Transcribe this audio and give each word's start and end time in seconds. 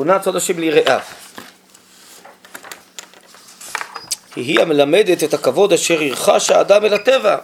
תכונת 0.00 0.22
סוד 0.22 0.36
השם 0.36 0.58
ליראיו. 0.58 1.00
היא 4.36 4.60
המלמדת 4.60 5.24
את 5.24 5.34
הכבוד 5.34 5.72
אשר 5.72 6.02
ירחש 6.02 6.50
האדם 6.50 6.84
אל 6.84 6.94
הטבע. 6.94 7.36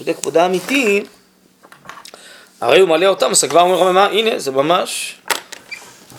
זה 0.00 0.14
כבודה 0.14 0.46
אמיתי, 0.46 1.04
הרי 2.60 2.80
הוא 2.80 2.88
מלא 2.88 3.06
אותם, 3.06 3.30
אז 3.30 3.44
כבר 3.44 3.60
אומר 3.60 3.92
מה, 3.92 4.06
הנה, 4.06 4.38
זה 4.38 4.50
ממש 4.50 5.18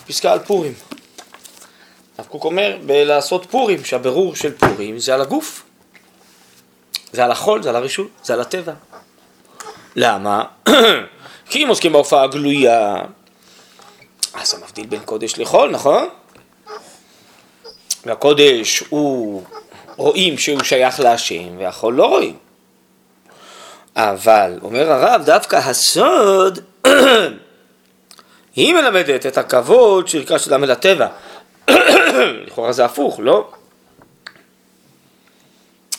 פסקה 0.08 0.32
על 0.32 0.40
פורים. 0.40 0.74
הרב 2.18 2.28
קוק 2.28 2.44
אומר 2.44 2.78
בלעשות 2.86 3.46
פורים, 3.50 3.86
שהבירור 3.86 4.36
של 4.36 4.58
פורים 4.58 5.00
זה 5.00 5.14
על 5.14 5.22
הגוף, 5.22 5.64
זה 7.14 7.24
על 7.24 7.32
החול, 7.32 7.64
זה 7.64 7.70
על 7.70 7.76
הרשות, 7.76 8.08
זה 8.24 8.34
על 8.34 8.42
הטבע. 8.42 8.74
למה? 9.96 10.44
כי 11.50 11.64
אם 11.64 11.68
עוסקים 11.68 11.92
בהופעה 11.92 12.24
הגלויה, 12.24 12.96
אז 14.34 14.50
זה 14.50 14.58
מבדיל 14.58 14.86
בין 14.86 15.00
קודש 15.06 15.38
לחול, 15.38 15.72
נכון? 15.72 16.10
והקודש 18.06 18.84
הוא, 18.90 19.44
רואים 19.96 20.38
שהוא 20.38 20.64
שייך 20.64 21.00
להשם, 21.00 21.58
והחול 21.58 21.94
לא 21.94 22.06
רואים. 22.06 22.38
אבל, 23.96 24.60
אומר 24.62 24.92
הרב, 24.92 25.22
דווקא 25.26 25.56
הסוד, 25.56 26.60
היא 28.56 28.74
מלמדת 28.74 29.26
את 29.26 29.38
הכבוד 29.38 30.08
שירכש 30.08 30.48
אדם 30.48 30.64
אל 30.64 30.72
הטבע. 30.72 31.08
לכאורה 32.48 32.72
זה 32.72 32.86
הפוך, 32.86 33.20
לא? 33.24 33.52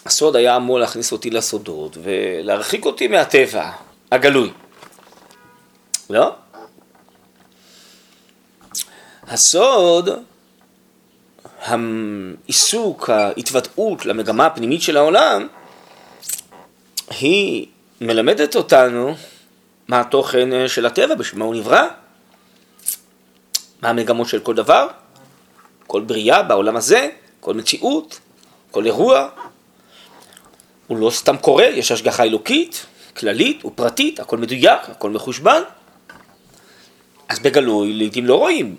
הסוד 0.07 0.37
היה 0.37 0.57
אמור 0.57 0.79
להכניס 0.79 1.13
אותי 1.13 1.31
לסודות 1.31 1.97
ולהרחיק 2.03 2.85
אותי 2.85 3.09
מהטבע 3.09 3.71
הגלוי. 4.13 4.51
לא? 6.11 6.35
הסוד, 9.23 10.09
העיסוק, 11.63 13.11
ההתוודעות 13.11 14.07
למגמה 14.07 14.47
הפנימית 14.47 14.83
של 14.83 14.97
העולם, 14.97 15.49
היא 17.21 17.67
מלמדת 18.01 18.57
אותנו 18.57 19.15
מה 19.89 20.01
התוכן 20.01 20.69
של 20.69 20.87
הטבע, 20.87 21.15
בשביל 21.15 21.39
מה 21.39 21.45
הוא 21.45 21.55
נברא, 21.55 21.83
מה 23.83 23.89
המגמות 23.89 24.29
של 24.29 24.41
כל 24.41 24.55
דבר, 24.55 24.87
כל 25.87 26.01
בריאה 26.01 26.43
בעולם 26.43 26.77
הזה, 26.77 27.09
כל 27.41 27.55
מציאות, 27.55 28.21
כל 28.71 28.87
אירוע. 28.87 29.29
הוא 30.87 30.99
לא 30.99 31.11
סתם 31.11 31.37
קורה, 31.37 31.65
יש 31.65 31.93
השגחה 31.93 32.23
אלוקית, 32.23 32.87
כללית 33.17 33.65
ופרטית, 33.65 34.21
הכל 34.21 34.39
מדויק, 34.39 34.81
הכל 34.89 35.11
מחושבן. 35.11 35.63
אז 37.31 37.39
בגלוי 37.39 37.93
לעיתים 37.93 38.27
לא 38.27 38.35
רואים. 38.35 38.77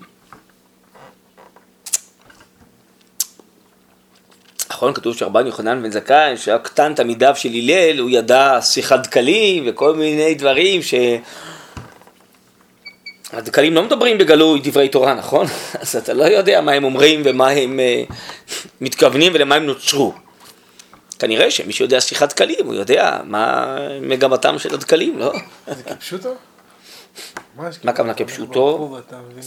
נכון, 4.70 4.94
כתוב 4.94 5.16
שרבן 5.16 5.46
יוחנן 5.46 5.82
בן 5.82 5.90
זכאי, 5.90 6.36
שהיה 6.36 6.58
קטן 6.58 6.94
תלמידיו 6.94 7.36
של 7.36 7.48
הלל, 7.48 7.98
הוא 7.98 8.10
ידע 8.10 8.58
שיחת 8.62 9.06
דקלים 9.06 9.64
וכל 9.66 9.94
מיני 9.94 10.34
דברים 10.34 10.82
ש... 10.82 10.94
הדקלים 13.32 13.74
לא 13.74 13.82
מדברים 13.82 14.18
בגלוי 14.18 14.60
דברי 14.64 14.88
תורה, 14.88 15.14
נכון? 15.14 15.46
אז 15.80 15.96
אתה 15.96 16.14
לא 16.14 16.24
יודע 16.24 16.60
מה 16.60 16.72
הם 16.72 16.84
אומרים 16.84 17.22
ומה 17.24 17.48
הם 17.48 17.80
uh, 18.08 18.12
מתכוונים 18.80 19.32
ולמה 19.34 19.54
הם 19.54 19.66
נוצרו. 19.66 20.14
כנראה 21.18 21.50
שמי 21.50 21.72
שיודע 21.72 22.00
שיחת 22.00 22.28
דקלים, 22.28 22.66
הוא 22.66 22.74
יודע 22.74 23.18
מה 23.24 23.76
מגמתם 24.00 24.58
של 24.58 24.74
הדקלים, 24.74 25.18
לא? 25.18 25.32
זה 25.66 25.82
כפשוטו? 25.82 26.34
מה 27.56 27.68
הכוונה 27.84 28.14
כפשוטו? 28.14 28.98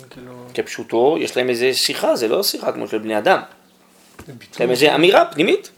כאילו- 0.10 0.46
כפשוטו, 0.54 1.18
יש 1.20 1.38
להם 1.38 1.50
איזה 1.50 1.74
שיחה, 1.74 2.16
זה 2.16 2.28
לא 2.28 2.44
שיחה 2.44 2.72
כמו 2.72 2.88
של 2.88 2.98
בני 2.98 3.18
אדם. 3.18 3.40
יש 4.54 4.60
להם 4.60 4.72
איזה 4.72 4.96
אמירה 4.96 5.26
פנימית, 5.26 5.72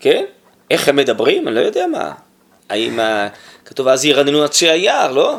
כן? 0.00 0.24
איך 0.70 0.88
הם 0.88 0.96
מדברים? 0.96 1.48
אני 1.48 1.56
לא 1.56 1.60
יודע 1.60 1.86
מה. 1.86 2.12
האם 2.68 3.00
כתוב 3.64 3.88
אז 3.88 4.04
ירננו 4.04 4.44
עצי 4.44 4.70
היער, 4.70 5.12
לא? 5.12 5.36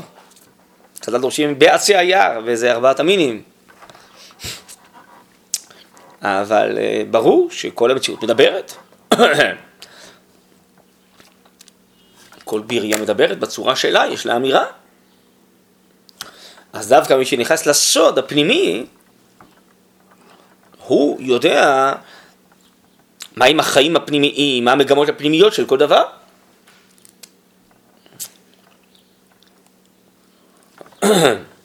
חז"ל 1.06 1.22
דורשים 1.22 1.60
בעצי 1.60 1.96
היער, 1.96 2.42
וזה 2.46 2.72
ארבעת 2.72 3.00
המינים. 3.00 3.42
אבל 6.22 6.78
אה, 6.78 7.04
ברור 7.12 7.52
שכל 7.52 7.92
המציאות 7.92 8.24
מדברת. 8.24 8.74
כל 12.44 12.62
בירייה 12.62 12.98
מדברת 12.98 13.40
בצורה 13.40 13.76
שלה, 13.76 14.06
יש 14.12 14.26
לה 14.26 14.36
אמירה. 14.36 14.66
אז 16.74 16.90
דווקא 16.90 17.14
מי 17.14 17.26
שנכנס 17.26 17.66
לסוד 17.66 18.20
הפנימי, 18.20 18.86
הוא 20.86 21.18
יודע 21.22 21.94
מהם 23.36 23.60
החיים 23.60 23.96
הפנימיים, 23.96 24.66
מה 24.66 24.72
המגמות 24.72 25.10
הפנימיות 25.10 25.54
של 25.54 25.66
כל 25.66 25.78
דבר. 25.78 26.04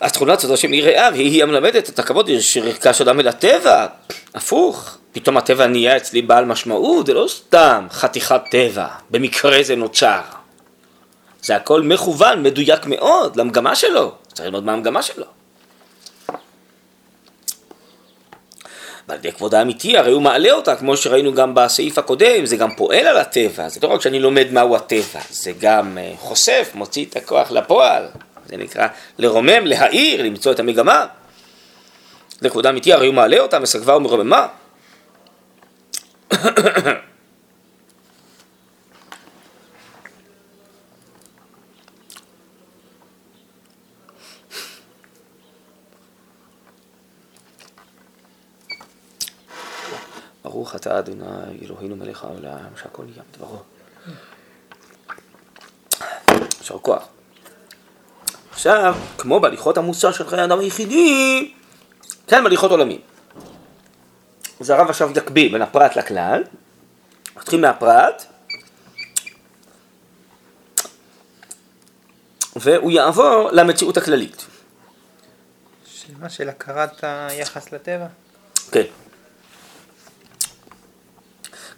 אז 0.00 0.10
סודו 0.38 0.56
של 0.56 0.74
יראיו 0.74 1.12
היא 1.14 1.42
המלמדת 1.42 1.88
את 1.88 1.98
הכבוד 1.98 2.30
שרכש 2.40 3.00
אדם 3.00 3.20
אל 3.20 3.28
הטבע, 3.28 3.86
הפוך, 4.34 4.96
פתאום 5.12 5.36
הטבע 5.36 5.66
נהיה 5.66 5.96
אצלי 5.96 6.22
בעל 6.22 6.44
משמעות, 6.44 7.06
זה 7.06 7.14
לא 7.14 7.26
סתם 7.28 7.86
חתיכת 7.90 8.40
טבע, 8.50 8.86
במקרה 9.10 9.62
זה 9.62 9.76
נוצר. 9.76 10.20
זה 11.42 11.56
הכל 11.56 11.82
מכוון, 11.82 12.42
מדויק 12.42 12.86
מאוד, 12.86 13.36
למגמה 13.36 13.74
שלו, 13.74 14.12
צריך 14.32 14.46
ללמוד 14.46 14.64
מה 14.64 14.72
המגמה 14.72 15.02
שלו. 15.02 15.24
ועל 19.08 19.18
ידי 19.18 19.32
כבוד 19.32 19.54
האמיתי, 19.54 19.98
הרי 19.98 20.12
הוא 20.12 20.22
מעלה 20.22 20.52
אותה, 20.52 20.76
כמו 20.76 20.96
שראינו 20.96 21.34
גם 21.34 21.54
בסעיף 21.54 21.98
הקודם, 21.98 22.46
זה 22.46 22.56
גם 22.56 22.74
פועל 22.76 23.06
על 23.06 23.16
הטבע, 23.16 23.68
זה 23.68 23.80
לא 23.82 23.88
רק 23.88 24.00
שאני 24.00 24.20
לומד 24.20 24.46
מהו 24.52 24.76
הטבע, 24.76 25.20
זה 25.30 25.52
גם 25.60 25.98
אה, 25.98 26.12
חושף, 26.18 26.70
מוציא 26.74 27.04
את 27.04 27.16
הכוח 27.16 27.50
לפועל, 27.50 28.08
זה 28.46 28.56
נקרא 28.56 28.88
לרומם, 29.18 29.66
להעיר, 29.66 30.22
למצוא 30.22 30.52
את 30.52 30.60
המגמה. 30.60 31.06
לכבוד 32.42 32.66
האמיתי, 32.66 32.92
הרי 32.92 33.06
הוא 33.06 33.14
מעלה 33.14 33.38
אותה, 33.38 33.58
מסגבה 33.58 33.96
ומרוממה. 33.96 34.46
ברוך 50.44 50.76
אתה 50.76 50.98
אדוני 50.98 51.24
אלוהינו 51.62 51.96
מלך 51.96 52.24
העולם 52.24 52.76
שהכל 52.82 53.02
נהיה 53.02 53.22
מדברו. 53.32 53.58
יישר 56.60 56.78
כוח. 56.78 57.15
עכשיו, 58.56 58.94
כמו 59.18 59.40
בהליכות 59.40 59.78
המוסר 59.78 60.12
של 60.12 60.28
חיי 60.28 60.40
האדם 60.40 60.58
היחידי, 60.58 61.52
כן 62.26 62.42
בהליכות 62.42 62.70
עולמים. 62.70 63.00
אז 64.60 64.70
הרב 64.70 64.88
עכשיו 64.88 65.10
יקביל 65.16 65.52
בין 65.52 65.62
הפרט 65.62 65.96
לכלל, 65.96 66.42
מתחיל 67.36 67.60
מהפרט, 67.60 68.24
והוא 72.56 72.90
יעבור 72.90 73.48
למציאות 73.52 73.96
הכללית. 73.96 74.46
של 75.86 76.12
מה? 76.20 76.28
של 76.28 76.48
הכרת 76.48 77.04
היחס 77.04 77.72
לטבע? 77.72 78.06
כן. 78.72 78.82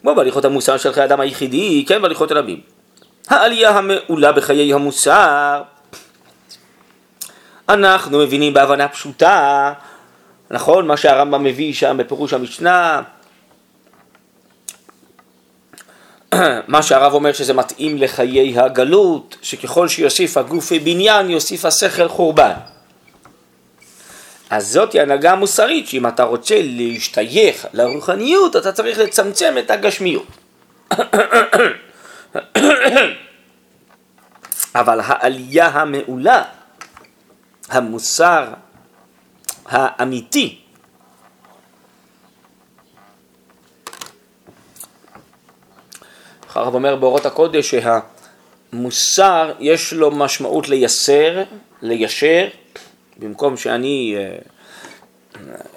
כמו 0.02 0.14
בהליכות 0.14 0.44
המוסר 0.44 0.76
של 0.76 0.92
חיי 0.92 1.02
האדם 1.02 1.20
היחידי, 1.20 1.84
כן 1.88 2.02
בהליכות 2.02 2.30
עולמים. 2.30 2.60
העלייה 3.28 3.70
המעולה 3.70 4.32
בחיי 4.32 4.75
המוסר, 4.75 5.62
אנחנו 7.68 8.18
מבינים 8.18 8.54
בהבנה 8.54 8.88
פשוטה, 8.88 9.72
נכון? 10.50 10.86
מה 10.86 10.96
שהרמב"ם 10.96 11.44
מביא 11.44 11.72
שם 11.72 11.96
בפירוש 11.96 12.32
המשנה, 12.32 13.02
מה 16.68 16.82
שהרב 16.82 17.14
אומר 17.14 17.32
שזה 17.32 17.54
מתאים 17.54 17.98
לחיי 17.98 18.58
הגלות, 18.58 19.36
שככל 19.42 19.88
שיוסיף 19.88 20.36
הגוף 20.36 20.72
בניין, 20.72 21.30
יוסיף 21.30 21.64
השכל 21.64 22.08
חורבן. 22.08 22.52
אז 24.50 24.72
זאת 24.72 24.92
היא 24.92 25.02
הנהגה 25.02 25.32
המוסרית, 25.32 25.88
שאם 25.88 26.06
אתה 26.06 26.22
רוצה 26.22 26.54
להשתייך 26.62 27.66
לרוחניות, 27.72 28.56
אתה 28.56 28.72
צריך 28.72 28.98
לצמצם 28.98 29.54
את 29.58 29.70
הגשמיות. 29.70 30.26
אבל 34.74 35.00
העלייה 35.04 35.66
המעולה, 35.66 36.42
המוסר 37.68 38.46
האמיתי 39.66 40.58
הרב 46.54 46.74
אומר 46.74 46.96
באורות 46.96 47.26
הקודש 47.26 47.74
שהמוסר 48.72 49.52
יש 49.60 49.92
לו 49.92 50.10
משמעות 50.10 50.68
לייסר, 50.68 51.42
ליישר, 51.82 52.48
במקום 53.18 53.56
שאני 53.56 54.16
אה, 54.16 54.38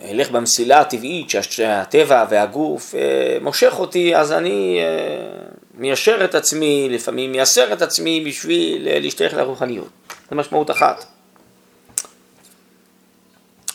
אלך 0.09 0.31
במסילה 0.31 0.79
הטבעית 0.79 1.29
שהטבע 1.29 2.25
והגוף 2.29 2.95
אה, 2.95 3.37
מושך 3.41 3.73
אותי, 3.79 4.15
אז 4.15 4.31
אני 4.31 4.79
אה, 4.79 5.43
מיישר 5.77 6.25
את 6.25 6.35
עצמי, 6.35 6.87
לפעמים 6.91 7.31
מייסר 7.31 7.73
את 7.73 7.81
עצמי 7.81 8.23
בשביל 8.27 8.87
להשתייך 8.99 9.33
לרוחניות. 9.33 9.89
זו 10.29 10.35
משמעות 10.35 10.71
אחת. 10.71 11.05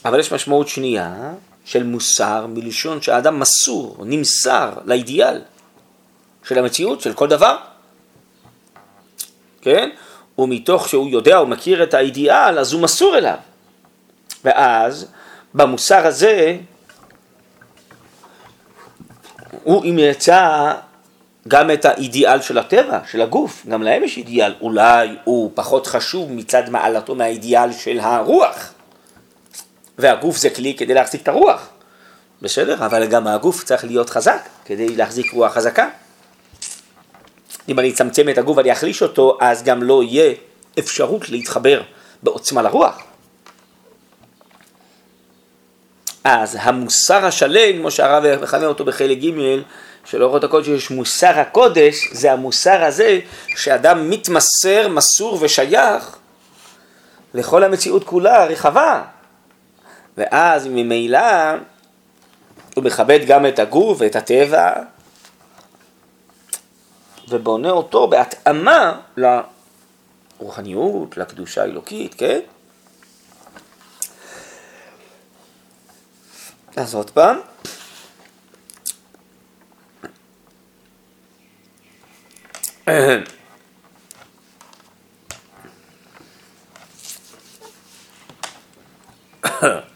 אבל 0.06 0.20
יש 0.20 0.32
משמעות 0.32 0.68
שנייה 0.68 1.32
של 1.64 1.82
מוסר 1.82 2.46
מלשון 2.46 3.02
שהאדם 3.02 3.40
מסור, 3.40 3.96
נמסר 4.04 4.72
לאידיאל 4.84 5.40
של 6.48 6.58
המציאות, 6.58 7.00
של 7.00 7.12
כל 7.12 7.28
דבר. 7.28 7.56
כן? 9.60 9.90
ומתוך 10.38 10.88
שהוא 10.88 11.08
יודע 11.08 11.40
ומכיר 11.40 11.82
את 11.82 11.94
האידיאל, 11.94 12.58
אז 12.58 12.72
הוא 12.72 12.82
מסור 12.82 13.18
אליו. 13.18 13.36
ואז 14.44 15.06
במוסר 15.54 16.06
הזה 16.06 16.56
הוא 19.62 19.84
יצא 19.98 20.72
גם 21.48 21.70
את 21.70 21.84
האידיאל 21.84 22.40
של 22.40 22.58
הטבע, 22.58 22.98
של 23.10 23.22
הגוף, 23.22 23.66
גם 23.68 23.82
להם 23.82 24.04
יש 24.04 24.16
אידיאל, 24.16 24.54
אולי 24.60 25.16
הוא 25.24 25.50
פחות 25.54 25.86
חשוב 25.86 26.32
מצד 26.32 26.70
מעלתו 26.70 27.14
מהאידיאל 27.14 27.72
של 27.72 28.00
הרוח. 28.00 28.72
והגוף 29.98 30.36
זה 30.36 30.50
כלי 30.50 30.74
כדי 30.74 30.94
להחזיק 30.94 31.22
את 31.22 31.28
הרוח, 31.28 31.68
בסדר? 32.42 32.86
אבל 32.86 33.06
גם 33.06 33.26
הגוף 33.26 33.64
צריך 33.64 33.84
להיות 33.84 34.10
חזק 34.10 34.48
כדי 34.64 34.96
להחזיק 34.96 35.32
רוח 35.32 35.52
חזקה. 35.52 35.88
אם 37.68 37.78
אני 37.78 37.90
אצמצם 37.90 38.28
את 38.28 38.38
הגוף 38.38 38.56
ואני 38.56 38.72
אחליש 38.72 39.02
אותו, 39.02 39.38
אז 39.40 39.62
גם 39.62 39.82
לא 39.82 40.02
יהיה 40.02 40.34
אפשרות 40.78 41.28
להתחבר 41.28 41.82
בעוצמה 42.22 42.62
לרוח. 42.62 42.98
אז 46.24 46.56
המוסר 46.60 47.26
השלם, 47.26 47.78
כמו 47.78 47.90
שהרב 47.90 48.42
מכנה 48.42 48.66
אותו 48.66 48.84
בחלק 48.84 49.18
ג' 49.18 49.30
של 50.04 50.22
אורות 50.22 50.44
הקודש, 50.44 50.68
יש 50.68 50.90
מוסר 50.90 51.40
הקודש, 51.40 51.94
זה 52.12 52.32
המוסר 52.32 52.84
הזה 52.84 53.18
שאדם 53.56 54.10
מתמסר, 54.10 54.88
מסור 54.88 55.38
ושייך 55.40 56.16
לכל 57.34 57.64
המציאות 57.64 58.04
כולה 58.04 58.42
הרחבה. 58.42 59.02
ואז 60.16 60.66
ממילא 60.66 61.52
הוא 62.74 62.84
מכבד 62.84 63.20
גם 63.26 63.46
את 63.46 63.58
הגוף 63.58 63.98
ואת 64.00 64.16
הטבע, 64.16 64.72
ובונה 67.28 67.70
אותו 67.70 68.08
בהתאמה 68.08 69.00
לרוחניות, 70.36 71.16
לקדושה 71.16 71.62
האלוקית, 71.62 72.14
כן? 72.14 72.40
אז 76.76 76.94
עוד 76.94 77.10
פעם. 77.10 77.40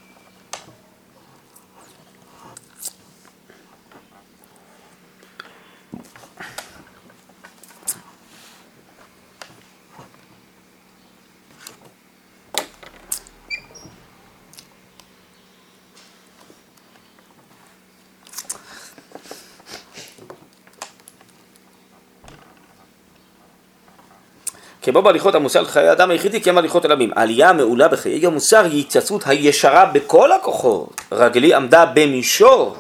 כמו 24.82 25.02
בהליכות 25.02 25.34
המוסר 25.34 25.62
לחיי 25.62 25.88
האדם 25.88 26.10
היחידי, 26.10 26.40
כמו 26.40 26.54
בהליכות 26.54 26.84
עולמים. 26.84 27.10
העלייה 27.16 27.48
המעולה 27.50 27.88
בחיי 27.88 28.26
המוסר 28.26 28.64
היא 28.64 28.80
התייצבות 28.80 29.26
הישרה 29.26 29.86
בכל 29.86 30.32
הכוחות. 30.32 31.00
רגלי 31.12 31.54
עמדה 31.54 31.86
במישור. 31.86 32.76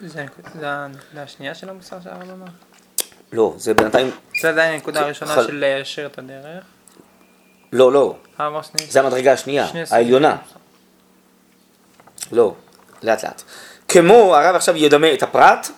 זה 0.00 0.20
הנקודה 0.20 0.86
השנייה 1.16 1.54
של 1.54 1.68
המוסר 1.68 1.96
שהרב 2.04 2.22
אמר? 2.22 2.46
לא, 3.32 3.54
זה 3.56 3.74
בינתיים... 3.74 4.10
זה 4.40 4.48
עדיין 4.48 4.74
הנקודה 4.74 5.00
הראשונה 5.00 5.34
של 5.34 5.54
ליישר 5.54 6.06
את 6.06 6.18
הדרך. 6.18 6.64
לא, 7.72 7.92
לא. 7.92 8.16
זה 8.88 9.00
המדרגה 9.00 9.32
השנייה. 9.32 9.66
העליונה. 9.90 10.36
לא, 12.32 12.54
לאט 13.02 13.24
לאט. 13.24 13.42
כמו 13.88 14.36
הרב 14.36 14.56
עכשיו 14.56 14.76
ידמה 14.76 15.12
את 15.12 15.22
הפרט 15.22 15.68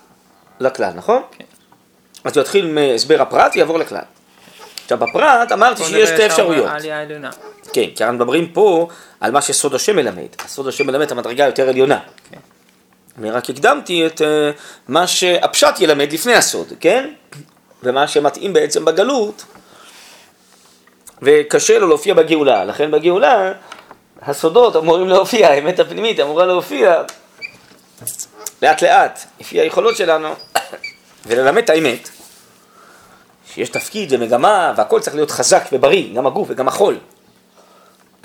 לכלל, 0.60 0.92
נכון? 0.94 1.22
כן. 1.30 1.44
אז 2.24 2.36
הוא 2.36 2.42
יתחיל 2.42 2.66
מהסבר 2.66 3.22
הפרט 3.22 3.52
ויעבור 3.54 3.78
לכלל. 3.78 4.02
עכשיו 4.82 4.98
בפרט 4.98 5.52
אמרתי 5.52 5.84
שיש 5.84 6.08
שתי 6.08 6.26
אפשרויות. 6.26 6.70
כן, 7.72 7.86
כי 7.96 8.04
אנחנו 8.04 8.16
מדברים 8.16 8.48
פה 8.48 8.88
על 9.20 9.30
מה 9.30 9.42
שסוד 9.42 9.74
השם 9.74 9.96
מלמד. 9.96 10.28
הסוד 10.44 10.68
השם 10.68 10.86
מלמד 10.86 11.12
המדרגה 11.12 11.44
היותר 11.44 11.68
עליונה. 11.68 11.98
כן. 12.30 12.40
אני 13.18 13.30
רק 13.30 13.50
הקדמתי 13.50 14.06
את 14.06 14.22
אה, 14.22 14.50
מה 14.88 15.06
שהפשט 15.06 15.80
ילמד 15.80 16.12
לפני 16.12 16.34
הסוד, 16.34 16.72
כן? 16.80 17.10
ומה 17.82 18.08
שמתאים 18.08 18.52
בעצם 18.52 18.84
בגלות, 18.84 19.44
וקשה 21.22 21.78
לו 21.78 21.88
להופיע 21.88 22.14
בגאולה. 22.14 22.64
לכן 22.64 22.90
בגאולה 22.90 23.52
הסודות 24.22 24.76
אמורים 24.76 25.08
להופיע, 25.08 25.48
האמת 25.48 25.78
הפנימית 25.78 26.20
אמורה 26.20 26.46
להופיע 26.46 27.02
לאט 28.62 28.82
לאט, 28.82 29.20
לפי 29.40 29.60
היכולות 29.60 29.96
שלנו, 29.96 30.28
וללמד 31.26 31.62
את 31.62 31.70
האמת. 31.70 32.08
שיש 33.46 33.68
תפקיד 33.68 34.12
ומגמה 34.12 34.72
והכל 34.76 35.00
צריך 35.00 35.16
להיות 35.16 35.30
חזק 35.30 35.64
ובריא, 35.72 36.14
גם 36.14 36.26
הגוף 36.26 36.48
וגם 36.50 36.68
החול. 36.68 36.98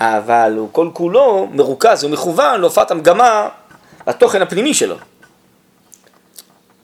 אבל 0.00 0.54
הוא 0.56 0.68
כל 0.72 0.90
כולו 0.92 1.48
מרוכז 1.52 2.04
ומכוון 2.04 2.60
להופעת 2.60 2.90
המגמה 2.90 3.48
לתוכן 4.06 4.42
הפנימי 4.42 4.74
שלו. 4.74 4.96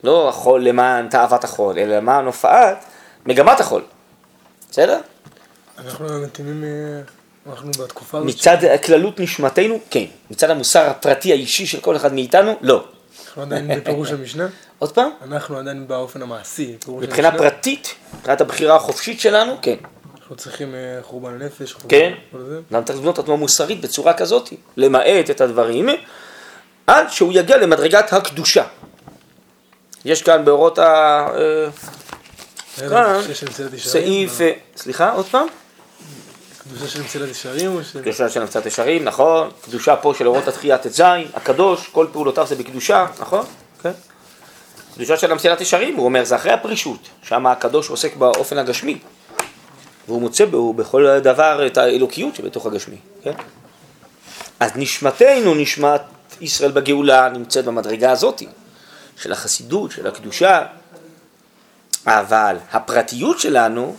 לא 0.04 0.28
החול 0.28 0.64
למען 0.64 1.08
תאוות 1.08 1.44
החול, 1.44 1.78
אלא 1.78 1.96
למען 1.96 2.26
הופעת 2.26 2.84
מגמת 3.26 3.60
החול. 3.60 3.82
בסדר? 4.70 5.00
אנחנו 5.78 6.06
מתאימים, 6.22 6.64
אנחנו 7.46 7.70
בתקופה 7.78 8.18
הזאת, 8.18 8.30
מצד 8.30 8.56
כללות 8.84 9.20
נשמתנו, 9.20 9.78
כן. 9.90 10.04
מצד 10.30 10.50
המוסר 10.50 10.90
הפרטי 10.90 11.32
האישי 11.32 11.66
של 11.66 11.80
כל 11.80 11.96
אחד 11.96 12.14
מאיתנו, 12.14 12.56
לא. 12.60 12.84
אנחנו 13.32 13.42
עדיין 13.42 13.80
בפירוש 13.80 14.12
המשנה, 14.20 14.46
עוד 14.78 14.92
פעם? 14.92 15.10
אנחנו 15.22 15.58
עדיין 15.58 15.88
באופן 15.88 16.22
המעשי, 16.22 16.76
מבחינה. 16.88 17.32
פרטית, 17.32 17.94
מבחינת 18.18 18.40
הבחירה 18.40 18.76
החופשית 18.76 19.20
שלנו, 19.20 19.56
כן. 19.62 19.76
אנחנו 20.16 20.36
צריכים 20.36 20.74
אה, 20.74 20.98
חורבן 21.02 21.34
הנפש, 21.34 21.72
חורבן 21.72 21.88
כן. 21.88 22.12
אדם 22.72 22.84
צריך 22.84 22.98
לבנות 22.98 23.14
את 23.14 23.18
עצמו 23.18 23.36
מוסרית 23.36 23.80
בצורה 23.80 24.14
כזאת, 24.14 24.48
למעט 24.76 25.30
את 25.30 25.40
הדברים, 25.40 25.88
עד 26.86 27.10
שהוא 27.10 27.32
יגיע 27.32 27.56
למדרגת 27.56 28.12
הקדושה. 28.12 28.64
יש 30.04 30.22
כאן 30.22 30.44
באורות 30.44 30.78
ה... 30.78 31.26
אה, 31.34 31.68
ישרים, 33.34 33.78
סעיף, 33.78 34.40
אה, 34.40 34.52
סליחה, 34.76 35.10
עוד 35.10 35.26
פעם? 35.26 35.46
קדושה 36.68 36.88
של 36.88 37.02
מסילת 37.02 37.28
ישרים 37.28 37.74
או 37.74 37.84
של... 37.84 38.02
קדושה 38.02 38.28
של 38.28 38.40
נמצאת 38.40 38.66
ישרים, 38.66 39.04
נכון, 39.04 39.50
קדושה 39.64 39.96
פה 39.96 40.14
של 40.18 40.28
אורות 40.28 40.48
התחייה 40.48 40.78
ט"ז, 40.78 41.00
הקדוש, 41.34 41.88
כל 41.88 42.06
פעולותיו 42.12 42.46
זה 42.46 42.56
בקדושה, 42.56 43.06
נכון? 43.20 43.46
כן. 43.82 43.92
קדושה 44.94 45.16
של 45.16 45.32
המסילת 45.32 45.60
ישרים, 45.60 45.96
הוא 45.96 46.04
אומר, 46.04 46.24
זה 46.24 46.36
אחרי 46.36 46.52
הפרישות, 46.52 47.08
שם 47.22 47.46
הקדוש 47.46 47.88
עוסק 47.88 48.16
באופן 48.16 48.58
הגשמי, 48.58 48.98
והוא 50.08 50.20
מוצא 50.20 50.44
בו 50.44 50.72
בכל 50.72 51.18
דבר 51.18 51.66
את 51.66 51.76
האלוקיות 51.76 52.34
שבתוך 52.34 52.66
הגשמי, 52.66 52.96
כן? 53.22 53.32
אז 54.60 54.70
נשמתנו, 54.76 55.54
נשמת 55.54 56.02
ישראל 56.40 56.70
בגאולה, 56.70 57.28
נמצאת 57.28 57.64
במדרגה 57.64 58.10
הזאת, 58.10 58.42
של 59.16 59.32
החסידות, 59.32 59.90
של 59.90 60.06
הקדושה, 60.06 60.66
אבל 62.06 62.56
הפרטיות 62.72 63.40
שלנו, 63.40 63.96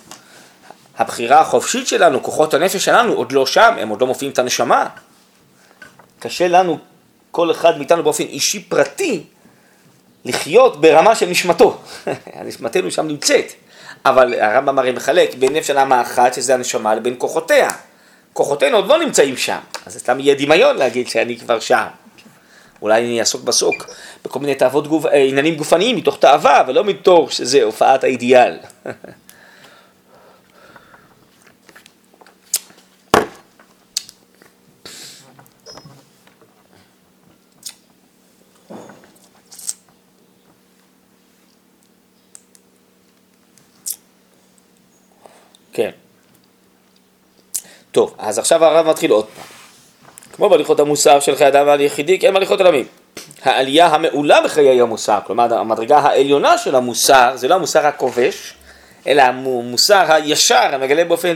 הבחירה 0.97 1.41
החופשית 1.41 1.87
שלנו, 1.87 2.23
כוחות 2.23 2.53
הנפש 2.53 2.85
שלנו, 2.85 3.13
עוד 3.13 3.31
לא 3.31 3.45
שם, 3.45 3.75
הם 3.79 3.89
עוד 3.89 4.01
לא 4.01 4.07
מופיעים 4.07 4.31
את 4.31 4.39
הנשמה. 4.39 4.87
קשה 6.19 6.47
לנו, 6.47 6.77
כל 7.31 7.51
אחד 7.51 7.77
מאיתנו 7.77 8.03
באופן 8.03 8.23
אישי 8.23 8.63
פרטי, 8.63 9.23
לחיות 10.25 10.81
ברמה 10.81 11.15
של 11.15 11.25
נשמתו. 11.25 11.77
נשמתנו 12.45 12.91
שם 12.91 13.07
נמצאת. 13.07 13.53
אבל 14.05 14.33
הרמב"ם 14.39 14.79
הרי 14.79 14.91
מחלק 14.91 15.35
בין 15.35 15.53
נפש 15.53 15.69
הנמה 15.69 16.01
אחת, 16.01 16.33
שזה 16.33 16.53
הנשמה, 16.53 16.95
לבין 16.95 17.15
כוחותיה. 17.17 17.69
כוחותינו 18.33 18.77
עוד 18.77 18.87
לא 18.87 18.99
נמצאים 18.99 19.37
שם. 19.37 19.59
אז 19.85 19.97
סתם 19.97 20.19
יהיה 20.19 20.35
דמיון 20.35 20.75
להגיד 20.77 21.07
שאני 21.07 21.37
כבר 21.37 21.59
שם. 21.59 21.85
אולי 22.81 23.01
אני 23.01 23.19
אעסוק 23.19 23.43
בסוק 23.43 23.89
בכל 24.25 24.39
מיני 24.39 24.55
תאוות 24.55 25.05
אה, 25.05 25.19
עניינים 25.19 25.55
גופניים 25.55 25.95
מתוך 25.95 26.17
תאווה, 26.19 26.63
ולא 26.67 26.83
מתוך 26.83 27.31
שזה 27.31 27.63
הופעת 27.63 28.03
האידיאל. 28.03 28.57
כן. 45.73 45.91
טוב, 47.93 48.15
אז 48.17 48.39
עכשיו 48.39 48.65
הרב 48.65 48.87
מתחיל 48.87 49.11
עוד 49.11 49.25
פעם. 49.25 49.45
כמו 50.35 50.49
בהליכות 50.49 50.79
המוסר 50.79 51.19
של 51.19 51.35
חיי 51.35 51.47
אדם 51.47 51.67
ועל 51.67 51.81
יחידי, 51.81 52.19
כן 52.19 52.33
בהליכות 52.33 52.61
עולמים. 52.61 52.85
העלייה 53.43 53.87
המעולה 53.87 54.41
בחיי 54.41 54.81
המוסר, 54.81 55.19
כלומר 55.27 55.53
המדרגה 55.53 55.97
העליונה 55.97 56.57
של 56.57 56.75
המוסר, 56.75 57.31
זה 57.35 57.47
לא 57.47 57.55
המוסר 57.55 57.87
הכובש, 57.87 58.53
אלא 59.07 59.21
המוסר 59.21 60.13
הישר, 60.13 60.69
המגלה 60.71 61.05
באופן 61.05 61.35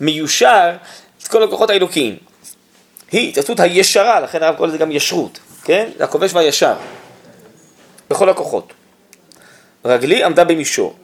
מיושר 0.00 0.76
את 1.22 1.28
כל 1.28 1.42
הכוחות 1.42 1.70
האלוקיים. 1.70 2.16
היא 3.12 3.28
התעצות 3.28 3.60
הישרה, 3.60 4.20
לכן 4.20 4.42
הרב 4.42 4.56
קורא 4.56 4.68
לזה 4.68 4.78
גם 4.78 4.92
ישרות, 4.92 5.38
כן? 5.64 5.88
זה 5.98 6.04
הכובש 6.04 6.34
והישר, 6.34 6.74
בכל 8.10 8.28
הכוחות. 8.28 8.72
רגלי 9.84 10.24
עמדה 10.24 10.44
במישור. 10.44 10.96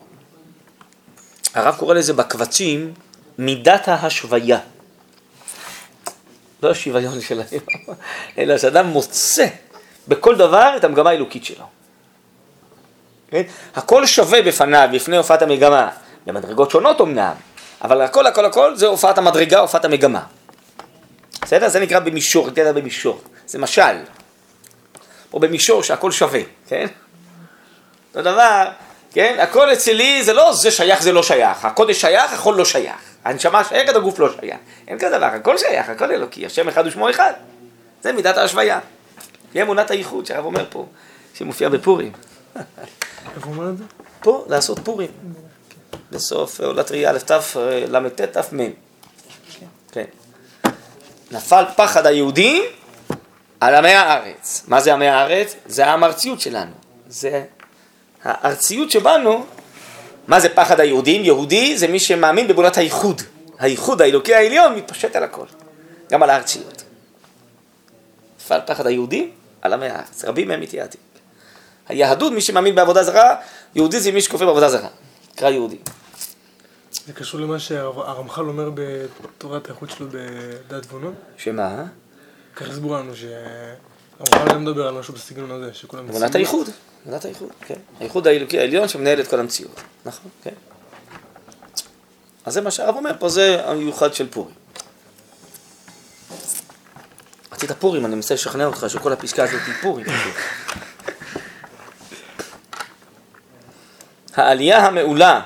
הרב 1.54 1.75
קורא 1.78 1.94
לזה 1.94 2.12
בקבצים 2.12 2.92
מידת 3.38 3.88
ההשוויה. 3.88 4.59
לא 6.62 6.71
השוויון 6.71 7.21
של 7.21 7.42
היום, 7.50 7.64
אלא 8.38 8.59
שאדם 8.59 8.87
מוצא 8.87 9.47
בכל 10.09 10.37
דבר 10.37 10.73
את 10.76 10.85
המגמה 10.85 11.11
האלוקית 11.11 11.45
שלו. 11.45 11.64
כן? 13.31 13.42
הכל 13.75 14.07
שווה 14.07 14.42
בפניו, 14.42 14.88
בפני 14.92 15.16
הופעת 15.16 15.42
המגמה, 15.42 15.88
במדרגות 16.26 16.71
שונות 16.71 17.00
אמנם, 17.00 17.35
אבל 17.83 18.00
הכל 18.00 18.26
הכל 18.26 18.45
הכל 18.45 18.76
זה 18.76 18.87
הופעת 18.87 19.19
המדרגה, 19.19 19.61
הופעת 19.61 19.85
המגמה. 19.85 20.23
בסדר? 21.42 21.69
זה 21.69 21.81
נקרא 21.81 21.99
במישור, 21.99 22.50
נקרא 22.50 22.73
במישור. 22.73 23.21
זה 23.47 23.59
משל. 23.59 23.97
או 25.33 25.40
במישור 25.40 25.83
שהכל 25.83 26.11
שווה, 26.11 26.40
כן? 26.69 26.87
אותו 28.09 28.23
דבר, 28.23 28.64
כן? 29.12 29.37
הכל 29.40 29.73
אצלי 29.73 30.25
זה 30.25 30.33
לא 30.33 30.52
זה 30.52 30.71
שייך, 30.71 31.02
זה 31.02 31.12
לא 31.12 31.23
שייך. 31.23 31.64
הקודש 31.64 32.00
שייך, 32.00 32.33
החול 32.33 32.54
לא 32.54 32.64
שייך. 32.64 33.12
הנשמה 33.25 33.64
שייכת, 33.64 33.97
הגוף 33.97 34.19
לא 34.19 34.29
שייך. 34.41 34.57
אין 34.88 34.99
כזה 34.99 35.17
דבר, 35.17 35.26
הכל 35.26 35.59
שייך, 35.59 35.88
הכל 35.88 36.11
אלוקי, 36.11 36.47
השם 36.47 36.69
אחד 36.69 36.87
ושמו 36.87 37.11
אחד. 37.11 37.33
זה 38.02 38.12
מידת 38.12 38.37
ההשוויה. 38.37 38.81
היא 39.55 39.62
אמונת 39.62 39.91
הייחוד 39.91 40.26
שהרב 40.26 40.45
אומר 40.45 40.64
פה, 40.71 40.87
שמופיע 41.35 41.69
בפורים. 41.69 42.12
איפה 43.37 43.47
אומר 43.47 43.71
את 43.71 43.79
זה? 43.79 43.85
פה, 44.21 44.45
לעשות 44.49 44.79
פורים. 44.79 45.11
בסוף 46.11 46.61
עולת 46.61 46.91
ראייה 46.91 47.11
א' 47.11 47.19
ת' 47.19 47.57
ל"ט 47.88 48.21
ת' 48.21 48.52
מ'. 48.52 48.71
כן. 49.93 50.05
נפל 51.31 51.64
פחד 51.76 52.07
היהודים 52.07 52.62
על 53.61 53.75
עמי 53.75 53.95
הארץ. 53.95 54.64
מה 54.69 54.81
זה 54.81 54.93
עמי 54.93 55.09
הארץ? 55.09 55.55
זה 55.67 55.87
האמרציות 55.87 56.41
שלנו. 56.41 56.73
זה 57.09 57.45
הארציות 58.25 58.91
שבנו. 58.91 59.47
מה 60.33 60.41
זה 60.41 60.49
פחד 60.49 60.81
היהודים? 60.81 61.25
יהודי 61.25 61.79
זה 61.79 61.89
מי 61.89 62.01
שמאמין 62.01 62.49
בבונת 62.49 62.77
הייחוד. 62.77 63.23
הייחוד 63.59 64.03
האלוקי 64.03 64.35
העליון 64.35 64.77
מתפשט 64.77 65.17
על 65.17 65.25
הכל, 65.25 65.47
גם 66.11 66.23
על 66.23 66.31
הארציות. 66.31 66.83
נפל 68.37 68.59
פחד 68.67 68.87
היהודים 68.87 69.31
על 69.62 69.73
עמי 69.73 69.87
הארץ. 69.87 70.25
רבים 70.25 70.49
מהם 70.49 70.61
מתייעדים. 70.61 71.01
היהדות, 71.89 72.33
מי 72.33 72.41
שמאמין 72.41 72.75
בעבודה 72.75 73.05
זרה, 73.05 73.35
יהודי 73.75 74.01
זה 74.01 74.12
מי 74.12 74.23
שכופר 74.23 74.47
בעבודה 74.47 74.69
זרה. 74.69 74.89
נקרא 75.35 75.51
יהודי. 75.51 75.79
זה 77.07 77.12
קשור 77.12 77.41
למה 77.41 77.59
שהרמח"ל 77.59 78.49
אומר 78.49 78.71
בתורת 78.75 79.67
האיכות 79.67 79.91
שלו 79.91 80.07
בדעת 80.11 80.83
תבונות? 80.83 81.15
שמה? 81.37 81.85
כך 82.57 82.69
הסברו 82.71 82.95
לנו 82.95 83.12
שהרמח"ל 83.17 84.49
היה 84.51 84.59
מדבר 84.59 84.89
על 84.89 84.95
משהו 84.95 85.15
בסגנון 85.15 85.51
הזה, 85.51 85.75
שכולם... 85.75 86.09
אמונת 86.09 86.35
הייחוד, 86.35 86.69
אמונת 87.06 87.25
הייחוד, 87.25 87.49
כן. 87.66 87.75
הייחוד 88.00 88.26
האלוקי 88.26 88.59
העליון 88.59 88.88
שמנהל 88.88 89.21
את 89.21 89.28
כל 89.28 89.40
המציאות, 89.40 89.80
נכון, 90.04 90.30
כן. 90.42 90.54
אז 92.44 92.54
זה 92.54 92.61
מה 92.61 92.71
שהרב 92.71 92.97
אומר 92.97 93.12
פה, 93.18 93.28
זה 93.28 93.62
המיוחד 93.64 94.14
של 94.14 94.28
פורים. 94.30 94.54
רצית 97.52 97.73
פורים, 97.73 98.06
אני 98.06 98.14
מנסה 98.14 98.35
לשכנע 98.35 98.66
אותך 98.66 98.87
שכל 98.88 99.12
הפסקה 99.12 99.44
הזאת 99.44 99.61
היא 99.66 99.75
פורים. 99.82 100.06
העלייה 104.37 104.87
המעולה 104.87 105.40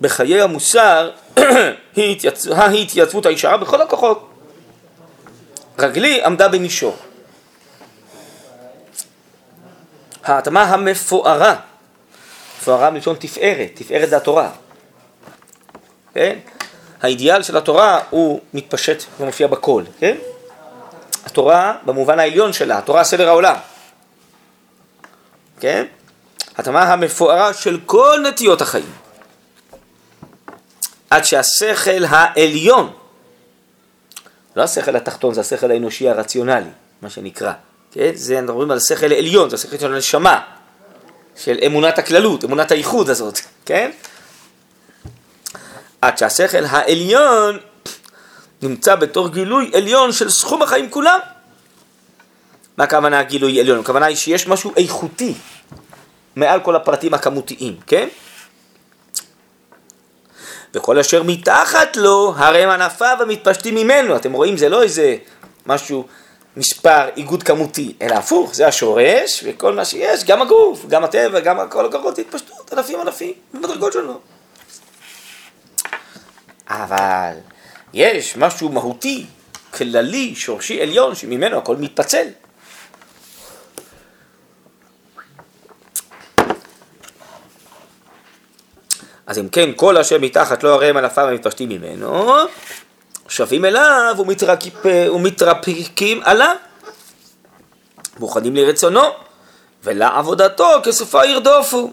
בחיי 0.00 0.40
המוסר 0.40 1.10
היא 1.96 2.12
התייצ... 2.16 2.46
ההתייצבות 2.46 3.26
הישרה 3.26 3.56
בכל 3.56 3.82
הכוחות. 3.82 4.30
רגלי 5.78 6.24
עמדה 6.24 6.48
במישור. 6.48 6.96
ההתאמה 10.24 10.62
המפוארה, 10.62 11.56
מפוארה 12.58 12.90
מלשון 12.90 13.16
תפארת, 13.18 13.70
תפארת 13.74 14.10
זה 14.10 14.16
התורה. 14.16 14.50
כן? 16.14 16.38
האידיאל 17.02 17.42
של 17.42 17.56
התורה 17.56 18.00
הוא 18.10 18.40
מתפשט 18.54 19.02
ומופיע 19.20 19.46
בכל, 19.46 19.84
כן? 19.98 20.16
התורה 21.26 21.76
במובן 21.84 22.18
העליון 22.18 22.52
שלה, 22.52 22.78
התורה 22.78 23.04
סדר 23.04 23.28
העולם. 23.28 23.56
כן? 25.60 25.86
התאמה 26.56 26.82
המפוארה 26.82 27.54
של 27.54 27.80
כל 27.86 28.24
נטיות 28.28 28.60
החיים. 28.60 28.92
עד 31.10 31.24
שהשכל 31.24 32.04
העליון, 32.08 32.92
לא 34.56 34.62
השכל 34.62 34.96
התחתון, 34.96 35.34
זה 35.34 35.40
השכל 35.40 35.70
האנושי 35.70 36.08
הרציונלי, 36.08 36.70
מה 37.02 37.10
שנקרא, 37.10 37.52
כן? 37.92 38.10
זה, 38.14 38.34
אנחנו 38.34 38.46
מדברים 38.46 38.70
על 38.70 38.80
שכל 38.80 39.12
עליון, 39.12 39.50
זה 39.50 39.56
השכל 39.56 39.78
של 39.78 39.94
הנשמה, 39.94 40.40
של 41.36 41.58
אמונת 41.66 41.98
הכללות, 41.98 42.44
אמונת 42.44 42.70
הייחוד 42.70 43.10
הזאת, 43.10 43.38
כן? 43.66 43.90
עד 46.02 46.18
שהשכל 46.18 46.64
העליון 46.64 47.58
נמצא 48.62 48.94
בתור 48.94 49.28
גילוי 49.28 49.70
עליון 49.74 50.12
של 50.12 50.30
סכום 50.30 50.62
החיים 50.62 50.90
כולם. 50.90 51.18
מה 52.76 52.84
הכוונה 52.84 53.22
גילוי 53.22 53.60
עליון? 53.60 53.78
הכוונה 53.80 54.06
היא 54.06 54.16
שיש 54.16 54.48
משהו 54.48 54.72
איכותי 54.76 55.34
מעל 56.36 56.60
כל 56.60 56.76
הפרטים 56.76 57.14
הכמותיים, 57.14 57.76
כן? 57.86 58.08
וכל 60.74 60.98
אשר 60.98 61.22
מתחת 61.22 61.96
לו, 61.96 62.34
הרי 62.36 62.62
הם 62.62 62.70
ענפיו 62.70 63.16
המתפשטים 63.20 63.74
ממנו. 63.74 64.16
אתם 64.16 64.32
רואים, 64.32 64.56
זה 64.56 64.68
לא 64.68 64.82
איזה 64.82 65.16
משהו, 65.66 66.06
מספר, 66.56 67.08
איגוד 67.16 67.42
כמותי, 67.42 67.94
אלא 68.02 68.14
הפוך, 68.14 68.54
זה 68.54 68.66
השורש, 68.66 69.44
וכל 69.44 69.74
מה 69.74 69.84
שיש, 69.84 70.24
גם 70.24 70.42
הגוף, 70.42 70.86
גם 70.88 71.04
הטבע, 71.04 71.40
גם 71.40 71.56
כל 71.70 71.86
הכוחות 71.86 72.18
התפשטות, 72.18 72.72
ענפים 72.72 73.00
ענפים, 73.00 73.32
במדרגות 73.54 73.92
שונות. 73.92 74.20
אבל 76.68 77.34
יש 77.94 78.36
משהו 78.36 78.68
מהותי, 78.68 79.26
כללי, 79.70 80.34
שורשי 80.34 80.82
עליון, 80.82 81.14
שממנו 81.14 81.58
הכל 81.58 81.76
מתפצל. 81.76 82.26
אז 89.26 89.38
אם 89.38 89.48
כן, 89.48 89.70
כל 89.76 89.98
אשר 89.98 90.18
מתחת 90.18 90.62
לא 90.62 90.74
הרי 90.74 90.88
הם 90.88 90.96
ענפיו 90.96 91.28
המתפשטים 91.28 91.68
ממנו, 91.68 92.34
שווים 93.32 93.64
אליו 93.64 94.14
ומתרפ... 94.18 94.86
ומתרפקים 94.86 96.20
עליו, 96.24 96.56
מוכנים 98.18 98.56
לרצונו, 98.56 99.02
ולעבודתו 99.84 100.68
כסופה 100.84 101.26
ירדופו. 101.26 101.92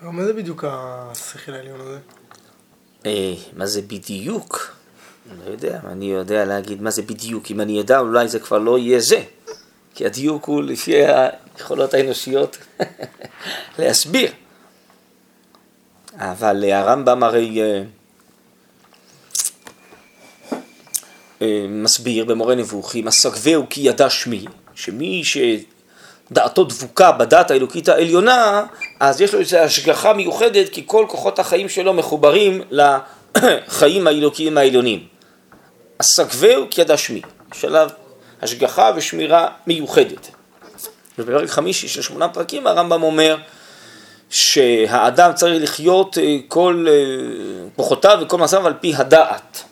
מה 0.00 0.24
זה 0.24 0.32
בדיוק 0.32 0.64
השכל 0.68 1.52
העליון 1.52 1.80
הזה? 1.80 1.98
אה, 3.06 3.34
מה 3.56 3.66
זה 3.66 3.82
בדיוק? 3.82 4.76
אני 5.30 5.38
לא 5.46 5.50
יודע, 5.50 5.80
אני 5.84 6.04
יודע 6.04 6.44
להגיד 6.44 6.82
מה 6.82 6.90
זה 6.90 7.02
בדיוק. 7.02 7.50
אם 7.50 7.60
אני 7.60 7.80
אדע, 7.80 7.98
אולי 7.98 8.28
זה 8.28 8.38
כבר 8.38 8.58
לא 8.58 8.78
יהיה 8.78 9.00
זה. 9.00 9.22
כי 9.94 10.06
הדיוק 10.06 10.44
הוא 10.44 10.62
לפי 10.62 10.94
היכולות 10.94 11.94
האנושיות 11.94 12.56
להסביר. 13.78 14.32
אבל 16.14 16.64
הרמב"ם 16.64 17.22
הרי... 17.22 17.62
אה, 17.62 17.82
אה, 21.42 21.66
מסביר 21.68 22.24
במורה 22.24 22.54
נבוכים, 22.54 23.08
הסגבהו 23.08 23.66
כי 23.70 23.80
ידע 23.80 24.10
שמי, 24.10 24.44
שמי 24.74 25.24
שדעתו 26.30 26.64
דבוקה 26.64 27.12
בדת 27.12 27.50
האלוקית 27.50 27.88
העליונה, 27.88 28.64
אז 29.00 29.20
יש 29.20 29.34
לו 29.34 29.40
איזו 29.40 29.58
השגחה 29.58 30.12
מיוחדת, 30.12 30.68
כי 30.68 30.82
כל 30.86 31.04
כוחות 31.08 31.38
החיים 31.38 31.68
שלו 31.68 31.92
מחוברים 31.92 32.62
לחיים 32.70 34.06
האלוקיים 34.06 34.58
העליונים. 34.58 35.06
הסגבהו 36.00 36.64
כי 36.70 36.80
ידע 36.80 36.96
שמי, 36.96 37.22
יש 37.54 37.64
עליו 37.64 37.90
השגחה 38.42 38.90
ושמירה 38.96 39.48
מיוחדת. 39.66 40.30
ובפרק 41.18 41.48
חמישי 41.48 41.88
של 41.88 42.02
שמונה 42.02 42.28
פרקים 42.28 42.66
הרמב"ם 42.66 43.02
אומר 43.02 43.36
שהאדם 44.30 45.32
צריך 45.34 45.62
לחיות 45.62 46.18
אה, 46.18 46.36
כל 46.48 46.86
אה, 46.88 46.92
כוחותיו 47.76 48.18
וכל 48.22 48.38
מעשיו 48.38 48.66
על 48.66 48.74
פי 48.80 48.94
הדעת. 48.96 49.64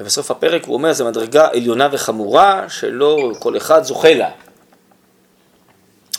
ובסוף 0.00 0.30
הפרק 0.30 0.64
הוא 0.64 0.74
אומר, 0.74 0.92
זו 0.92 1.04
מדרגה 1.06 1.48
עליונה 1.52 1.88
וחמורה 1.92 2.64
שלא 2.68 3.32
כל 3.38 3.56
אחד 3.56 3.84
זוכה 3.84 4.14
לה. 4.14 4.30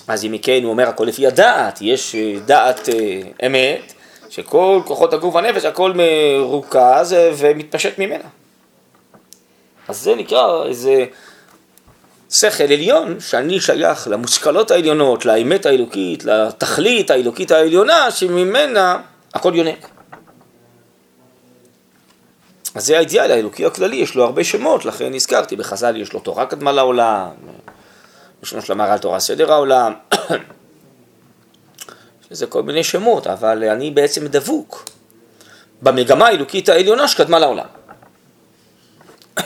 אז 0.07 0.25
אם 0.25 0.31
מכן 0.31 0.59
הוא 0.63 0.71
אומר, 0.71 0.89
הכל 0.89 1.03
לפי 1.03 1.27
הדעת, 1.27 1.79
יש 1.81 2.15
אה, 2.15 2.35
דעת 2.45 2.89
אמת, 3.45 3.93
שכל 4.29 4.81
כוחות 4.85 5.13
הגוף 5.13 5.35
והנפש, 5.35 5.65
הכל 5.65 5.93
מרוכז 5.95 7.15
ומתפשט 7.37 7.99
ממנה. 7.99 8.23
אז 9.87 9.97
זה 9.97 10.15
נקרא 10.15 10.65
איזה 10.65 11.05
שכל 12.31 12.63
עליון, 12.63 13.19
שאני 13.19 13.59
שייך 13.59 14.07
למושכלות 14.07 14.71
העליונות, 14.71 15.25
לאמת 15.25 15.65
האלוקית, 15.65 16.23
לתכלית 16.23 17.11
האלוקית 17.11 17.51
העליונה, 17.51 18.11
שממנה 18.11 18.99
הכל 19.33 19.55
יונק. 19.55 19.96
אז 22.77 22.85
זה 22.85 22.97
האידיאל 22.97 23.31
האלוקי 23.31 23.65
הכללי, 23.65 23.95
יש 23.95 24.15
לו 24.15 24.23
הרבה 24.23 24.43
שמות, 24.43 24.85
לכן 24.85 25.13
הזכרתי, 25.13 25.55
בחז"ל 25.55 25.95
יש 25.95 26.13
לו 26.13 26.19
תורה 26.19 26.45
קדמה 26.45 26.71
לעולם, 26.71 27.29
יש 28.43 28.53
לו 28.53 28.61
שלמה 28.61 28.93
על 28.93 28.99
תורה 28.99 29.19
סדר 29.19 29.51
העולם, 29.51 29.93
שזה 32.29 32.47
כל 32.47 32.63
מיני 32.63 32.83
שמות, 32.83 33.27
אבל 33.27 33.63
אני 33.63 33.91
בעצם 33.91 34.27
דבוק 34.27 34.85
במגמה 35.81 36.27
האלוקית 36.27 36.69
העליונה 36.69 37.07
שקדמה 37.07 37.39
לעולם. 37.39 37.65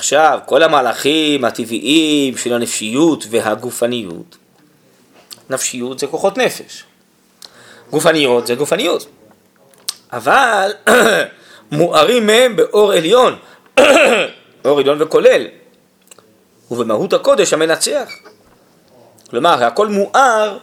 עכשיו, 0.00 0.38
כל 0.46 0.62
המהלכים 0.62 1.44
הטבעיים 1.44 2.36
של 2.36 2.52
הנפשיות 2.52 3.24
והגופניות, 3.30 4.36
נפשיות 5.50 5.98
זה 5.98 6.06
כוחות 6.06 6.38
נפש, 6.38 6.84
גופניות 7.90 8.46
זה 8.46 8.54
גופניות, 8.54 9.06
אבל 10.12 10.70
מוארים 11.72 12.26
מהם 12.26 12.56
באור 12.56 12.92
עליון, 12.92 13.36
אור 14.64 14.78
עליון 14.78 15.02
וכולל, 15.02 15.46
ובמהות 16.70 17.12
הקודש 17.12 17.52
המנצח. 17.52 18.08
כלומר, 19.30 19.64
הכל 19.64 19.88
מואר 19.88 20.58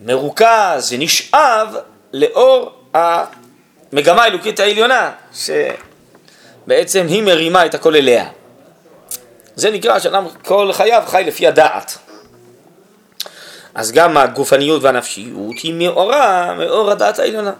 ומרוכז 0.00 0.92
ונשאב 0.92 1.76
לאור 2.12 2.72
המגמה 2.94 4.22
האלוקית 4.22 4.60
העליונה, 4.60 5.12
ש... 5.34 5.50
בעצם 6.66 7.06
היא 7.08 7.22
מרימה 7.22 7.66
את 7.66 7.74
הכל 7.74 7.96
אליה. 7.96 8.28
זה 9.56 9.70
נקרא 9.70 9.98
שאדם 9.98 10.26
כל 10.44 10.72
חייו 10.72 11.02
חי 11.06 11.24
לפי 11.26 11.46
הדעת. 11.46 11.98
אז 13.74 13.92
גם 13.92 14.16
הגופניות 14.16 14.82
והנפשיות 14.82 15.58
היא 15.62 15.74
מאורה, 15.74 16.54
מאור 16.58 16.90
הדעת 16.90 17.18
העליונה. 17.18 17.52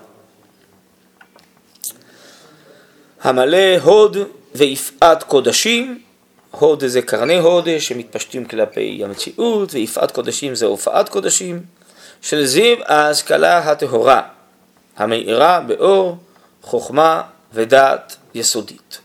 המלא 3.22 3.78
הוד 3.82 4.16
ויפעת 4.54 5.22
קודשים, 5.22 6.02
הוד 6.50 6.86
זה 6.86 7.02
קרני 7.02 7.38
הוד 7.38 7.68
שמתפשטים 7.78 8.44
כלפי 8.44 9.00
המציאות, 9.04 9.74
ויפעת 9.74 10.10
קודשים 10.10 10.54
זה 10.54 10.66
הופעת 10.66 11.08
קודשים, 11.08 11.62
של 12.22 12.44
זיו 12.44 12.76
ההשכלה 12.84 13.58
הטהורה, 13.58 14.22
המאירה 14.96 15.60
באור, 15.60 16.16
חוכמה 16.62 17.22
ודעת 17.52 18.16
יסודית. 18.36 18.98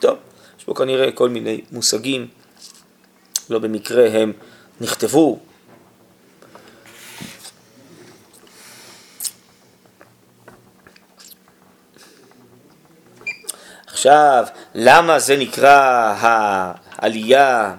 טוב, 0.00 0.18
יש 0.58 0.64
פה 0.64 0.74
כנראה 0.74 1.12
כל 1.12 1.28
מיני 1.28 1.60
מושגים, 1.72 2.28
לא 3.50 3.58
במקרה 3.58 4.08
הם 4.10 4.32
נכתבו. 4.80 5.38
עכשיו, 13.86 14.46
למה 14.74 15.18
זה 15.18 15.36
נקרא 15.36 16.14
העלייה 16.20 17.74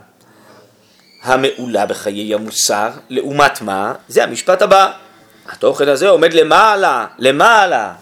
המעולה 1.23 1.86
בחיי 1.86 2.34
המוסר? 2.34 2.89
לעומת 3.10 3.62
מה? 3.62 3.93
זה 4.08 4.23
המשפט 4.23 4.62
הבא. 4.62 4.91
התוכן 5.50 5.88
הזה 5.88 6.10
עומד 6.10 6.34
למעלה, 6.34 7.08
למעלה, 7.17 7.93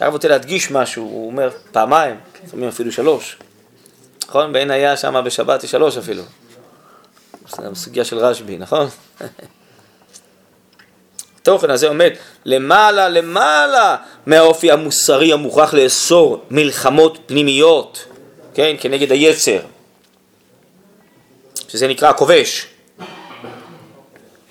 עכשיו 0.00 0.12
רוצה 0.12 0.28
להדגיש 0.28 0.70
משהו, 0.70 1.04
הוא 1.04 1.26
אומר 1.26 1.50
פעמיים, 1.72 2.16
לפעמים 2.44 2.68
אפילו 2.68 2.92
שלוש. 2.92 3.36
נכון? 4.28 4.52
בעין 4.52 4.70
היה 4.70 4.96
שם 4.96 5.22
בשבת 5.24 5.64
יש 5.64 5.70
שלוש 5.70 5.98
אפילו. 5.98 6.22
זה 7.56 7.68
סוגיה 7.74 8.04
של 8.04 8.18
רשב"י, 8.18 8.58
נכון? 8.58 8.88
התוכן 11.42 11.70
הזה 11.70 11.88
עומד 11.88 12.10
למעלה 12.44 13.08
למעלה 13.08 13.96
מהאופי 14.26 14.70
המוסרי 14.70 15.32
המוכרח 15.32 15.74
לאסור 15.74 16.44
מלחמות 16.50 17.18
פנימיות, 17.26 18.04
כן, 18.54 18.76
כנגד 18.80 19.12
היצר, 19.12 19.60
שזה 21.68 21.88
נקרא 21.88 22.08
הכובש. 22.08 22.66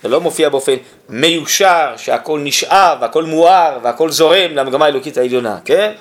זה 0.04 0.10
לא 0.10 0.22
מופיע 0.22 0.50
באופן 0.50 0.76
מיושר, 1.10 1.94
שהכל 1.98 2.40
נשאב, 2.44 2.98
והכל 3.02 3.24
מואר, 3.24 3.80
והכל 3.84 4.12
זורם 4.12 4.52
למגמה 4.52 4.86
האלוקית 4.86 5.18
העליונה, 5.18 5.60
כן? 5.66 5.94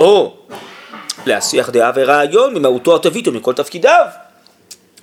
או 0.00 0.36
להסיח 1.26 1.70
דעה 1.70 1.90
ורעיון 1.94 2.54
ממהותו 2.54 2.96
הטבעית 2.96 3.28
ומכל 3.28 3.54
תפקידיו. 3.54 4.06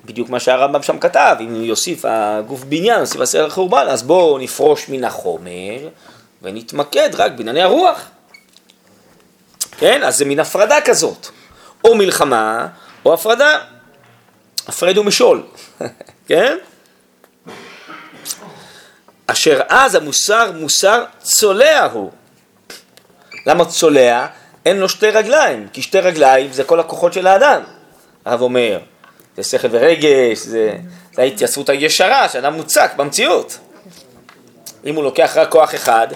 בדיוק 0.05 0.29
מה 0.29 0.39
שהרמב"ם 0.39 0.83
שם 0.83 0.99
כתב, 0.99 1.35
אם 1.39 1.63
יוסיף 1.63 2.05
הגוף 2.05 2.63
בניין, 2.63 2.99
יוסיף 2.99 3.21
הסר 3.21 3.45
החורבן, 3.45 3.85
אז 3.89 4.03
בואו 4.03 4.37
נפרוש 4.37 4.89
מן 4.89 5.03
החומר 5.03 5.89
ונתמקד 6.41 7.09
רק 7.15 7.31
בענייני 7.31 7.61
הרוח. 7.61 8.09
כן, 9.77 10.03
אז 10.03 10.17
זה 10.17 10.25
מין 10.25 10.39
הפרדה 10.39 10.81
כזאת. 10.81 11.27
או 11.85 11.95
מלחמה, 11.95 12.67
או 13.05 13.13
הפרדה. 13.13 13.59
הפרד 14.67 14.97
ומשול, 14.97 15.43
כן? 16.27 16.57
אשר 19.27 19.61
אז 19.69 19.95
המוסר 19.95 20.51
מוסר 20.51 21.03
צולע 21.21 21.85
הוא. 21.85 22.11
למה 23.45 23.65
צולע? 23.65 24.27
אין 24.65 24.77
לו 24.77 24.89
שתי 24.89 25.09
רגליים, 25.09 25.67
כי 25.73 25.81
שתי 25.81 25.99
רגליים 25.99 26.53
זה 26.53 26.63
כל 26.63 26.79
הכוחות 26.79 27.13
של 27.13 27.27
האדם. 27.27 27.61
הרב 28.25 28.41
אומר, 28.41 28.79
זה 29.37 29.43
שכל 29.43 29.67
ורגש, 29.71 30.37
זה, 30.37 30.77
זה 31.13 31.21
ההתייצבות 31.21 31.69
הישרה, 31.69 32.29
שאדם 32.29 32.53
מוצק 32.53 32.91
במציאות. 32.95 33.57
אם 34.85 34.95
הוא 34.95 35.03
לוקח 35.03 35.33
רק 35.37 35.51
כוח 35.51 35.75
אחד, 35.75 36.07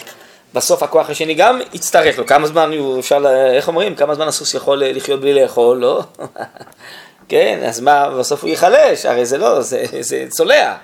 בסוף 0.54 0.84
הכוח 0.84 1.10
השני 1.10 1.34
גם 1.34 1.60
יצטרך 1.74 2.18
לו. 2.18 2.26
כמה 2.26 2.48
זמן 2.48 2.72
הוא 2.78 3.00
אפשר, 3.00 3.26
איך 3.56 3.68
אומרים? 3.68 3.96
כמה 3.96 4.16
זמן 4.16 4.28
הסוס 4.28 4.54
יכול 4.54 4.84
לחיות 4.86 5.22
בלי 5.22 5.34
לאכול? 5.34 5.78
לא? 5.78 6.04
כן, 7.30 7.60
אז 7.66 7.80
מה, 7.80 8.10
בסוף 8.10 8.42
הוא 8.42 8.50
ייחלש, 8.50 9.06
הרי 9.06 9.26
זה 9.26 9.38
לא, 9.38 9.62
זה, 9.62 9.86
זה 10.00 10.26
צולע. 10.30 10.76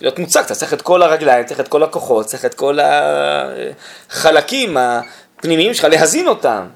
להיות 0.00 0.18
מוצק, 0.18 0.42
אתה 0.46 0.54
צריך 0.54 0.72
את 0.72 0.82
כל 0.82 1.02
הרגליים, 1.02 1.46
צריך 1.46 1.60
את 1.60 1.68
כל 1.68 1.82
הכוחות, 1.82 2.26
צריך 2.26 2.44
את 2.44 2.54
כל 2.54 2.78
החלקים 4.10 4.76
הפנימיים 4.76 5.74
שלך, 5.74 5.84
להזין 5.84 6.28
אותם, 6.28 6.66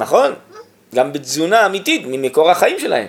נכון? 0.00 0.34
גם 0.94 1.12
בתזונה 1.12 1.66
אמיתית, 1.66 2.02
ממקור 2.06 2.50
החיים 2.50 2.78
שלהם. 2.78 3.06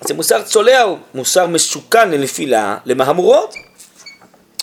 זה 0.00 0.14
מוסר 0.14 0.42
צולע, 0.42 0.82
הוא 0.82 0.98
מוסר 1.14 1.46
מסוכן 1.46 2.10
לנפילה, 2.10 2.76
למהמורות. 2.84 3.54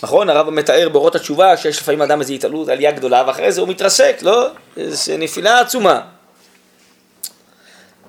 נכון? 0.03 0.29
הרב 0.29 0.49
מתאר 0.49 0.89
באורות 0.89 1.15
התשובה 1.15 1.57
שיש 1.57 1.79
לפעמים 1.79 2.01
אדם 2.01 2.19
איזו 2.19 2.33
התעלות, 2.33 2.69
עלייה 2.69 2.91
גדולה, 2.91 3.23
ואחרי 3.27 3.51
זה 3.51 3.61
הוא 3.61 3.69
מתרסק, 3.69 4.17
לא? 4.21 4.47
זו 4.77 5.17
נפילה 5.17 5.59
עצומה. 5.59 6.01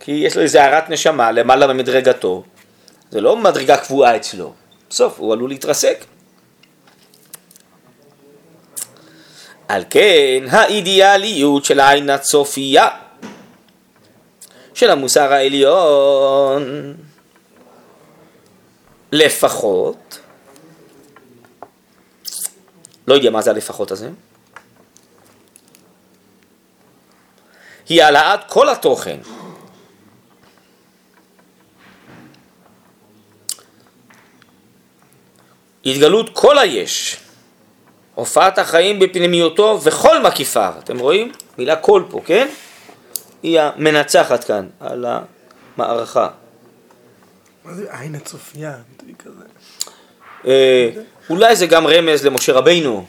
כי 0.01 0.13
יש 0.13 0.37
לו 0.37 0.43
איזו 0.43 0.59
הערת 0.59 0.91
נשמה 0.91 1.33
למעלה 1.33 1.67
במדרגתו, 1.67 2.45
זה 3.11 3.21
לא 3.21 3.37
מדרגה 3.37 3.77
קבועה 3.77 4.17
אצלו, 4.17 4.53
בסוף 4.91 5.19
הוא 5.19 5.33
עלול 5.33 5.51
להתרסק. 5.51 6.05
על 9.69 9.85
כן 9.91 10.45
האידיאליות 10.51 11.65
של 11.65 11.81
העין 11.81 12.11
הצופייה 12.11 12.89
של 14.75 14.91
המוסר 14.91 15.33
העליון 15.33 16.95
לפחות, 19.13 20.19
לא 23.09 23.15
יודע 23.15 23.31
מה 23.31 23.43
זה 23.43 23.51
הלפחות 23.51 23.91
הזה, 23.91 24.11
היא 27.89 28.03
העלאת 28.03 28.41
כל 28.49 28.69
התוכן. 28.69 29.19
התגלות 35.87 36.31
כל 36.33 36.59
היש, 36.59 37.17
הופעת 38.15 38.59
החיים 38.59 38.99
בפנימיותו 38.99 39.81
וכל 39.83 40.23
מקיפיו. 40.23 40.75
אתם 40.79 40.99
רואים? 40.99 41.33
מילה 41.59 41.77
כל 41.77 42.03
פה, 42.11 42.21
כן? 42.27 42.49
היא 43.43 43.61
המנצחת 43.61 44.45
כאן 44.45 44.69
על 44.81 45.07
המערכה. 45.77 46.29
מה 47.65 47.75
זה 47.75 47.99
עין 47.99 48.15
הצופייה? 48.15 48.77
אה, 50.47 50.91
אולי 51.31 51.57
זה 51.57 51.67
גם 51.67 51.87
רמז 51.87 52.27
למשה 52.27 52.53
רבינו? 52.53 53.05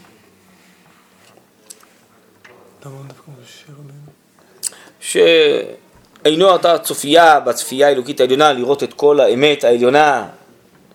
שאינו 4.99 6.55
אתה 6.55 6.77
צופייה 6.77 7.39
בצפייה 7.39 7.87
האלוקית 7.87 8.19
העליונה 8.19 8.53
לראות 8.53 8.83
את 8.83 8.93
כל 8.93 9.19
האמת 9.19 9.63
העליונה, 9.63 10.27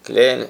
כן? 0.05 0.41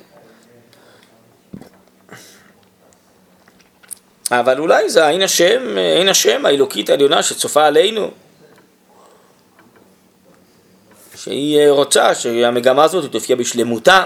אבל 4.31 4.59
אולי 4.59 4.91
זה 4.91 5.07
עין 5.07 5.23
השם, 5.23 5.77
עין 5.97 6.09
השם 6.09 6.47
האלוקית 6.47 6.91
העליונה 6.91 7.23
שצופה 7.23 7.67
עלינו, 7.67 8.11
שהיא 11.17 11.69
רוצה 11.69 12.15
שהמגמה 12.15 12.85
הזאת 12.85 13.13
תופיע 13.13 13.37
בשלמותה. 13.37 14.05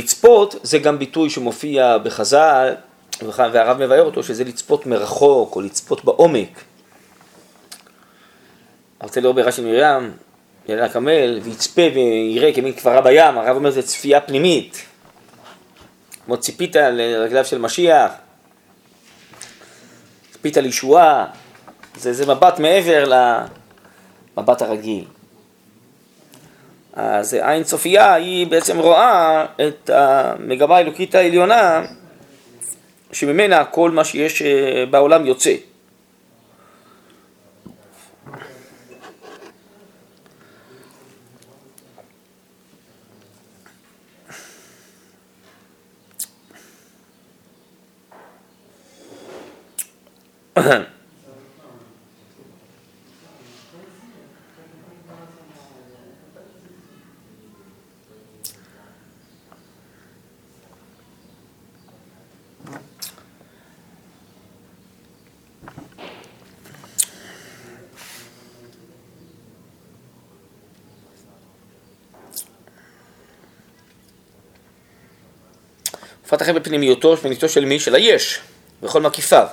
לצפות 0.00 0.54
זה 0.62 0.78
גם 0.78 0.98
ביטוי 0.98 1.30
שמופיע 1.30 1.98
בחז"ל, 1.98 2.74
והרב 3.22 3.84
מבאר 3.84 4.02
אותו, 4.02 4.22
שזה 4.22 4.44
לצפות 4.44 4.86
מרחוק 4.86 5.56
או 5.56 5.60
לצפות 5.60 6.04
בעומק. 6.04 6.60
רוצה 9.02 9.20
לראות 9.20 9.36
ברש"י 9.36 9.60
מרים, 9.60 10.12
יעלה 10.68 10.84
הקמל, 10.84 11.40
ויצפה 11.42 11.82
ויראה 11.94 12.52
כמין 12.54 12.72
כפרה 12.72 13.00
בים, 13.00 13.38
הרב 13.38 13.56
אומר 13.56 13.70
זה 13.70 13.82
צפייה 13.82 14.20
פנימית. 14.20 14.82
כמו 16.26 16.36
ציפית 16.36 16.76
לרגליו 16.76 17.44
של 17.44 17.58
משיח, 17.58 18.12
ציפית 20.32 20.56
לישועה, 20.56 21.26
זה, 21.96 22.12
זה 22.12 22.34
מבט 22.34 22.58
מעבר 22.58 23.04
למבט 24.36 24.62
הרגיל. 24.62 25.04
אז 27.02 27.34
עין 27.34 27.62
צופייה 27.62 28.14
היא 28.14 28.46
בעצם 28.46 28.78
רואה 28.78 29.46
את 29.68 29.90
המגמה 29.94 30.76
האלוקית 30.76 31.14
העליונה 31.14 31.82
שממנה 33.12 33.64
כל 33.64 33.90
מה 33.90 34.04
שיש 34.04 34.42
אה, 34.42 34.84
בעולם 34.90 35.26
יוצא. 35.26 35.54
הופעת 76.40 76.48
החיים 76.48 76.62
בפנימיותו, 76.62 77.16
פנימיותו 77.16 77.48
של 77.48 77.64
מי? 77.64 77.80
של 77.80 77.94
היש, 77.94 78.40
בכל 78.82 79.02
מקיפיו. 79.02 79.46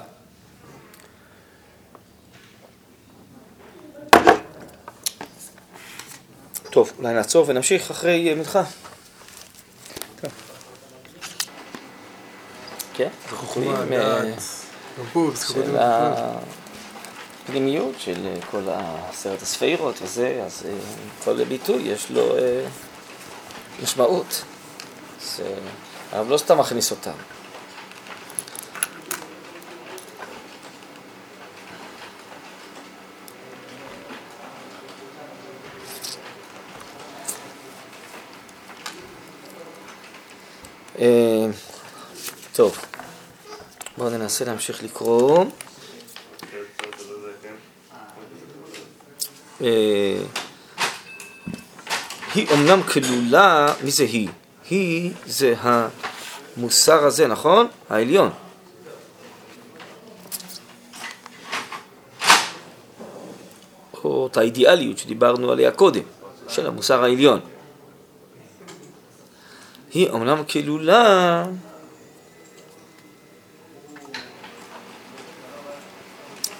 טוב, 6.72 6.92
אולי 6.98 7.14
נעצור 7.14 7.46
ונמשיך 7.48 7.92
אחרי 7.92 8.34
מנחה. 8.34 8.64
כן, 12.94 13.10
זכוכים 13.30 13.72
של 15.54 15.78
הפנימיות 17.46 17.96
של 18.00 18.34
כל 18.52 18.64
עשרת 19.10 19.42
הספירות 19.42 19.96
וזה, 20.02 20.44
אז 20.46 20.64
אה, 20.66 20.72
כל 21.24 21.44
ביטוי 21.44 21.82
יש 21.82 22.12
לו 22.12 22.38
אה, 22.38 22.66
משמעות. 23.84 24.44
אז 25.22 25.42
אה, 25.46 25.54
הרב 26.12 26.30
לא 26.30 26.38
סתם 26.38 26.58
מכניס 26.58 26.92
אותם. 26.92 27.12
אה, 41.00 41.48
טוב, 42.54 42.78
בואו 43.98 44.10
ננסה 44.10 44.46
להמשיך 44.46 44.84
לקרוא. 44.84 45.46
אה, 49.62 50.20
היא 52.36 52.48
אומנם 52.50 52.84
כלולה, 52.84 53.74
מי 53.84 53.92
זה 53.92 54.04
היא? 54.04 54.30
היא 54.70 55.12
זה 55.26 55.56
המוסר 55.60 57.06
הזה, 57.06 57.28
נכון? 57.28 57.68
העליון. 57.90 58.30
או 64.04 64.28
את 64.32 64.38
האידיאליות 64.38 64.98
שדיברנו 64.98 65.52
עליה 65.52 65.72
קודם, 65.72 66.04
של 66.48 66.68
המוסר 66.68 67.04
העליון. 67.04 67.40
היא 69.94 70.10
אומנם 70.10 70.44
כלולה 70.44 71.46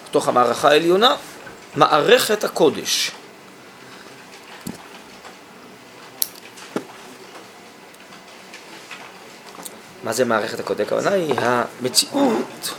בתוך 0.10 0.28
המערכה 0.28 0.70
העליונה, 0.70 1.16
מערכת 1.76 2.44
הקודש. 2.44 3.12
מה 10.08 10.14
זה 10.14 10.26
מערכת 10.26 10.60
הקודש? 10.60 10.82
הכוונה 10.82 11.12
היא 11.12 11.34
המציאות 11.38 12.76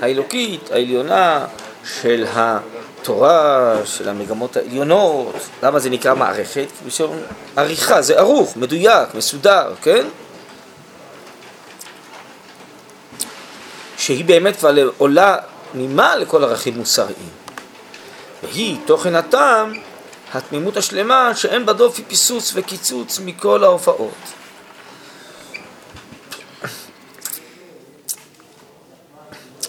האלוקית, 0.00 0.70
העליונה, 0.70 1.46
של 1.84 2.24
התורה, 2.32 3.76
של 3.84 4.08
המגמות 4.08 4.56
העליונות. 4.56 5.34
למה 5.62 5.78
זה 5.78 5.90
נקרא 5.90 6.14
מערכת? 6.14 6.66
בשביל 6.86 7.08
עריכה, 7.56 8.02
זה 8.02 8.18
ערוך, 8.18 8.56
מדויק, 8.56 9.14
מסודר, 9.14 9.74
כן? 9.82 10.06
שהיא 13.98 14.24
באמת 14.24 14.56
כבר 14.56 14.90
עולה 14.98 15.36
ממה 15.74 16.16
לכל 16.16 16.44
ערכים 16.44 16.76
מוסריים. 16.76 17.30
והיא 18.42 18.76
תוכן 18.86 19.14
הטעם, 19.14 19.74
התמימות 20.34 20.76
השלמה, 20.76 21.34
שאין 21.34 21.66
בה 21.66 21.72
דופי 21.72 22.02
פיסוס 22.08 22.52
וקיצוץ 22.54 23.18
מכל 23.18 23.64
ההופעות. 23.64 24.14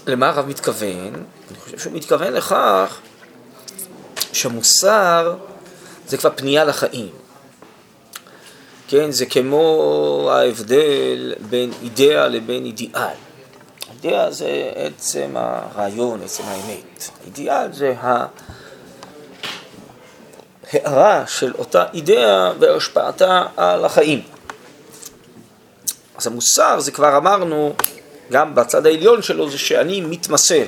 למה 0.07 0.29
הרב 0.29 0.47
מתכוון? 0.47 1.13
אני 1.49 1.59
חושב 1.59 1.79
שהוא 1.79 1.93
מתכוון 1.93 2.33
לכך 2.33 2.99
שמוסר 4.33 5.35
זה 6.07 6.17
כבר 6.17 6.29
פנייה 6.35 6.63
לחיים. 6.63 7.09
כן, 8.87 9.11
זה 9.11 9.25
כמו 9.25 10.29
ההבדל 10.31 11.33
בין 11.49 11.71
אידאה 11.81 12.27
לבין 12.27 12.65
אידיאל. 12.65 13.17
אידאה 13.93 14.31
זה 14.31 14.71
עצם 14.75 15.31
הרעיון, 15.35 16.21
עצם 16.23 16.43
האמת. 16.43 17.09
אידיאל 17.25 17.73
זה 17.73 17.93
ההערה 20.73 21.23
של 21.27 21.53
אותה 21.57 21.85
אידאה 21.93 22.51
והשפעתה 22.59 23.43
על 23.57 23.85
החיים. 23.85 24.21
אז 26.17 26.27
המוסר 26.27 26.79
זה 26.79 26.91
כבר 26.91 27.17
אמרנו, 27.17 27.73
גם 28.31 28.55
בצד 28.55 28.85
העליון 28.85 29.21
שלו 29.21 29.49
זה 29.49 29.57
שאני 29.57 30.01
מתמסר. 30.01 30.65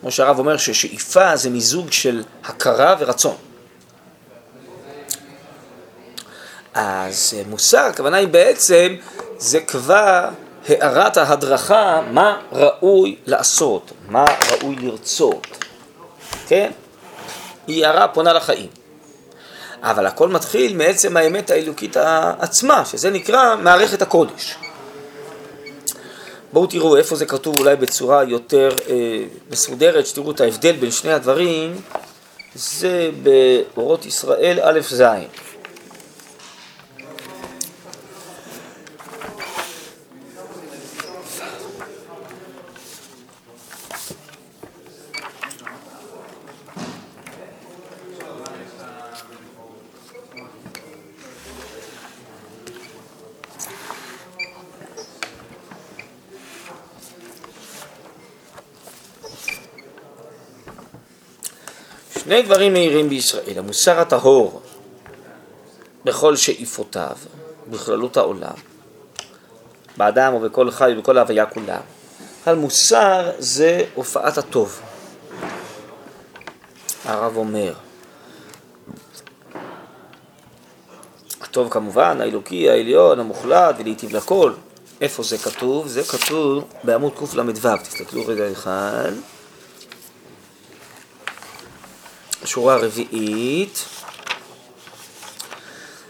כמו 0.00 0.10
שהרב 0.10 0.38
אומר 0.38 0.56
ששאיפה 0.56 1.36
זה 1.36 1.50
מיזוג 1.50 1.92
של 1.92 2.22
הכרה 2.44 2.96
ורצון. 2.98 3.36
אז 6.74 7.36
מוסר, 7.46 7.78
הכוונה 7.78 8.16
היא 8.16 8.28
בעצם, 8.28 8.96
זה 9.38 9.60
כבר 9.60 10.28
הערת 10.68 11.16
ההדרכה 11.16 12.00
מה 12.10 12.40
ראוי 12.52 13.16
לעשות, 13.26 13.92
מה 14.08 14.24
ראוי 14.50 14.76
לרצות, 14.76 15.46
כן? 16.46 16.70
היא 17.68 17.86
הערה 17.86 18.08
פונה 18.08 18.32
לחיים. 18.32 18.68
אבל 19.82 20.06
הכל 20.06 20.28
מתחיל 20.28 20.76
מעצם 20.76 21.16
האמת 21.16 21.50
האלוקית 21.50 21.96
עצמה, 22.38 22.84
שזה 22.84 23.10
נקרא 23.10 23.56
מערכת 23.56 24.02
הקודש. 24.02 24.54
בואו 26.52 26.66
תראו 26.66 26.96
איפה 26.96 27.16
זה 27.16 27.26
כתוב 27.26 27.58
אולי 27.58 27.76
בצורה 27.76 28.24
יותר 28.24 28.68
אה, 28.88 28.94
מסודרת, 29.50 30.06
שתראו 30.06 30.30
את 30.30 30.40
ההבדל 30.40 30.72
בין 30.72 30.90
שני 30.90 31.12
הדברים, 31.12 31.80
זה 32.54 33.10
באורות 33.22 34.06
ישראל 34.06 34.58
א' 34.62 34.80
ז'. 34.80 35.02
שני 62.28 62.42
דברים 62.42 62.72
מהירים 62.72 63.08
בישראל, 63.08 63.58
המוסר 63.58 64.00
הטהור 64.00 64.60
בכל 66.04 66.36
שאיפותיו, 66.36 67.16
בכללות 67.70 68.16
העולם, 68.16 68.54
באדם 69.96 70.34
ובכל 70.34 70.70
חי 70.70 70.92
ובכל 70.96 71.18
ההוויה 71.18 71.46
כולה. 71.46 71.80
אבל 72.46 72.54
מוסר 72.54 73.30
זה 73.38 73.84
הופעת 73.94 74.38
הטוב. 74.38 74.80
הרב 77.04 77.36
אומר, 77.36 77.72
הטוב 81.40 81.68
כמובן, 81.70 82.20
האלוקי, 82.20 82.70
העליון, 82.70 83.20
המוחלט, 83.20 83.74
ולהיטיב 83.78 84.16
לכל. 84.16 84.52
איפה 85.00 85.22
זה 85.22 85.38
כתוב? 85.38 85.88
זה 85.88 86.02
כתוב 86.02 86.64
בעמוד 86.84 87.12
קל"ו, 87.18 87.76
תסתכלו 87.82 88.22
רגע 88.26 88.52
אחד. 88.52 89.12
שורה 92.58 92.76
רביעית. 92.76 93.84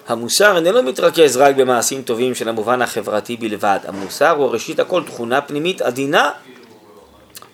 המוסר 0.09 0.57
איננו 0.57 0.83
מתרכז 0.83 1.37
רק 1.37 1.57
במעשים 1.57 2.03
טובים 2.03 2.35
של 2.35 2.49
המובן 2.49 2.83
החברתי 2.83 3.37
בלבד. 3.37 3.79
המוסר 3.85 4.31
הוא 4.31 4.51
ראשית 4.51 4.81
הכל 4.81 5.03
תכונה 5.05 5.41
פנימית 5.41 5.83
עדינה, 5.83 6.31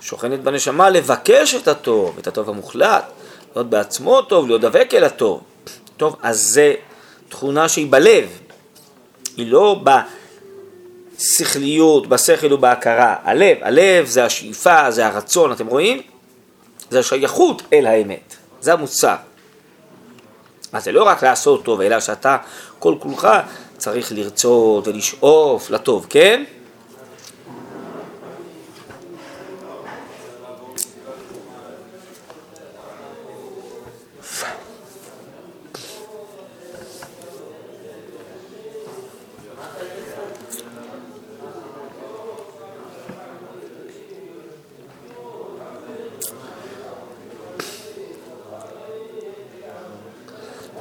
שוכנת 0.01 0.41
בנשמה 0.41 0.91
לבקש 0.91 1.55
את 1.55 1.69
הטוב, 1.69 2.19
את 2.19 2.27
הטוב 2.27 2.49
המוחלט, 2.49 3.05
להיות 3.55 3.71
בעצמו 3.71 4.23
טוב, 4.23 4.47
להיות 4.47 4.61
דבק 4.61 4.91
אל 4.95 5.05
הטוב. 5.05 5.41
טוב, 5.97 6.17
אז 6.23 6.41
זה 6.41 6.75
תכונה 7.29 7.69
שהיא 7.69 7.87
בלב, 7.91 8.29
היא 9.37 9.47
לא 9.53 9.83
בשכליות, 11.17 12.07
בשכל 12.07 12.53
ובהכרה. 12.53 13.17
הלב, 13.23 13.57
הלב 13.63 14.07
זה 14.07 14.25
השאיפה, 14.25 14.91
זה 14.91 15.07
הרצון, 15.07 15.53
אתם 15.53 15.67
רואים? 15.67 16.03
זה 16.91 16.99
השייכות 16.99 17.63
אל 17.73 17.87
האמת. 17.87 18.44
זה 18.65 18.73
המוסר. 18.73 19.17
אז 20.73 20.85
זה 20.85 20.93
לא 20.93 21.03
רק 21.03 21.25
לעשות 21.25 21.65
טוב, 21.65 21.81
אלא 21.81 22.01
שאתה 22.01 22.37
כל 22.79 22.95
כולך 22.99 23.29
צריך 23.77 24.13
לרצות 24.13 24.89
ולשאוף 24.89 25.71
לטוב, 25.71 26.07
כן? 26.11 26.45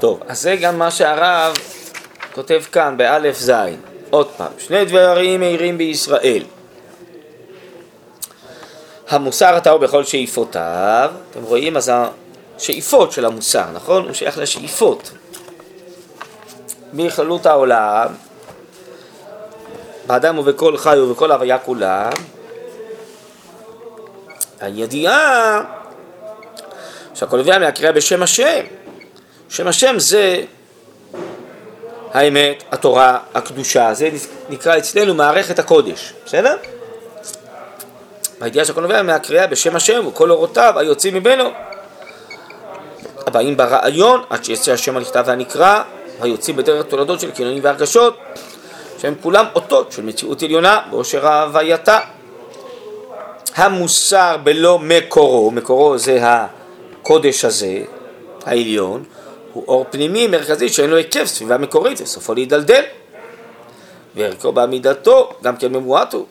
טוב, 0.04 0.20
אז 0.28 0.42
זה 0.42 0.56
גם 0.56 0.80
מה 0.80 0.92
שהרב 0.92 1.54
כותב 2.34 2.62
כאן 2.72 2.98
באלף 2.98 3.40
זין. 3.40 3.82
עוד 4.10 4.28
פעם, 4.38 4.52
שני 4.58 4.86
דברים 4.86 5.40
מהירים 5.40 5.78
בישראל. 5.78 6.44
המוסר 9.10 9.56
הטהור 9.56 9.80
בכל 9.80 10.04
שאיפותיו, 10.04 11.12
אתם 11.32 11.44
רואים? 11.44 11.78
אז 11.78 11.92
השאיפות 12.58 13.12
של 13.12 13.26
המוסר, 13.26 13.66
נכון? 13.74 14.04
הוא 14.06 14.14
שייך 14.14 14.38
לשאיפות. 14.38 15.12
בכללות 16.94 17.46
העולם, 17.46 18.08
באדם 20.08 20.38
ובכל 20.38 20.78
חי 20.78 21.00
ובכל 21.00 21.32
הוויה 21.32 21.60
כולה, 21.60 22.10
הידיעה 24.60 25.62
שהכל 27.14 27.38
נובע 27.38 27.60
מהקריאה 27.60 27.92
בשם 27.92 28.24
השם. 28.24 28.83
שם 29.54 29.68
השם 29.68 30.00
זה 30.00 30.44
האמת, 32.14 32.64
התורה, 32.72 33.20
הקדושה, 33.34 33.94
זה 33.94 34.10
נקרא 34.50 34.78
אצלנו 34.78 35.14
מערכת 35.14 35.60
הקודש, 35.60 36.14
בסדר? 36.26 36.58
הידיעה 38.42 38.66
שהכל 38.66 38.82
נובע 38.82 39.02
מהקריאה 39.02 39.48
בשם 39.48 39.76
השם 39.76 40.08
וכל 40.08 40.32
אורותיו 40.32 40.74
היוצאים 40.78 41.14
ממנו. 41.14 41.50
הבאים 43.28 43.58
ברעיון 43.58 44.24
עד 44.30 44.44
שיצא 44.44 44.72
השם 44.72 44.98
הנכתב 44.98 45.24
והנקרא 45.28 45.84
היוצאים 46.22 46.56
בדרך 46.56 46.86
תולדות 46.86 47.20
של 47.20 47.32
קינונים 47.32 47.64
והרגשות 47.64 48.18
שהם 48.98 49.16
כולם 49.22 49.46
אותות 49.56 49.92
של 49.92 50.02
מציאות 50.02 50.44
עליונה 50.44 50.80
באושר 50.92 51.28
ההווייתה. 51.28 52.00
המוסר 53.56 54.38
בלא 54.44 54.80
מקורו, 54.80 55.52
מקורו 55.52 55.98
זה 55.98 56.20
הקודש 56.22 57.46
הזה, 57.46 57.80
העליון, 58.46 59.04
הוא 59.54 59.64
אור 59.68 59.86
פנימי 59.90 60.28
מרכזי 60.28 60.70
שאין 60.70 60.90
לו 60.90 60.96
היקף 60.96 61.26
סביבה 61.26 61.58
מקורית 61.58 62.02
וסופו 62.02 62.34
להידלדל. 62.34 62.84
וערכו 64.16 64.52
בעמידתו 64.52 65.30
גם 65.44 65.58
כן 65.58 65.74
ממועט 65.74 66.14
הוא 66.14 66.26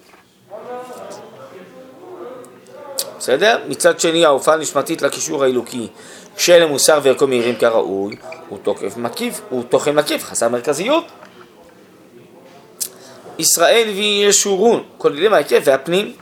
בסדר? 3.18 3.58
מצד 3.68 4.00
שני 4.00 4.24
ההופעה 4.24 4.56
נשמתית 4.56 5.02
לקישור 5.02 5.44
האלוקי 5.44 5.88
של 6.36 6.62
המוסר 6.62 7.00
וערכו 7.02 7.26
מהירים 7.26 7.56
כראוי 7.56 8.16
הוא 8.48 8.58
תוקף 8.62 8.96
מקיף, 8.96 9.40
הוא 9.50 9.62
תוכן 9.68 9.94
מקיף, 9.94 10.24
חסר 10.24 10.48
מרכזיות. 10.48 11.04
ישראל 13.38 13.88
וישורון 13.88 14.82
כוללים 14.98 15.34
ההיקף 15.34 15.62
והפנים 15.64 16.12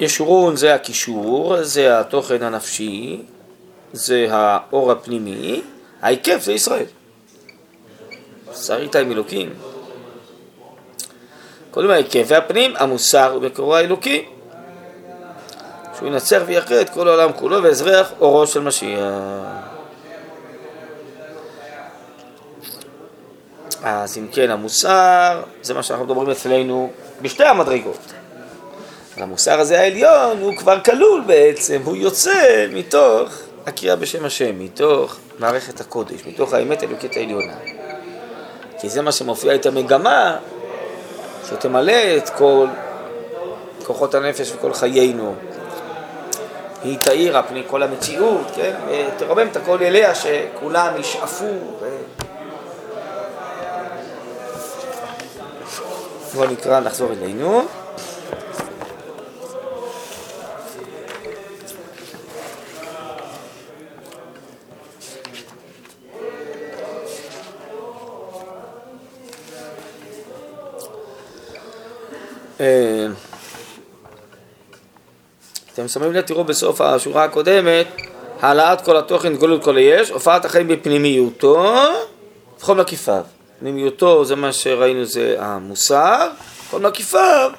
ישורון 0.00 0.56
זה 0.56 0.74
הקישור, 0.74 1.62
זה 1.62 2.00
התוכן 2.00 2.42
הנפשי, 2.42 3.22
זה 3.92 4.26
האור 4.30 4.92
הפנימי, 4.92 5.62
ההיקף 6.02 6.38
זה 6.42 6.52
ישראל. 6.52 6.84
שרית 8.54 8.96
עם 8.96 9.12
אלוקים. 9.12 9.54
קודם 11.70 11.90
ההיקף 11.90 12.24
והפנים, 12.26 12.74
המוסר 12.76 13.32
הוא 13.32 13.42
מקורו 13.42 13.76
האלוקי. 13.76 14.24
שהוא 15.96 16.08
ינצח 16.08 16.42
ויחיה 16.46 16.80
את 16.80 16.90
כל 16.90 17.08
העולם 17.08 17.32
כולו 17.32 17.62
ואזרח 17.62 18.12
אורו 18.20 18.46
של 18.46 18.60
משיח. 18.60 19.00
אז 23.82 24.18
אם 24.18 24.26
כן, 24.32 24.50
המוסר, 24.50 25.42
זה 25.62 25.74
מה 25.74 25.82
שאנחנו 25.82 26.04
מדברים 26.04 26.30
אצלנו 26.30 26.90
בשתי 27.22 27.44
המדרגות. 27.44 28.17
המוסר 29.22 29.60
הזה 29.60 29.80
העליון 29.80 30.38
הוא 30.40 30.56
כבר 30.56 30.80
כלול 30.80 31.22
בעצם, 31.26 31.80
הוא 31.84 31.96
יוצא 31.96 32.66
מתוך 32.70 33.32
הקריאה 33.66 33.96
בשם 33.96 34.24
השם, 34.24 34.58
מתוך 34.58 35.16
מערכת 35.38 35.80
הקודש, 35.80 36.20
מתוך 36.26 36.52
האמת 36.52 36.82
האלוקית 36.82 37.16
העליונה. 37.16 37.54
כי 38.80 38.88
זה 38.88 39.02
מה 39.02 39.12
שמופיע 39.12 39.54
את 39.54 39.66
המגמה 39.66 40.36
שתמלא 41.48 42.16
את 42.16 42.28
כל 42.28 42.66
כוחות 43.86 44.14
הנפש 44.14 44.52
וכל 44.52 44.72
חיינו. 44.72 45.34
היא 46.84 46.98
תאיר 46.98 47.36
על 47.36 47.42
פני 47.48 47.62
כל 47.66 47.82
המציאות, 47.82 48.46
כן? 48.54 48.74
ותרומם 48.88 49.46
את 49.50 49.56
הכל 49.56 49.82
אליה 49.82 50.14
שכולם 50.14 50.92
ישאפו. 51.00 51.44
ו... 51.80 51.98
בואו 56.34 56.50
נקרא, 56.50 56.80
נחזור 56.80 57.12
אלינו. 57.12 57.62
אה, 72.60 73.06
אתם 75.88 75.94
שמים 75.94 76.12
לב, 76.12 76.20
תראו 76.20 76.44
בסוף 76.44 76.80
השורה 76.80 77.24
הקודמת, 77.24 77.86
העלאת 78.40 78.80
כל 78.80 78.96
התוכן, 78.96 79.36
גולות 79.36 79.64
כל 79.64 79.76
היש, 79.76 80.10
הופעת 80.10 80.44
החיים 80.44 80.68
בפנימיותו, 80.68 81.74
וכל 82.58 82.76
מקיפיו. 82.76 83.24
פנימיותו 83.58 84.24
זה 84.24 84.36
מה 84.36 84.52
שראינו 84.52 85.04
זה 85.04 85.36
המוסר, 85.38 86.30
כל 86.70 86.80
מקיפיו, 86.80 87.50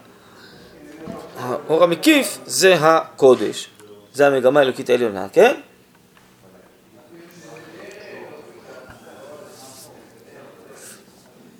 האור 1.39 1.83
המקיף 1.83 2.37
זה 2.45 2.75
הקודש. 2.79 3.69
זה 4.13 4.27
המגמה 4.27 4.59
האלוקית 4.59 4.89
העליונה, 4.89 5.29
כן? 5.29 5.59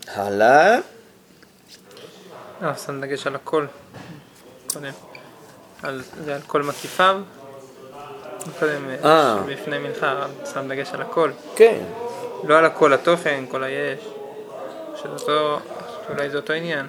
הלאה. 0.07 0.79
אה, 2.63 2.75
שם 2.75 3.01
דגש 3.01 3.27
על 3.27 3.35
הכל. 3.35 3.65
קודם. 4.73 5.08
זה 6.23 6.35
על 6.35 6.41
כל 6.47 6.63
מקיפיו. 6.63 7.21
קודם, 8.59 8.89
אה. 9.05 9.37
לפני 9.47 9.77
מנחה, 9.77 10.25
שם 10.53 10.67
דגש 10.67 10.89
על 10.93 11.01
הכל. 11.01 11.31
כן. 11.55 11.79
לא 12.43 12.57
על 12.57 12.65
הכל, 12.65 12.93
התוכן, 12.93 13.43
כל 13.49 13.63
היש. 13.63 13.99
שזה 14.95 15.09
אותו, 15.09 15.59
אולי 16.09 16.29
זה 16.29 16.37
אותו 16.37 16.53
עניין. 16.53 16.85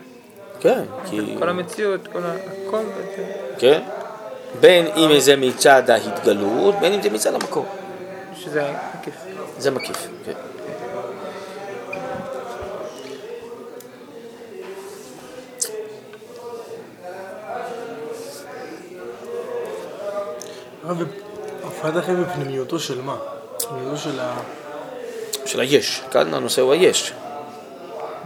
כן, 0.60 0.84
כי... 1.04 1.36
כל 1.38 1.48
המציאות, 1.48 2.08
כל 2.12 2.18
ה... 2.22 2.32
הכל 2.66 2.82
בעצם. 2.96 3.22
כן. 3.58 3.82
בין 4.60 4.86
אם 4.86 5.18
זה 5.18 5.36
מצד 5.36 5.90
ההתגלות, 5.90 6.74
בין 6.80 6.92
אם 6.92 7.02
זה 7.02 7.10
מצד 7.10 7.34
המקור. 7.34 7.66
שזה 8.34 8.72
מקיף. 8.98 9.14
זה 9.58 9.70
מקיף, 9.70 10.08
כן. 10.24 10.32
הרב, 20.90 21.02
הפרדת 21.64 22.02
החיים 22.02 22.24
בפנימיותו 22.24 22.78
של 22.80 23.02
מה? 23.02 23.16
פנימיותו 23.68 23.96
של 23.96 24.20
ה... 24.20 24.40
של 25.46 25.60
היש. 25.60 26.02
כאן 26.10 26.34
הנושא 26.34 26.62
הוא 26.62 26.72
היש. 26.72 27.12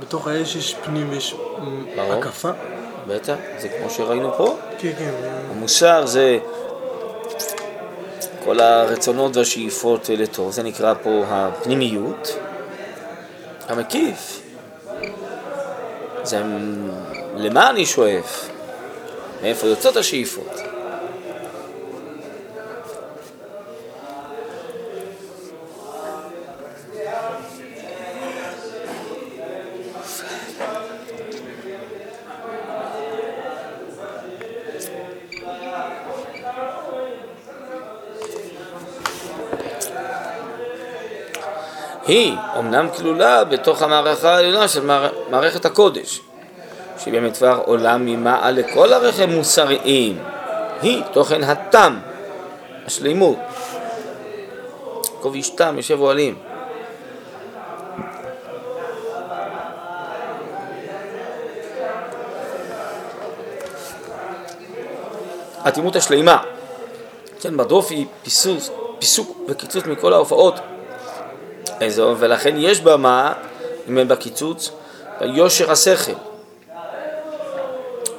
בתוך 0.00 0.26
האש 0.26 0.56
יש 0.56 0.74
פנים 0.84 1.10
ויש. 1.10 1.34
הקפה? 1.98 2.50
בטח, 3.06 3.34
זה 3.58 3.68
כמו 3.68 3.90
שראינו 3.90 4.32
פה. 4.36 4.56
כן, 4.78 4.92
כן. 4.98 5.10
המוסר 5.50 6.06
זה 6.06 6.38
כל 8.44 8.60
הרצונות 8.60 9.36
והשאיפות 9.36 10.08
לטוב, 10.08 10.52
זה 10.52 10.62
נקרא 10.62 10.94
פה 11.02 11.24
הפנימיות. 11.28 12.36
המקיף 13.68 14.40
זה 16.22 16.42
למה 17.36 17.70
אני 17.70 17.86
שואף, 17.86 18.48
מאיפה 19.42 19.66
יוצאות 19.66 19.96
השאיפות. 19.96 20.63
היא 42.06 42.36
אומנם 42.56 42.88
כלולה 42.96 43.44
בתוך 43.44 43.82
המערכה 43.82 44.34
העליונה 44.34 44.68
של 44.68 44.86
מער... 44.86 45.08
מערכת 45.30 45.64
הקודש, 45.64 46.20
שהיא 46.98 47.14
באמת 47.14 47.36
כבר 47.36 47.62
עולה 47.66 47.96
ממעל 47.98 48.54
לכל 48.54 48.92
ערכים 48.92 49.30
מוסריים. 49.30 50.18
היא 50.82 51.02
תוכן 51.12 51.44
התם, 51.44 51.98
השלימות. 52.86 53.38
איש 55.34 55.50
תם, 55.50 55.74
יושב 55.76 56.00
אוהלים. 56.00 56.34
האטימות 65.62 65.96
השלימה, 65.96 66.42
כן, 67.40 67.56
בדופי 67.56 68.06
פיסוס, 68.22 68.70
פיסוק 68.98 69.36
וקיצוץ 69.48 69.84
מכל 69.86 70.12
ההופעות 70.12 70.54
איזו, 71.84 72.14
ולכן 72.18 72.54
יש 72.58 72.80
בה 72.80 72.96
מה, 72.96 73.32
אם 73.88 73.98
אין 73.98 74.08
בה 74.08 74.16
קיצוץ, 74.16 74.70
יושר 75.20 75.70
השכל. 75.70 76.12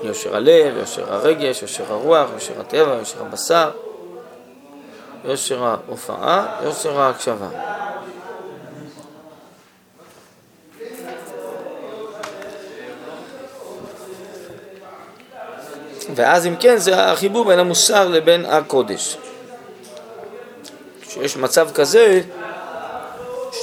יושר 0.04 0.36
הלב, 0.36 0.78
יושר 0.78 1.14
הרגש, 1.14 1.62
יושר 1.62 1.94
הרוח, 1.94 2.30
יושר 2.34 2.60
הטבע, 2.60 2.94
יושר 2.94 3.22
הבשר, 3.22 3.72
יושר 5.26 5.64
ההופעה, 5.64 6.60
יושר 6.64 7.00
ההקשבה. 7.02 7.48
ואז 16.16 16.48
אם 16.48 16.56
כן 16.60 16.78
זה 16.78 17.12
החיבור 17.12 17.46
בין 17.46 17.60
המוסר 17.60 18.08
לבין 18.08 18.46
הקודש. 18.46 19.18
כשיש 21.02 21.38
מצב 21.38 21.70
כזה 21.74 22.22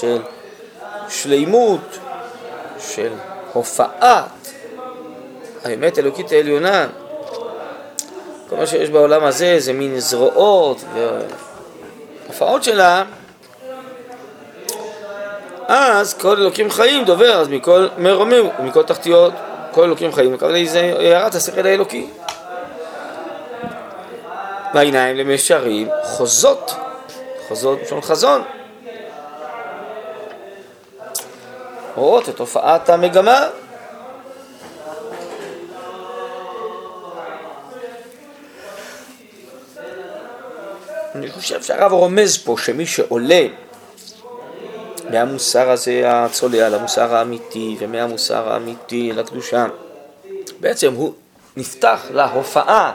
של 0.03 0.19
שלימות, 1.09 1.99
של 2.79 3.13
הופעת 3.53 4.53
האמת 5.65 5.99
האלוקית 5.99 6.33
העליונה, 6.33 6.87
כל 8.49 8.57
מה 8.57 8.67
שיש 8.67 8.91
בעולם 8.91 9.25
הזה 9.25 9.61
זה 9.61 9.73
מין 9.73 10.01
זרועות 10.01 10.85
והופעות 12.27 12.65
שלה, 12.65 13.05
אז 15.69 16.15
כל 16.15 16.37
אלוקים 16.37 16.71
חיים 16.71 17.05
דובר 17.05 17.41
אז 17.41 17.49
מכל 17.49 17.89
מרומים 17.99 18.49
ומכל 18.59 18.83
תחתיות, 18.83 19.33
כל 19.71 19.85
אלוקים 19.85 20.13
חיים, 20.13 20.35
הכוונה 20.35 20.65
זה 20.65 20.81
הערת 20.99 21.35
השכל 21.35 21.67
האלוקי. 21.67 22.07
והעיניים 24.75 25.17
למישרים 25.17 25.89
חוזות, 26.05 26.75
חוזות 27.49 27.79
בשביל 27.83 28.01
חזון. 28.01 28.43
רואות 31.97 32.29
את 32.29 32.37
תופעת 32.37 32.89
המגמה. 32.89 33.49
אני 41.15 41.31
חושב 41.31 41.63
שהרב 41.63 41.93
רומז 41.93 42.39
פה 42.39 42.57
שמי 42.59 42.87
שעולה 42.87 43.47
מהמוסר 45.11 45.71
הזה 45.71 46.03
הצולע 46.05 46.69
למוסר 46.69 47.15
האמיתי 47.15 47.77
ומהמוסר 47.79 48.53
האמיתי 48.53 49.13
לקדושה, 49.13 49.67
בעצם 50.61 50.95
הוא 50.95 51.13
נפתח 51.57 52.01
להופעה 52.11 52.95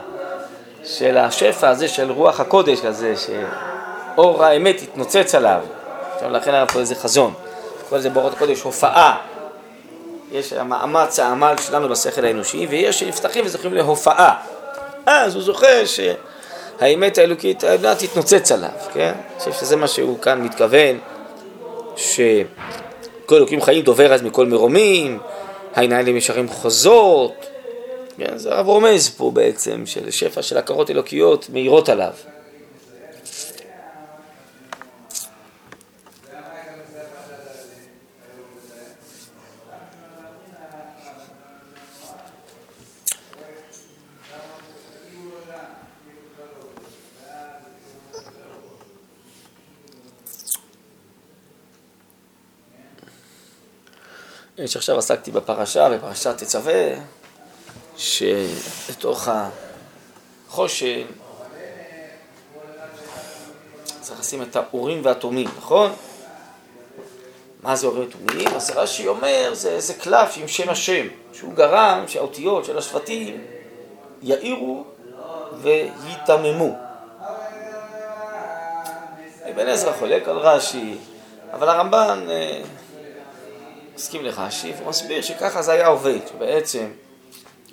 של 0.83 1.17
השפע 1.17 1.69
הזה 1.69 1.87
של 1.87 2.11
רוח 2.11 2.39
הקודש 2.39 2.85
הזה, 2.85 3.13
שאור 3.17 4.45
האמת 4.45 4.81
יתנוצץ 4.81 5.35
עליו. 5.35 5.61
עכשיו 6.13 6.29
לכן 6.29 6.53
היה 6.53 6.65
פה 6.65 6.79
איזה 6.79 6.95
חזון. 6.95 7.33
קורא 7.89 7.99
לזה 7.99 8.09
באורות 8.09 8.33
הקודש 8.33 8.61
הופעה. 8.61 9.17
יש 10.31 10.53
המאמץ, 10.53 11.19
העמל 11.19 11.53
שלנו 11.61 11.89
בשכל 11.89 12.25
האנושי, 12.25 12.67
ויש 12.69 12.99
שנפתחים 12.99 13.45
וזוכים 13.45 13.73
להופעה. 13.73 14.35
אז 15.05 15.35
הוא 15.35 15.43
זוכה 15.43 15.85
שהאמת 15.85 17.17
האלוקית 17.17 17.63
העליונה 17.63 17.95
תתנוצץ 17.95 18.51
עליו, 18.51 18.69
כן? 18.93 19.13
אני 19.29 19.39
חושב 19.39 19.51
שזה 19.51 19.75
מה 19.75 19.87
שהוא 19.87 20.19
כאן 20.19 20.41
מתכוון, 20.41 20.99
שכל 21.95 23.35
אלוקים 23.35 23.61
חיים 23.61 23.83
דובר 23.83 24.13
אז 24.13 24.21
מכל 24.21 24.45
מרומים, 24.45 25.19
העיניים 25.75 26.17
ישרים 26.17 26.49
חוזות, 26.49 27.45
כן? 28.17 28.37
זה 28.37 28.53
הרב 28.53 28.67
רומז 28.67 29.09
פה 29.09 29.31
בעצם, 29.33 29.85
של 29.85 30.11
שפע 30.11 30.41
של 30.41 30.57
הכרות 30.57 30.89
אלוקיות 30.89 31.47
מאירות 31.53 31.89
עליו. 31.89 32.13
שעכשיו 54.65 54.97
עסקתי 54.97 55.31
בפרשה, 55.31 55.89
בפרשת 55.89 56.37
תצווה, 56.37 56.93
שבתוך 57.97 59.27
החושן 60.47 61.05
צריך 64.01 64.19
לשים 64.19 64.41
את 64.41 64.55
האורים 64.55 65.01
והתומים, 65.05 65.47
נכון? 65.57 65.91
מה 67.63 67.75
זה 67.75 67.87
אורים 67.87 68.07
ותומים? 68.09 68.47
אז 68.47 68.71
רש"י 68.75 69.07
אומר, 69.07 69.51
זה 69.53 69.69
איזה 69.69 69.93
קלף 69.93 70.33
עם 70.37 70.47
שם 70.47 70.69
השם, 70.69 71.07
שהוא 71.33 71.53
גרם 71.53 72.03
שהאותיות 72.07 72.65
של 72.65 72.77
השבטים 72.77 73.45
יאירו 74.21 74.83
ויתממו. 75.61 76.75
אבן 79.49 79.67
עזרא 79.67 79.93
חולק 79.99 80.27
על 80.27 80.37
רש"י, 80.37 80.97
אבל 81.53 81.69
הרמב"ן 81.69 82.27
מסכים 83.97 84.25
לרש"י, 84.25 84.73
והוא 84.77 84.89
מסביר 84.89 85.21
שככה 85.21 85.61
זה 85.61 85.71
היה 85.71 85.87
עובד, 85.87 86.19
שבעצם, 86.29 86.87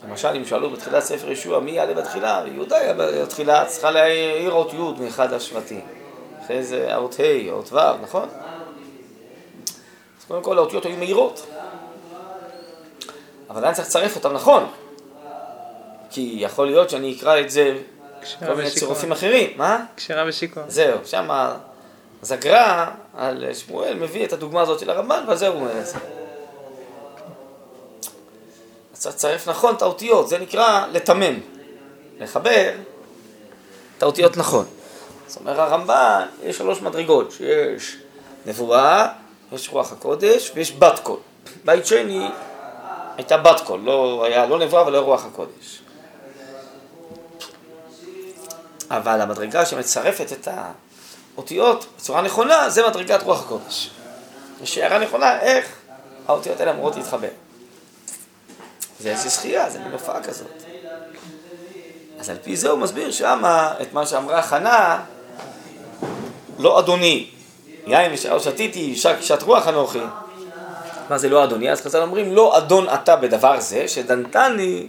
למשל 0.04 0.28
אם 0.28 0.44
שאלו 0.44 0.70
בתחילת 0.70 1.02
ספר 1.02 1.30
ישוע 1.30 1.60
מי 1.60 1.70
יעלה 1.70 1.94
בתחילה, 1.94 2.44
יהודה 2.52 2.76
היה 2.76 2.94
בתחילה, 2.94 3.64
צריכה 3.66 3.90
להעיר 3.90 4.52
אות 4.52 4.72
י' 4.72 5.02
מאחד 5.02 5.32
השבטים. 5.32 5.80
אחרי 6.44 6.64
זה 6.64 6.94
האות 6.94 7.16
ה', 7.20 7.52
אות 7.52 7.72
ו', 7.72 8.02
נכון? 8.02 8.28
אז 10.18 10.24
קודם 10.28 10.42
כל 10.42 10.58
האותיות 10.58 10.84
היו 10.84 10.96
מהירות. 10.96 11.46
אבל 13.50 13.58
עדיין 13.58 13.74
צריך 13.74 13.88
לצרף 13.88 14.16
אותם 14.16 14.32
נכון. 14.32 14.66
כי 16.10 16.36
יכול 16.38 16.66
להיות 16.66 16.90
שאני 16.90 17.16
אקרא 17.18 17.40
את 17.40 17.50
זה 17.50 17.78
כל 18.46 18.54
מיני 18.54 18.70
צירופים 18.70 19.12
אחרים. 19.12 19.50
מה? 19.56 19.84
כשרה 19.96 20.24
ושיכור. 20.28 20.62
זהו, 20.68 20.98
שם 21.04 21.28
אז 22.24 22.32
הגר"א 22.32 22.86
על 23.16 23.54
שמואל 23.54 23.94
מביא 23.94 24.24
את 24.24 24.32
הדוגמה 24.32 24.60
הזאת 24.60 24.80
של 24.80 24.90
הרמב"ן, 24.90 25.24
ועל 25.26 25.36
זה 25.36 25.48
הוא 25.48 25.60
אומר 25.60 25.80
את 25.80 25.86
זה. 25.86 25.98
אז 28.92 28.98
צריך 28.98 29.14
לצרף 29.14 29.48
נכון 29.48 29.74
את 29.74 29.82
האותיות, 29.82 30.28
זה 30.28 30.38
נקרא 30.38 30.86
לתמם, 30.92 31.40
לחבר 32.20 32.72
את 33.98 34.02
האותיות 34.02 34.36
נכון. 34.36 34.64
זאת 35.26 35.40
אומרת, 35.40 35.58
הרמב"ן, 35.58 36.26
יש 36.42 36.58
שלוש 36.58 36.80
מדרגות, 36.80 37.32
שיש 37.32 37.96
נבואה, 38.46 39.08
יש 39.52 39.68
רוח 39.68 39.92
הקודש 39.92 40.52
ויש 40.54 40.72
בת 40.78 40.98
קול. 40.98 41.18
בית 41.64 41.86
שני 41.86 42.28
הייתה 43.16 43.36
בת 43.36 43.60
קול, 43.60 43.80
לא 43.80 44.24
היה 44.24 44.46
לא 44.46 44.58
נבואה 44.58 44.86
ולא 44.86 44.98
רוח 44.98 45.24
הקודש. 45.24 45.82
אבל 48.90 49.20
המדרגה 49.20 49.66
שמצרפת 49.66 50.32
את 50.32 50.48
האותיות 51.36 51.86
בצורה 51.96 52.22
נכונה, 52.22 52.70
זה 52.70 52.86
מדרגת 52.88 53.22
רוח 53.22 53.44
הקודש. 53.44 53.90
יש 54.62 54.78
הערה 54.78 54.98
נכונה 54.98 55.40
איך 55.40 55.66
האותיות 56.28 56.60
האלה 56.60 56.70
אמורות 56.70 56.96
להתחבר. 56.96 57.28
זה 59.00 59.10
איזה 59.10 59.28
זכייה, 59.28 59.70
זה 59.70 59.78
מין 59.78 59.92
הופעה 59.92 60.22
כזאת. 60.22 60.46
אז 62.18 62.30
על 62.30 62.36
פי 62.42 62.56
זה 62.56 62.70
הוא 62.70 62.78
מסביר 62.78 63.10
שמה 63.10 63.74
את 63.82 63.92
מה 63.92 64.06
שאמרה 64.06 64.42
חנה, 64.42 65.00
לא 66.58 66.78
אדוני, 66.78 67.30
יין 67.86 68.12
ושאר 68.14 68.38
שתיתי, 68.38 68.96
שת 68.96 69.42
רוח 69.42 69.68
אנוכי. 69.68 70.02
מה 71.10 71.18
זה 71.18 71.28
לא 71.28 71.44
אדוני? 71.44 71.72
אז 71.72 71.80
חז"ל 71.80 72.02
אומרים, 72.02 72.32
לא 72.32 72.58
אדון 72.58 72.88
אתה 72.88 73.16
בדבר 73.16 73.60
זה, 73.60 73.88
שדנתני 73.88 74.86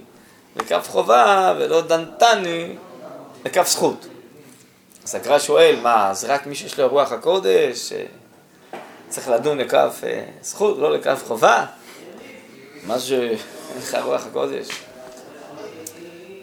לכף 0.56 0.88
חובה 0.92 1.54
ולא 1.58 1.82
דנתני 1.82 2.76
לכף 3.46 3.68
זכות. 3.68 4.08
אז 5.06 5.16
הגר"א 5.16 5.40
שואל, 5.40 5.76
מה, 5.82 6.14
זה 6.14 6.28
רק 6.28 6.48
מי 6.48 6.56
שיש 6.56 6.80
לו 6.80 6.88
רוח 6.88 7.12
הקודש, 7.12 7.94
צריך 9.08 9.30
לדון 9.30 9.58
לכף 9.58 10.02
אה, 10.04 10.24
זכות, 10.42 10.78
לא 10.78 10.94
לכף 10.94 11.24
חובה? 11.28 11.66
מה 12.84 13.00
שאין 13.00 13.38
לך 13.78 13.98
רוח 14.04 14.26
הקודש? 14.26 14.68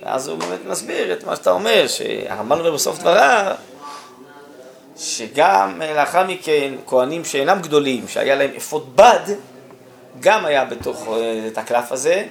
ואז 0.03 0.29
הוא 0.29 0.39
באמת 0.39 0.65
מסביר 0.67 1.13
את 1.13 1.25
מה 1.25 1.37
שאתה 1.37 1.51
אומר, 1.51 1.87
שהרמב"ן 1.87 2.59
אומר 2.59 2.73
בסוף 2.73 2.99
דבריו, 2.99 3.55
שגם 4.97 5.83
לאחר 5.95 6.27
מכן 6.27 6.75
כהנים 6.87 7.25
שאינם 7.25 7.61
גדולים, 7.63 8.09
שהיה 8.09 8.35
להם 8.35 8.51
אפוד 8.57 8.97
בד, 8.97 9.35
גם 10.21 10.45
היה 10.45 10.65
בתוך 10.65 11.09
אה, 11.09 11.47
את 11.47 11.59
הקלף 11.59 11.93
הזה, 11.93 12.27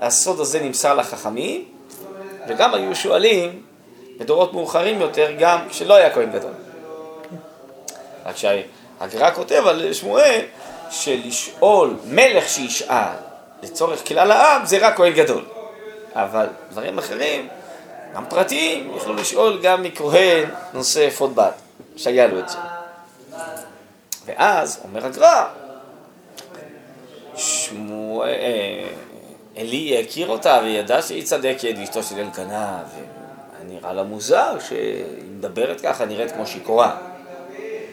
הסוד 0.00 0.40
הזה 0.40 0.60
נמסר 0.60 0.94
לחכמים, 0.94 1.64
וגם 2.48 2.74
היו 2.74 2.96
שואלים 2.96 3.62
בדורות 4.18 4.52
מאוחרים 4.52 5.00
יותר, 5.00 5.32
גם 5.38 5.68
כשלא 5.68 5.94
היה 5.94 6.14
כהן 6.14 6.32
גדול. 6.32 6.52
רק 8.24 8.36
שהגר"א 8.36 9.30
כותב 9.34 9.62
על 9.66 9.92
שמואל, 9.92 10.40
שלשאול 10.90 11.96
מלך 12.06 12.48
שישאל 12.48 13.14
לצורך 13.62 14.08
כלל 14.08 14.30
העם 14.30 14.66
זה 14.66 14.86
רק 14.86 14.96
כהן 14.96 15.12
גדול. 15.12 15.44
אבל 16.14 16.46
דברים 16.70 16.98
אחרים, 16.98 17.48
גם 18.14 18.24
פרטיים, 18.28 18.92
יכלו 18.96 19.14
לשאול 19.14 19.60
גם 19.62 19.82
מכהן 19.82 20.50
נושא 20.72 21.08
אפוד 21.08 21.34
בת, 21.34 21.54
שהיה 21.96 22.26
לו 22.26 22.38
את 22.38 22.48
זה. 22.48 22.58
ואז 24.26 24.80
אומר 24.84 25.06
הגר"א, 25.06 25.44
שמואל, 27.36 28.28
אה, 28.28 28.88
עלי 29.56 30.00
הכיר 30.00 30.28
אותה 30.28 30.60
וידע 30.62 31.02
שהיא 31.02 31.24
צדקת 31.24 31.74
ואשתו 31.78 32.02
של 32.02 32.18
אלקנה, 32.18 32.82
ונראה 33.84 33.92
לה 33.92 34.02
מוזר 34.02 34.58
שהיא 34.68 35.04
מדברת 35.38 35.80
ככה, 35.80 36.04
נראית 36.04 36.32
כמו 36.32 36.46
שיכורה. 36.46 36.96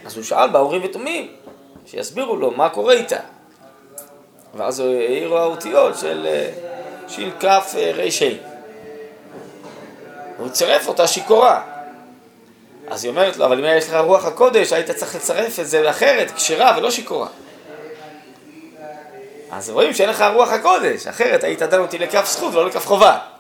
אז 0.06 0.16
הוא 0.16 0.24
שאל 0.24 0.50
בהורים 0.50 0.82
ותומים, 0.84 1.28
שיסבירו 1.86 2.36
לו 2.36 2.52
מה 2.52 2.70
קורה 2.70 2.94
איתה. 2.94 3.20
ואז 4.56 4.80
הוא 4.80 4.96
העירו 4.96 5.38
האותיות 5.38 5.98
של 5.98 6.28
שכ 7.08 7.44
ר"ה. 7.44 8.26
הוא 10.38 10.50
צירף 10.50 10.88
אותה 10.88 11.08
שיכורה. 11.08 11.62
אז 12.88 13.04
היא 13.04 13.10
אומרת 13.10 13.38
לו, 13.38 13.46
אבל 13.46 13.66
אם 13.66 13.78
יש 13.78 13.88
לך 13.88 13.94
רוח 13.94 14.26
הקודש, 14.26 14.74
היית 14.74 14.92
צריך 14.92 15.16
לצרף 15.16 15.60
את 15.60 15.68
זה 15.68 15.90
אחרת, 15.90 16.32
כשרה 16.32 16.76
ולא 16.78 16.92
שיכורה. 16.92 17.28
אז 19.52 19.70
רואים 19.70 19.94
שאין 19.94 20.10
לך 20.10 20.26
רוח 20.34 20.50
הקודש, 20.50 21.08
אחרת 21.08 21.44
היית 21.44 21.62
דן 21.62 21.80
אותי 21.80 21.98
לכף 21.98 22.26
זכות 22.26 22.54
ולא 22.54 22.68
לכף 22.68 22.88
חובה. 22.88 23.31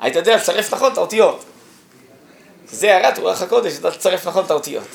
היית 0.00 0.16
יודע 0.16 0.36
לצרף 0.36 0.74
נכון 0.74 0.92
את 0.92 0.98
האותיות. 0.98 1.44
זה 2.70 2.94
הערת 2.94 3.18
רוח 3.18 3.42
הקודש, 3.42 3.78
אתה 3.78 3.90
תצרף 3.90 4.26
נכון 4.26 4.44
את 4.44 4.50
האותיות. 4.50 4.86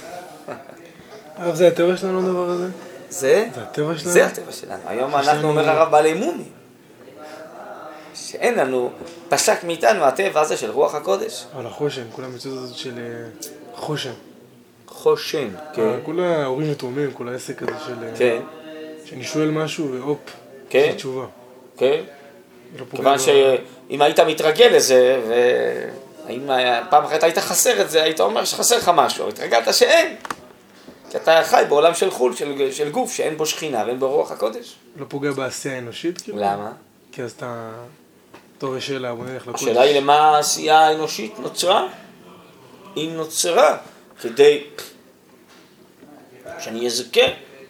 הרב, 1.36 1.56
זה 1.56 1.68
הטבע 1.68 1.98
שלנו 1.98 2.20
הדבר 2.20 2.50
הזה? 2.50 2.68
זה? 3.10 3.50
זה 3.56 3.62
הטבע 3.62 3.98
שלנו? 3.98 4.12
זה 4.12 4.26
הטבע 4.26 4.52
שלנו. 4.52 4.82
היום 4.86 5.16
אנחנו, 5.16 5.50
אומר 5.50 5.70
הרב, 5.70 5.92
בעלי 5.92 6.14
מומים. 6.14 6.50
שאין 8.16 8.56
לנו, 8.56 8.92
פסק 9.30 9.64
מאיתנו 9.64 10.04
הטבע 10.04 10.42
הזה 10.42 10.58
של 10.58 10.72
רוח 10.72 10.96
הקודש. 10.96 11.46
על 11.58 11.66
החושן, 11.68 12.04
כל 12.16 12.24
המציאות 12.24 12.58
הזאת 12.58 12.78
של 12.78 13.00
אה, 13.00 13.48
חושן. 13.76 14.14
חושן, 14.88 15.48
כן. 15.74 15.82
אה, 15.82 15.98
כל 16.06 16.20
ההורים 16.20 16.72
יתומים, 16.72 17.12
כל 17.12 17.30
העסק 17.30 17.64
הזה 17.64 17.72
של... 17.86 18.04
אה, 18.04 18.10
כן. 18.18 18.42
שאני 19.06 19.24
שואל 19.24 19.52
משהו 19.52 19.92
והופ, 19.92 20.20
כן. 20.70 20.80
יש 20.80 20.88
לי 20.88 20.96
תשובה. 20.96 21.26
כן. 21.78 22.02
לא 22.78 22.86
כיוון 22.96 23.20
שאם 23.20 24.02
היית 24.02 24.20
מתרגל 24.20 24.68
לזה, 24.76 25.22
ואם 26.28 26.50
פעם 26.90 27.06
אחת 27.06 27.24
היית 27.24 27.38
חסר 27.38 27.82
את 27.82 27.90
זה, 27.90 28.04
היית 28.04 28.20
אומר 28.20 28.46
שחסר 28.46 28.78
לך 28.78 28.92
משהו, 28.96 29.30
התרגלת 29.30 29.74
שאין. 29.74 30.16
כי 31.10 31.18
אתה 31.18 31.42
חי 31.44 31.64
בעולם 31.70 31.94
של 31.94 32.12
חו"ל, 32.12 32.36
של, 32.36 32.72
של 32.72 32.90
גוף, 32.90 33.14
שאין 33.14 33.38
בו 33.38 33.46
שכינה 33.46 33.84
ואין 33.86 34.00
בו 34.00 34.10
רוח 34.10 34.32
הקודש. 34.32 34.76
לא 34.96 35.06
פוגע 35.10 35.32
בעשייה 35.32 35.76
האנושית, 35.76 36.22
כאילו? 36.22 36.38
למה? 36.38 36.72
כי 37.12 37.24
אז 37.24 37.32
אתה... 37.32 37.72
טוב, 38.58 38.78
יש 38.78 38.88
שאלה, 38.88 39.16
בוא 39.16 39.26
נלך 39.26 39.48
לקודש. 39.48 39.64
השאלה 39.64 39.82
היא 39.82 40.00
למה 40.00 40.16
העשייה 40.16 40.80
האנושית 40.80 41.40
נוצרה? 41.40 41.88
היא 42.96 43.12
נוצרה 43.12 43.78
כדי 44.22 44.64
שאני 46.60 46.86
אזכה 46.86 47.22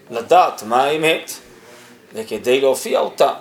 לדעת 0.10 0.64
מה 0.64 0.84
האמת 0.84 1.32
וכדי 2.14 2.62
להופיע 2.62 3.00
אותה. 3.00 3.34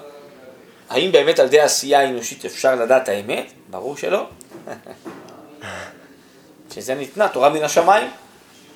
האם 0.90 1.12
באמת 1.12 1.38
על 1.38 1.46
ידי 1.46 1.60
העשייה 1.60 2.00
האנושית 2.00 2.44
אפשר 2.44 2.74
לדעת 2.74 3.08
האמת? 3.08 3.52
ברור 3.70 3.96
שלא. 3.96 4.26
שזה 6.74 6.94
ניתנה 6.94 7.28
תורה 7.28 7.48
מן 7.48 7.62
השמיים, 7.62 8.10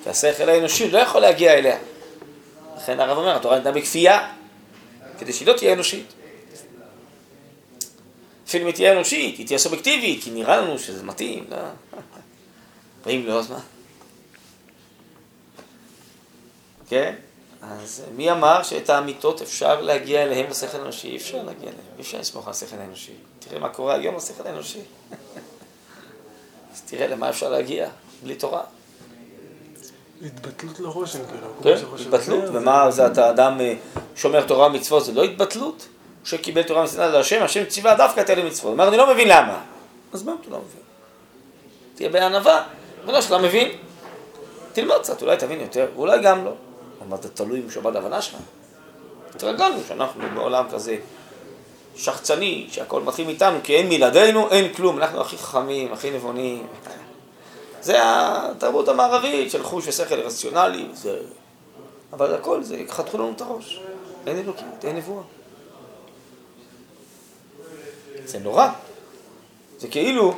כי 0.03 0.11
השכל 0.11 0.49
האנושי 0.49 0.91
לא 0.91 0.99
יכול 0.99 1.21
להגיע 1.21 1.53
אליה. 1.55 1.79
לכן 2.77 3.01
הרב 3.01 3.19
אומר, 3.19 3.37
התורה 3.37 3.57
ניתנה 3.57 3.73
בכפייה, 3.73 4.33
כדי 5.19 5.33
שהיא 5.33 5.49
לא 5.49 5.53
תהיה 5.53 5.73
אנושית. 5.73 6.13
אפילו 8.47 8.63
אם 8.63 8.67
היא 8.67 8.75
תהיה 8.75 8.93
אנושית, 8.93 9.39
היא 9.39 9.47
תהיה 9.47 9.59
סובייקטיבית, 9.59 10.25
כי 10.25 10.31
נראה 10.31 10.57
לנו 10.57 10.79
שזה 10.79 11.03
מתאים, 11.03 11.45
לא? 11.51 11.57
ואם 13.07 13.23
לא, 13.27 13.39
אז 13.39 13.51
מה? 13.51 13.59
כן? 16.89 17.15
אז 17.71 18.03
מי 18.17 18.33
אמר 18.33 18.63
שאת 18.63 18.91
האמיתות 18.91 19.43
אפשר 19.43 19.81
להגיע 19.81 20.23
אליהם 20.23 20.51
בשכל 20.51 20.79
האנושי? 20.79 21.09
אי 21.09 21.17
אפשר 21.17 21.37
להגיע 21.37 21.69
אליהם, 21.69 21.85
אי 21.97 22.03
אפשר 22.03 22.19
לסמוך 22.19 22.47
על 22.47 22.51
השכל 22.51 22.77
האנושי. 22.77 23.13
תראה 23.39 23.61
מה 23.61 23.69
קורה 23.69 23.95
היום 23.95 24.17
בשכל 24.17 24.47
האנושי. 24.47 24.81
אז 26.73 26.83
תראה 26.83 27.07
למה 27.07 27.29
אפשר 27.29 27.49
להגיע, 27.49 27.89
בלי 28.23 28.35
תורה. 28.35 28.63
התבטלות 30.23 30.81
לרושם, 30.81 31.19
כאילו. 31.27 31.77
כן, 31.79 31.87
התבטלות, 32.01 32.45
ומה 32.53 32.91
זה 32.91 33.07
אתה 33.07 33.31
אדם 33.31 33.61
אה, 33.61 33.75
שומר 34.17 34.47
תורה 34.47 34.67
ומצוות, 34.67 35.05
זה 35.05 35.13
לא 35.13 35.23
התבטלות? 35.23 35.89
שקיבל 36.25 36.63
תורה 36.63 36.81
ומצוות 36.81 37.13
להשם, 37.13 37.43
השם 37.43 37.65
ציווה 37.65 37.95
דווקא 37.95 38.21
את 38.21 38.31
אלה 38.31 38.45
מצוות. 38.45 38.65
הוא 38.65 38.73
אומר, 38.73 38.89
אני 38.89 38.97
לא 38.97 39.13
מבין 39.13 39.29
למה. 39.29 39.61
אז 40.13 40.23
מה 40.23 40.33
אתה 40.41 40.51
לא 40.51 40.59
מבין? 40.59 40.83
תהיה 41.95 42.09
בענווה, 42.09 42.65
ולא 43.07 43.21
שאתה 43.21 43.39
מבין. 43.39 43.69
תלמד 44.73 44.99
קצת, 44.99 45.23
אולי 45.23 45.37
תבין 45.37 45.61
יותר, 45.61 45.87
ואולי 45.95 46.23
גם 46.23 46.45
לא. 46.45 46.53
אבל 47.03 47.23
זה 47.23 47.29
תלוי 47.29 47.61
אם 47.61 47.71
שבת 47.71 47.97
ההבנה 47.97 48.23
שלך. 48.23 48.37
התרגלנו 49.35 49.79
שאנחנו 49.89 50.23
בעולם 50.35 50.65
כזה 50.71 50.97
שחצני, 51.97 52.67
שהכל 52.71 53.03
מתחיל 53.03 53.27
מאיתנו, 53.27 53.59
כי 53.63 53.77
אין 53.77 53.89
מלעדינו, 53.89 54.51
אין 54.51 54.75
כלום, 54.75 54.99
אנחנו 54.99 55.21
הכי 55.21 55.39
חכמים, 55.39 55.93
הכי 55.93 56.11
נבונים. 56.11 56.67
זה 57.81 57.97
התרבות 58.03 58.89
המערבית 58.89 59.51
של 59.51 59.63
חוש 59.63 59.89
ושכל 59.89 60.15
רציונלי, 60.15 60.87
זה... 60.93 61.19
אבל 62.13 62.35
הכל 62.35 62.63
זה, 62.63 62.83
חתכו 62.89 63.19
לנו 63.19 63.33
את 63.37 63.41
הראש. 63.41 63.81
אין 64.27 64.39
אלוקיות, 64.39 64.85
אין 64.85 64.97
נבואה. 64.97 65.23
זה 68.25 68.39
נורא. 68.39 68.69
זה 69.79 69.89
כאילו, 69.89 70.35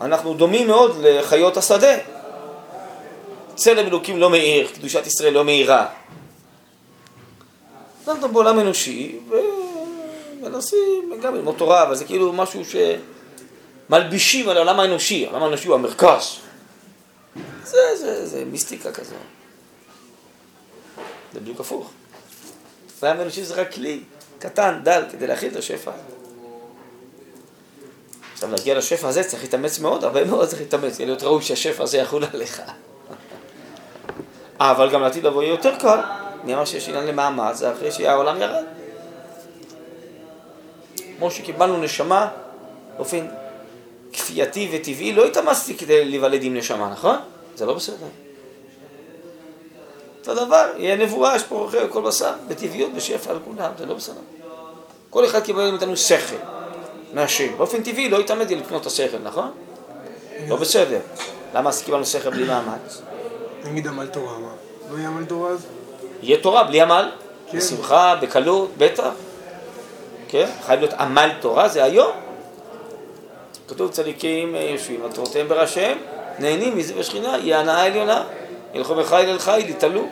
אנחנו 0.00 0.34
דומים 0.34 0.66
מאוד 0.66 0.96
לחיות 1.00 1.56
השדה. 1.56 1.96
צלם 3.60 3.86
אלוקים 3.86 4.18
לא 4.18 4.30
מאיר, 4.30 4.68
קדושת 4.74 5.06
ישראל 5.06 5.32
לא 5.32 5.44
מאירה. 5.44 5.88
אנחנו 8.08 8.28
בעולם 8.28 8.60
אנושי, 8.60 9.18
ומנסים 10.40 11.12
גם 11.22 11.34
ללמוד 11.34 11.54
תורה, 11.58 11.82
אבל 11.82 11.94
זה 11.94 12.04
כאילו 12.04 12.32
משהו 12.32 12.62
שמלבישים 13.88 14.48
על 14.48 14.56
העולם 14.56 14.80
האנושי, 14.80 15.26
העולם 15.26 15.42
האנושי 15.42 15.68
הוא 15.68 15.74
המרכז. 15.74 16.36
זה, 17.64 17.78
זה, 17.96 18.26
זה 18.26 18.44
מיסטיקה 18.44 18.92
כזו. 18.92 19.14
זה 21.32 21.40
בדיוק 21.40 21.60
הפוך. 21.60 21.90
העולם 23.02 23.18
האנושי 23.18 23.44
זה 23.44 23.54
רק 23.54 23.74
כלי 23.74 24.00
קטן, 24.38 24.80
דל, 24.84 25.04
כדי 25.12 25.26
להכיל 25.26 25.52
את 25.52 25.56
השפע. 25.56 25.92
עכשיו 28.32 28.50
להגיע 28.50 28.78
לשפע 28.78 29.08
הזה 29.08 29.24
צריך 29.24 29.42
להתאמץ 29.42 29.78
מאוד, 29.78 30.04
הרבה 30.04 30.24
מאוד 30.24 30.48
צריך 30.48 30.60
להתאמץ, 30.60 30.94
כדי 30.94 31.06
להיות 31.06 31.22
ראוי 31.22 31.42
שהשפע 31.42 31.82
הזה 31.82 31.98
יחול 31.98 32.24
עליך. 32.32 32.62
אבל 34.60 34.90
גם 34.90 35.02
לעתיד 35.02 35.24
לבוא 35.24 35.42
יהיה 35.42 35.50
יותר 35.50 35.76
קל, 35.76 35.98
מי 36.44 36.54
אמר 36.54 36.64
שיש 36.64 36.88
עניין 36.88 37.06
למאמץ, 37.06 37.56
זה 37.56 37.72
אחרי 37.72 37.92
שהעולם 37.92 38.40
ירד. 38.40 38.64
כמו 41.18 41.30
שקיבלנו 41.30 41.76
נשמה 41.76 42.28
באופן 42.96 43.26
כפייתי 44.12 44.68
וטבעי, 44.72 45.12
לא 45.12 45.24
התאמצתי 45.24 45.76
כדי 45.76 46.04
להיוולד 46.04 46.42
עם 46.42 46.56
נשמה, 46.56 46.90
נכון? 46.90 47.16
זה 47.56 47.66
לא 47.66 47.74
בסדר. 47.74 48.06
אותו 50.20 50.34
דבר, 50.34 50.72
יהיה 50.76 50.96
נבואה, 50.96 51.36
יש 51.36 51.42
פה 51.42 51.54
אוכל 51.54 51.88
כל 51.88 52.02
בשר, 52.02 52.32
בטבעיות, 52.48 52.94
בשפע 52.94 53.30
על 53.30 53.38
כולם, 53.44 53.70
זה 53.78 53.86
לא 53.86 53.94
בסדר. 53.94 54.20
כל 55.10 55.24
אחד 55.24 55.40
קיבל 55.40 55.70
מאיתנו 55.70 55.96
שכל 55.96 56.36
מהשם. 57.12 57.56
באופן 57.56 57.82
טבעי 57.82 58.08
לא 58.08 58.18
התאמדתי 58.18 58.56
לקנות 58.56 58.82
את 58.82 58.86
השכל, 58.86 59.18
נכון? 59.22 59.50
לא 60.48 60.56
בסדר. 60.56 61.00
למה 61.54 61.70
קיבלנו 61.84 62.06
שכל 62.06 62.30
בלי 62.30 62.44
מאמץ? 62.44 63.02
נגיד 63.64 63.86
עמל 63.86 64.06
תורה, 64.06 64.38
מה? 64.38 64.48
לא 64.90 64.98
יהיה 64.98 65.08
עמל 65.08 65.24
תורה 65.24 65.50
אז? 65.50 65.66
יהיה 66.22 66.40
תורה 66.42 66.64
בלי 66.64 66.80
עמל, 66.80 67.10
כן. 67.50 67.58
בשמחה, 67.58 68.16
בקלות, 68.22 68.70
בטח. 68.78 69.10
כן? 70.28 70.46
חייב 70.66 70.80
להיות 70.80 70.94
עמל 70.94 71.30
תורה, 71.40 71.68
זה 71.68 71.84
היום. 71.84 72.12
כתוב 73.68 73.90
צדיקים 73.90 74.54
אה, 74.54 74.60
יושבים 74.60 75.04
על 75.04 75.12
תורותיהם 75.12 75.48
בראשיהם, 75.48 75.98
נהנים 76.38 76.76
מזה 76.76 76.94
בשכינה, 76.94 77.34
היא 77.34 77.54
הנאה 77.54 77.86
עליונה. 77.86 78.24
ילכו 78.74 78.94
בחיל 78.94 79.28
אל 79.28 79.38
חיל, 79.38 79.68
יתעלו. 79.70 80.06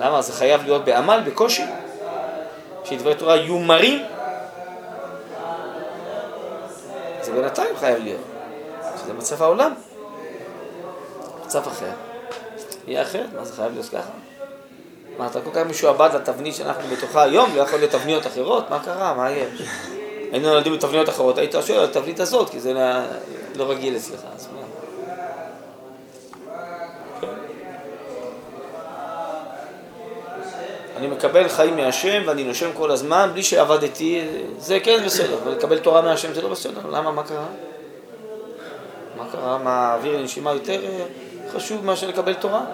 למה? 0.00 0.22
זה 0.22 0.32
חייב 0.32 0.62
להיות 0.62 0.84
בעמל, 0.84 1.20
בקושי. 1.26 1.62
שדברי 2.84 3.14
תורה 3.14 3.36
יהיו 3.36 3.58
מרים. 3.58 4.02
זה 7.22 7.32
בינתיים 7.32 7.76
חייב 7.76 7.98
להיות. 7.98 8.20
שזה 9.02 9.12
מצב 9.12 9.42
העולם. 9.42 9.74
מצב 11.44 11.66
אחר. 11.66 12.09
יהיה 12.86 13.02
אחרת, 13.02 13.26
מה 13.36 13.44
זה 13.44 13.52
חייב 13.52 13.72
להיות 13.72 13.88
ככה? 13.88 14.10
מה, 15.18 15.26
אתה 15.26 15.40
כל 15.40 15.50
כך 15.52 15.66
משועבד 15.66 16.10
לתבנית 16.14 16.54
שאנחנו 16.54 16.96
בתוכה 16.96 17.22
היום, 17.22 17.56
לא 17.56 17.60
יכול 17.62 17.78
להיות 17.78 17.92
תבניות 17.92 18.26
אחרות? 18.26 18.70
מה 18.70 18.78
קרה? 18.84 19.14
מה 19.14 19.30
יש? 19.30 19.62
היינו 20.32 20.48
נולדים 20.48 20.72
בתבניות 20.72 21.08
אחרות, 21.08 21.38
היית 21.38 21.54
שואל 21.66 21.78
על 21.78 21.84
התבנית 21.84 22.20
הזאת, 22.20 22.50
כי 22.50 22.60
זה 22.60 22.74
לא, 22.74 22.80
לא 23.56 23.70
רגיל 23.70 23.96
אצלך, 23.96 24.20
אז 24.36 24.48
מה? 24.54 24.60
כן. 27.20 27.26
אני 30.96 31.06
מקבל 31.06 31.48
חיים 31.48 31.76
מהשם 31.76 32.22
ואני 32.26 32.44
נושם 32.44 32.70
כל 32.74 32.90
הזמן 32.90 33.30
בלי 33.32 33.42
שעבדתי, 33.42 34.22
זה 34.58 34.80
כן 34.80 35.04
בסדר, 35.04 35.38
אבל 35.42 35.52
לקבל 35.52 35.78
תורה 35.78 36.02
מהשם 36.02 36.34
זה 36.34 36.42
לא 36.42 36.48
בסדר, 36.48 36.80
למה? 36.90 37.10
מה 37.10 37.22
קרה? 37.22 37.46
מה 39.16 39.26
קרה? 39.32 39.58
מה, 39.58 39.94
אוויר 39.94 40.16
לנשימה 40.16 40.52
יותר 40.52 40.80
חשוב 41.54 41.84
מאשר 41.84 42.08
לקבל 42.08 42.34
תורה? 42.34 42.64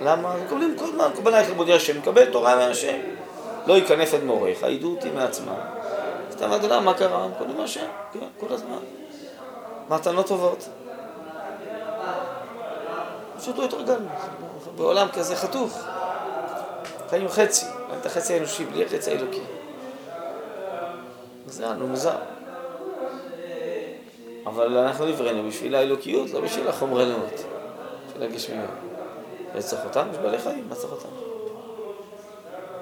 למה? 0.00 0.36
מקבלים 0.36 0.76
כל 0.78 0.84
הזמן, 0.84 1.10
קבלה 1.16 1.40
איך 1.40 1.50
לכבודי 1.50 1.72
השם, 1.72 1.98
מקבל 1.98 2.24
תורה 2.24 2.56
מהשם. 2.56 2.96
לא 3.66 3.74
ייכנף 3.74 4.14
את 4.14 4.22
מוריך, 4.22 4.62
ידעו 4.62 4.90
אותי 4.90 5.10
מעצמם. 5.10 5.54
סתם 6.30 6.52
אדוני, 6.52 6.80
מה 6.80 6.94
קרה? 6.94 7.28
מקבלים 7.28 7.56
מהשם, 7.56 7.86
כן, 8.12 8.26
כל 8.40 8.54
הזמן. 8.54 8.78
מתנות 9.88 10.26
טובות. 10.26 10.68
פשוט 13.38 13.58
לא 13.58 13.64
התרגלנו. 13.64 14.08
בעולם 14.76 15.08
כזה 15.08 15.36
חתוך. 15.36 15.78
חיים 17.10 17.28
חצי, 17.28 17.66
את 18.00 18.06
החצי 18.06 18.34
האנושי, 18.34 18.64
בלי 18.64 18.84
החצי 18.84 19.10
האלוקי. 19.10 19.40
היה 21.58 21.68
לנו 21.68 21.86
מוזר. 21.86 22.16
אבל 24.48 24.76
אנחנו 24.76 25.06
נבראנו 25.06 25.48
בשביל 25.48 25.74
האלוקיות, 25.74 26.30
לא 26.30 26.40
בשביל 26.40 26.68
החומרנות, 26.68 27.44
בשביל 28.08 28.22
הגשמיות. 28.22 28.70
וצריך 29.54 29.84
אותנו, 29.84 30.12
יש 30.12 30.18
בעלי 30.18 30.38
חיים, 30.38 30.64
מה 30.68 30.74
צריך 30.74 30.92
אותנו? 30.92 31.10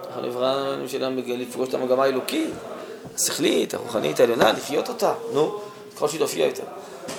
אנחנו 0.07 0.23
נבראנו 0.23 0.85
בשביל 0.85 1.41
לפגוש 1.41 1.69
את 1.69 1.75
המגמה 1.75 2.05
האלוקית, 2.05 2.51
השכלית, 3.14 3.75
הרוחנית, 3.75 4.21
העליונה, 4.21 4.53
לחיות 4.53 4.89
אותה, 4.89 5.14
נו, 5.33 5.61
ככל 5.97 6.09
שהיא 6.09 6.21
תופיע 6.21 6.47
יותר. 6.47 6.64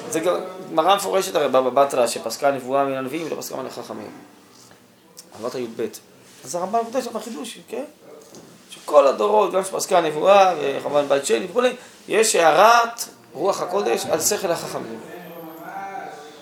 זה 0.10 0.20
גמרא 0.20 0.96
מפורשת 0.96 1.36
הרי 1.36 1.48
בבא 1.48 1.70
בתרא, 1.70 2.08
שפסקה 2.08 2.52
נבואה 2.52 2.86
מן 2.86 2.94
הנביאים 2.94 3.28
ולא 3.28 3.36
פסקה 3.36 3.56
מן 3.56 3.66
החכמים. 3.66 4.12
עברת 5.40 5.56
י"ב. 5.56 5.88
אז 6.46 6.56
הרמב"ם 6.56 6.80
כותב 6.86 7.02
שם 7.02 7.20
חידוש, 7.20 7.60
כן? 7.68 7.84
שכל 8.70 9.08
הדורות, 9.08 9.54
גם 9.54 9.64
שפסקה 9.64 10.02
נבואה, 10.02 10.56
וכמובן 10.62 11.08
בית 11.08 11.26
שני 11.26 11.46
וכולי, 11.50 11.74
יש 12.08 12.36
הערת 12.36 13.04
רוח 13.38 13.62
הקודש 13.62 14.06
על 14.06 14.22
שכל 14.22 14.52
החכמים. 14.52 15.00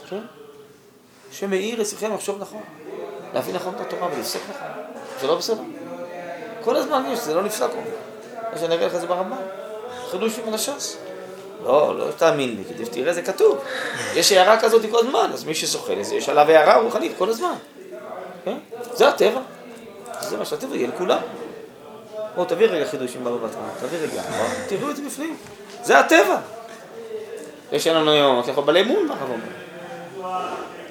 כן? 0.09 0.21
שמאיר 1.31 1.81
אצלכם 1.81 2.13
לחשוב 2.13 2.41
נכון, 2.41 2.61
להבין 3.33 3.55
נכון 3.55 3.75
את 3.75 3.81
התורה 3.81 4.07
ולפסק 4.15 4.39
נכון. 4.49 4.67
זה 5.21 5.27
לא 5.27 5.35
בסדר? 5.35 5.61
כל 6.63 6.75
הזמן 6.75 7.03
יש, 7.11 7.19
זה 7.19 7.33
לא 7.33 7.43
נפסק. 7.43 7.69
מה 8.51 8.57
שאני 8.59 8.75
אראה 8.75 8.87
לך 8.87 8.97
זה 8.97 9.07
ברמב"ם. 9.07 9.37
חידוש 10.11 10.39
מן 10.39 10.53
הש"ס. 10.53 10.97
לא, 11.63 11.99
לא 11.99 12.11
תאמין 12.17 12.55
לי, 12.55 12.63
כדי 12.73 12.85
שתראה 12.85 13.13
זה 13.13 13.21
כתוב. 13.21 13.63
יש 14.13 14.31
הערה 14.31 14.59
כזאת 14.59 14.81
כל 14.91 14.99
הזמן, 14.99 15.29
אז 15.33 15.43
מי 15.43 15.55
שזוכה 15.55 15.95
לזה, 15.95 16.15
יש 16.15 16.29
עליו 16.29 16.49
הערה 16.49 16.81
רוחנית 16.81 17.11
כל 17.17 17.29
הזמן. 17.29 17.53
כן? 18.45 18.57
זה 18.93 19.07
הטבע. 19.07 19.41
זה 20.21 20.37
מה 20.37 20.45
שהטבע 20.45 20.75
יהיה 20.75 20.87
לכולם. 20.87 21.19
בואו 22.35 22.45
תביא 22.45 22.67
רגע 22.67 22.85
חידושים 22.85 23.23
בבא 23.23 23.47
בתרא, 23.47 23.87
תביא 23.87 23.97
רגע, 23.97 24.21
תראו 24.67 24.89
את 24.89 24.95
זה 24.95 25.01
בפנים. 25.05 25.37
זה 25.83 25.99
הטבע. 25.99 26.37
יש 27.71 27.87
לנו 27.87 28.11
היום, 28.11 28.39
אתה 28.39 28.51
יכול 28.51 28.63
בעלי 28.63 28.81
אמון, 28.81 29.07
מה 29.07 29.13
הרב 29.13 29.29
אומר. 29.29 29.65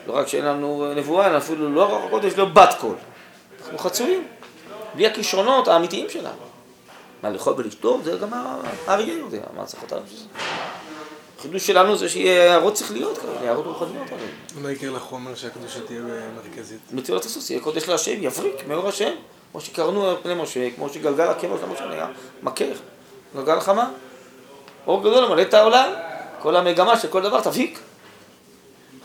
לא 0.07 0.13
רק 0.13 0.29
שאין 0.29 0.45
לנו 0.45 0.93
נבואה, 0.97 1.27
אלא 1.27 1.37
אפילו 1.39 1.71
לא 1.71 1.85
רוח 1.85 2.05
הקודש, 2.05 2.33
לא 2.37 2.45
בת 2.45 2.75
קול. 2.81 2.95
אנחנו 3.63 3.79
חצויים, 3.79 4.27
בלי 4.95 5.07
הכישרונות 5.07 5.69
האמיתיים 5.69 6.11
שלנו. 6.11 6.29
מה, 7.23 7.31
לאכול 7.31 7.55
ולשתות, 7.57 8.05
זה 8.05 8.17
גם 8.17 8.29
האריה 8.87 9.15
יודע, 9.15 9.41
מה 9.57 9.65
צריך 9.65 9.83
אותנו 9.83 10.01
בשביל 10.05 10.19
זה. 10.19 10.27
החידוש 11.39 11.67
שלנו 11.67 11.97
זה 11.97 12.09
שיהיה 12.09 12.53
הערות 12.53 12.77
שכליות 12.77 13.19
כאלה, 13.19 13.41
הערות 13.41 13.67
רוחניות 13.67 14.07
עליהם. 14.13 14.63
מה 14.63 14.73
יקרה 14.73 14.97
לחומר 14.97 15.35
שהקדושה 15.35 15.81
תהיה 15.81 16.01
מרכזית? 16.37 16.81
מצוות 16.93 17.25
הסוס 17.25 17.51
יהיה 17.51 17.63
קודש 17.63 17.89
להשם, 17.89 18.23
יבריק 18.23 18.67
מאור 18.69 18.89
השם, 18.89 19.11
כמו 19.53 19.61
שקרנו 19.61 20.09
על 20.09 20.17
פני 20.23 20.35
משה, 20.35 20.71
כמו 20.77 20.89
שגלגל 20.89 21.29
הקבע 21.29 21.57
של 21.61 21.67
משה 21.67 21.91
היה 21.91 22.07
מכך, 22.43 22.65
גלגל 23.37 23.61
חמה, 23.61 23.91
אור 24.87 25.01
גדול 25.01 25.25
למלא 25.25 25.43
את 25.43 25.55
העולם, 25.55 25.91
כל 26.45 26.57
המגמה 26.57 26.99
של 26.99 27.09
כל 27.09 27.23
דבר 27.23 27.41
תביק, 27.41 27.79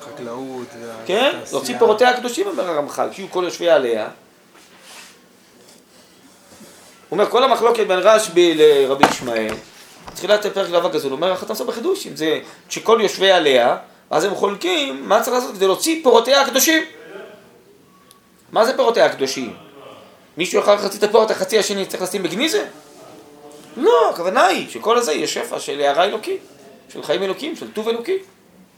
חקלאות, 0.01 0.67
כן? 1.05 1.39
להוציא 1.51 1.77
פירותיה 1.77 2.09
הקדושים, 2.09 2.47
אומר 2.47 2.69
הרמח"ל, 2.69 3.09
שיהיו 3.11 3.27
כל 3.31 3.43
יושבי 3.43 3.69
עליה. 3.69 4.03
הוא 4.03 4.09
אומר, 7.11 7.29
כל 7.29 7.43
המחלוקת 7.43 7.87
בין 7.87 7.99
רשב"י 7.99 8.53
לרבי 8.55 9.05
ישמעאל, 9.11 9.53
תחילת 10.13 10.45
פרק 10.45 10.69
לאו 10.69 10.85
הגזול, 10.85 11.11
הוא 11.11 11.15
אומר, 11.15 11.35
עושה 11.49 11.63
בחידוש, 11.63 12.07
אם 12.07 12.15
זה 12.15 12.39
שכל 12.69 12.99
יושבי 13.01 13.31
עליה, 13.31 13.77
אז 14.09 14.23
הם 14.23 14.35
חולקים, 14.35 15.09
מה 15.09 15.21
צריך 15.21 15.35
לעשות 15.35 15.55
כדי 15.55 15.65
להוציא 15.65 16.03
פירותיה 16.03 16.41
הקדושים? 16.41 16.83
מה 18.51 18.65
זה 18.65 18.75
פירותיה 18.75 19.05
הקדושים? 19.05 19.55
מישהו 20.37 20.59
יאכל 20.59 20.77
חצי 20.77 20.97
את 20.97 21.03
הפירות, 21.03 21.31
החצי 21.31 21.59
השני 21.59 21.85
צריך 21.85 22.03
לשים 22.03 22.23
בגניזה? 22.23 22.65
לא, 23.77 24.09
הכוונה 24.09 24.45
היא 24.45 24.69
שכל 24.69 24.97
הזה 24.97 25.13
יהיה 25.13 25.27
שפע 25.27 25.59
של 25.59 25.81
הערה 25.81 26.03
אלוקית, 26.03 26.41
של 26.89 27.03
חיים 27.03 27.23
אלוקים, 27.23 27.55
של 27.55 27.71
טוב 27.71 27.87
אלוקי. 27.87 28.17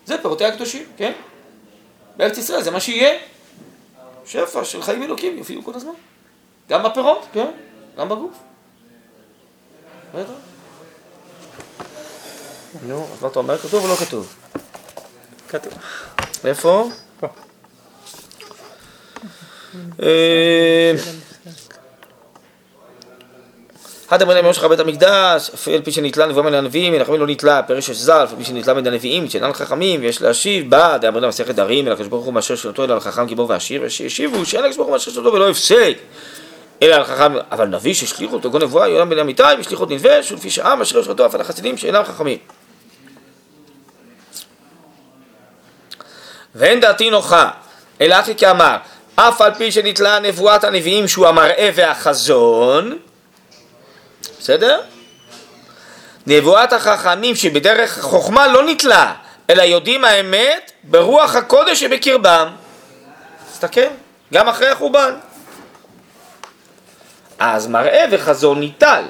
זה 0.06 0.18
פירותיה 0.22 0.48
הקדושים, 0.48 0.86
כן? 0.98 1.12
בארץ 2.18 2.38
ישראל 2.38 2.62
זה 2.62 2.72
מה 2.72 2.80
שיהיה. 2.80 3.20
שפע 4.26 4.66
של 4.66 4.82
חיים 4.82 5.04
אלוקים 5.04 5.38
יופיעו 5.38 5.64
כל 5.64 5.76
הזמן. 5.76 5.92
גם 6.70 6.84
בפירות, 6.84 7.26
כן? 7.34 7.52
גם 7.98 8.10
בגוף. 8.10 8.34
בטח. 10.16 10.32
נו, 12.88 13.08
אז 13.14 13.22
מה 13.22 13.28
אתה 13.28 13.40
אומר? 13.40 13.58
כתוב 13.58 13.84
או 13.84 13.90
לא 13.90 13.96
כתוב? 13.96 14.36
כתוב. 15.50 15.74
איפה? 16.46 16.90
אחד 24.12 24.22
אמר 24.22 24.34
להם 24.34 24.46
יום 24.46 24.54
שלך 24.54 24.64
בית 24.64 24.80
המקדש, 24.80 25.52
על 25.74 25.82
פי 25.82 25.92
שנתלה 25.92 26.26
נבואה 26.26 26.46
מן 26.46 26.54
הנביאים, 26.54 26.94
מן 26.94 27.02
החכמים 27.02 27.20
לא 27.20 27.28
נתלה, 27.28 27.62
יש 27.78 27.92
ז"ל, 27.92 28.12
על 28.12 28.28
פי 28.38 28.46
שנתלה 28.46 28.74
מן 28.74 28.88
הנביאים, 28.88 29.30
שאינם 29.30 29.54
חכמים, 29.54 30.02
ויש 30.02 30.22
להשיב, 30.22 30.70
בא, 30.70 30.98
דאמר 30.98 31.20
להם 31.20 31.30
מסכת 31.30 31.56
דרים, 31.56 31.88
אלא 31.88 31.94
הקדוש 31.94 32.08
ברוך 32.08 32.26
הוא 32.26 32.34
מאשר 32.34 32.56
שלטו 32.56 32.84
אלא 32.84 32.94
על 32.94 33.00
חכם 33.00 33.26
גיבור 33.26 33.50
ועשיר, 33.50 33.82
ושישיבו, 33.86 34.46
שאין 34.46 34.64
הקדוש 34.64 34.78
ברוך 34.78 34.88
הוא 34.88 34.94
מאשר 34.94 35.12
שלטו 35.12 35.34
ולא 35.34 35.50
הפסק, 35.50 35.98
אלא 36.82 36.96
על 36.96 37.04
חכם, 37.04 37.34
אבל 37.52 37.68
נביא 37.68 37.94
שהשליכו 37.94 38.34
אותו, 38.34 38.52
גון 38.52 38.62
נבואה, 38.62 38.88
יונם 38.88 39.10
בן 39.10 39.20
אמיתי, 39.20 39.44
והשליכו 39.58 39.84
את 39.84 39.90
נדבש, 39.90 40.32
ולפי 40.32 40.50
שעה 40.50 40.76
מאשר 40.76 41.04
שלטו 41.04 41.26
אף 41.26 41.36
על 41.36 41.42
החסידים 41.42 41.78
שאינם 41.78 42.04
חכמים. 42.04 42.38
ואין 46.56 46.80
דעתי 46.80 47.10
נוחה, 47.10 47.50
אלא 48.02 48.20
אחי 48.20 48.36
כאמר, 48.36 48.76
אף 49.16 49.42
על 49.42 49.54
פי 49.54 49.72
שנתלה 49.72 50.20
נבואת 50.20 50.64
הנביאים 50.64 51.08
שהוא 51.08 51.28
המראה 51.28 51.70
והחזון, 51.76 52.98
בסדר? 54.42 54.82
נבואת 56.28 56.74
החכמים 56.74 57.36
שבדרך 57.36 57.98
החוכמה 57.98 58.48
לא 58.48 58.64
נתלה, 58.64 59.14
אלא 59.50 59.62
יודעים 59.62 60.06
האמת 60.06 60.72
ברוח 60.84 61.36
הקודש 61.36 61.80
שבקרבם. 61.80 62.48
תסתכל, 63.52 63.88
גם 64.34 64.50
אחרי 64.50 64.68
החורבן. 64.68 65.14
אז 67.40 67.68
מראה 67.68 68.06
וחזון 68.12 68.60
ניטל, 68.60 69.04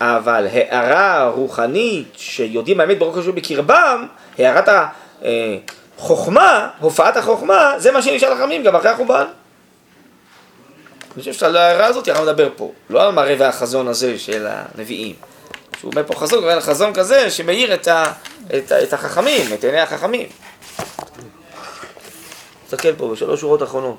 אבל 0.00 0.46
הערה 0.52 1.28
רוחנית 1.28 2.12
שיודעים 2.16 2.80
האמת 2.80 2.98
ברוך 2.98 3.16
הוא 3.16 3.34
בקרבם, 3.34 4.06
הערת 4.38 4.68
החוכמה, 5.98 6.68
הופעת 6.80 7.16
החוכמה, 7.16 7.74
זה 7.76 7.92
מה 7.92 8.02
שנשאר 8.02 8.34
לחכמים 8.34 8.62
גם 8.62 8.76
אחרי 8.76 8.90
החורבן. 8.90 9.24
אני 11.14 11.20
חושב 11.20 11.32
שעל 11.32 11.56
ההערה 11.56 11.86
הזאת 11.86 12.08
אנחנו 12.08 12.24
נדבר 12.24 12.48
פה, 12.56 12.72
לא 12.90 13.02
על 13.02 13.12
מראה 13.12 13.34
והחזון 13.38 13.88
הזה 13.88 14.18
של 14.18 14.46
הנביאים. 14.50 15.14
שהוא 15.78 15.90
אומר 15.90 16.06
פה 16.06 16.14
חזון, 16.14 16.38
הוא 16.38 16.50
אומר 16.50 16.60
חזון 16.60 16.94
כזה 16.94 17.30
שמאיר 17.30 17.74
את, 17.74 17.88
ה, 17.88 18.12
את, 18.56 18.72
את 18.72 18.92
החכמים, 18.92 19.54
את 19.54 19.64
עיני 19.64 19.80
החכמים. 19.80 20.28
תסתכל 22.64 22.94
פה 22.96 23.08
בשלוש 23.08 23.40
שורות 23.40 23.62
האחרונות. 23.62 23.96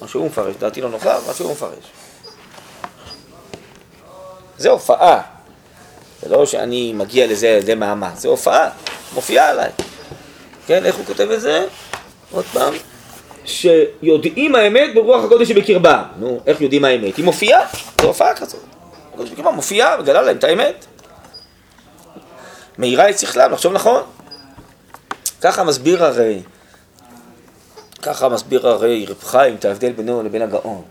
מה 0.00 0.08
שהוא 0.08 0.26
מפרש, 0.26 0.56
דעתי 0.56 0.80
לא 0.80 0.90
נוחה, 0.90 1.18
מה 1.26 1.34
שהוא 1.34 1.52
מפרש. 1.52 1.84
זה 4.58 4.70
הופעה. 4.70 5.20
זה 6.22 6.28
לא 6.28 6.46
שאני 6.46 6.92
מגיע 6.92 7.26
לזה 7.26 7.48
על 7.48 7.58
ידי 7.58 7.74
מאמץ, 7.74 8.18
זה 8.18 8.28
הופעה, 8.28 8.70
מופיעה 9.14 9.48
עליי. 9.48 9.70
כן, 10.66 10.84
איך 10.84 10.96
הוא 10.96 11.06
כותב 11.06 11.30
את 11.30 11.40
זה? 11.40 11.66
עוד 12.30 12.44
פעם. 12.44 12.74
שיודעים 13.44 14.54
האמת 14.54 14.94
ברוח 14.94 15.24
הקודש 15.24 15.48
שבקרבם. 15.48 16.02
נו, 16.18 16.40
איך 16.46 16.60
יודעים 16.60 16.84
האמת? 16.84 17.16
היא 17.16 17.24
מופיעה, 17.24 17.60
זו 18.00 18.06
הופעה 18.06 18.34
כזאת. 18.34 18.60
הקודש 19.14 19.28
שבקרבם 19.30 19.54
מופיעה, 19.54 19.96
מגלה 19.96 20.22
להם 20.22 20.36
את 20.36 20.44
האמת. 20.44 20.86
מאירה 22.78 23.10
את 23.10 23.18
שכלם, 23.18 23.52
לחשוב 23.52 23.72
נכון. 23.72 24.02
ככה 25.40 25.64
מסביר 25.64 26.04
הרי, 26.04 26.42
ככה 28.02 28.28
מסביר 28.28 28.68
הרי 28.68 29.06
רב 29.08 29.22
חיים 29.24 29.54
את 29.54 29.64
ההבדל 29.64 29.92
בינו 29.92 30.22
לבין 30.22 30.42
הגאון. 30.42 30.82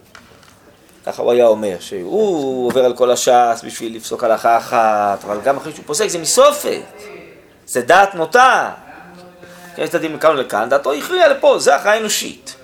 ככה 1.06 1.22
הוא 1.22 1.32
היה 1.32 1.48
אומר, 1.48 1.76
שהוא 1.80 2.68
עובר 2.68 2.86
על 2.86 2.96
כל 2.96 3.12
הש"ס 3.12 3.62
בשביל 3.64 3.96
לפסוק 3.96 4.24
הלכה 4.24 4.58
אחת, 4.58 5.24
אבל 5.24 5.42
גם 5.44 5.58
אחרי 5.58 5.74
שהוא 5.74 5.86
פוסק 5.86 6.08
זה 6.08 6.20
מסופת, 6.20 6.82
זה 7.66 7.82
דעת 7.82 8.16
נוטה. 8.16 8.72
יש 9.78 9.90
צדדים 9.90 10.16
לכאן 10.16 10.32
ולכאן, 10.32 10.70
דעתו 10.70 10.94
הכריעה 10.94 11.28
לפה, 11.28 11.60
זה 11.60 11.76
הכרעה 11.76 11.98
אנושית. 11.98 12.56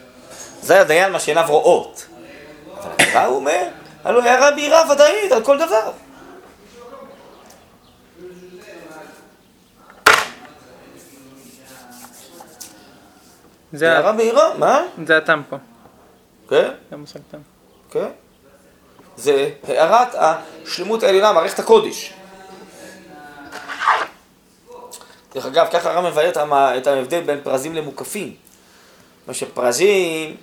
זה 0.61 0.81
הדיין 0.81 1.11
מה 1.11 1.19
שעיניו 1.19 1.45
רואות. 1.47 2.05
אבל 2.77 2.93
הכרעה 2.99 3.25
הוא 3.25 3.35
אומר, 3.35 3.67
הלוא 4.03 4.23
הערה 4.23 4.51
בהירה 4.51 4.91
ודאית 4.91 5.31
על 5.31 5.43
כל 5.43 5.57
דבר. 5.57 5.91
זה 13.73 13.91
הערה 13.91 14.11
בהירה, 14.11 14.57
מה? 14.57 14.81
זה 15.07 15.17
הטעם 15.17 15.43
פה. 15.49 15.57
כן, 16.49 16.69
זה 16.89 16.95
המושג 16.95 17.19
טעם. 17.31 17.41
כן. 17.91 18.09
זה 19.17 19.49
הערת 19.67 20.15
השלמות 20.15 21.03
העליונה, 21.03 21.33
מערכת 21.33 21.59
הקודש. 21.59 22.13
דרך 25.33 25.45
אגב, 25.45 25.67
ככה 25.71 25.91
הרב 25.91 26.05
מבאר 26.11 26.31
את 26.77 26.87
ההבדל 26.87 27.21
בין 27.21 27.39
פרזים 27.43 27.75
למוקפים. 27.75 28.35
מה 29.27 29.33
שפרזים 29.33 30.35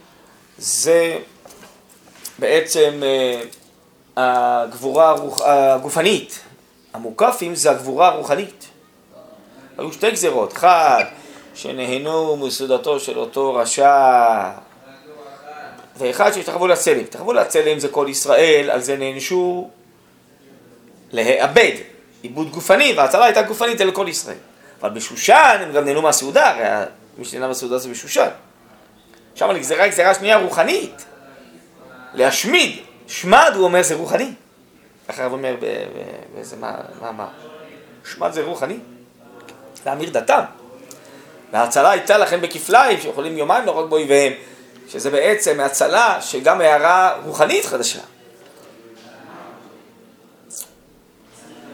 זה 0.58 1.18
בעצם 2.38 3.02
אה, 3.02 3.42
הגבורה 4.16 5.08
הרוח- 5.10 5.40
הגופנית. 5.44 6.40
המוקפים 6.94 7.54
זה 7.54 7.70
הגבורה 7.70 8.08
הרוחנית. 8.08 8.66
היו 9.78 9.92
שתי 9.92 10.10
גזרות, 10.10 10.52
אחד, 10.52 11.04
שנהנו 11.54 12.36
מסעודתו 12.36 13.00
של 13.00 13.18
אותו 13.18 13.54
רשע, 13.54 14.50
ואחד 15.98 16.32
שהשתחוו 16.32 16.66
לצלם. 16.66 17.00
השתחוו 17.04 17.32
לצלם 17.32 17.78
זה 17.78 17.88
כל 17.88 18.06
ישראל, 18.08 18.70
על 18.70 18.80
זה 18.80 18.96
נענשו 18.96 19.70
להיאבד, 21.12 21.72
עיבוד 22.22 22.50
גופני, 22.50 22.92
וההצלה 22.96 23.24
הייתה 23.24 23.42
גופנית 23.42 23.80
אל 23.80 23.90
כל 23.90 24.06
ישראל. 24.08 24.36
אבל 24.80 24.90
בשושן 24.90 25.58
הם 25.62 25.72
גם 25.72 25.84
נהנו 25.84 26.02
מהסעודה, 26.02 26.50
הרי 26.50 26.86
מי 27.18 27.24
שנהנה 27.24 27.48
מהסעודה 27.48 27.78
זה 27.78 27.88
בשושן. 27.88 28.28
שם 29.34 29.50
נגזרה 29.50 29.88
גזירה 29.88 30.14
שנייה 30.14 30.36
רוחנית, 30.38 31.04
להשמיד, 32.14 32.76
שמד 33.08 33.52
הוא 33.54 33.64
אומר 33.64 33.82
זה 33.82 33.94
רוחני. 33.94 34.32
הרב 35.08 35.32
אומר 35.32 35.56
באיזה 36.34 36.56
מה- 36.56 37.28
שמד 38.12 38.32
זה 38.32 38.42
רוחני, 38.42 38.78
להמיר 39.86 40.10
דתם. 40.10 40.42
וההצלה 41.52 41.90
הייתה 41.90 42.18
לכן 42.18 42.40
בכפליים, 42.40 43.00
שיכולים 43.00 43.38
יומיים 43.38 43.64
להרוג 43.64 43.90
באויביהם, 43.90 44.32
שזה 44.88 45.10
בעצם 45.10 45.60
הצלה 45.60 46.18
שגם 46.20 46.60
הערה 46.60 47.16
רוחנית 47.24 47.64
חדשה. 47.64 48.00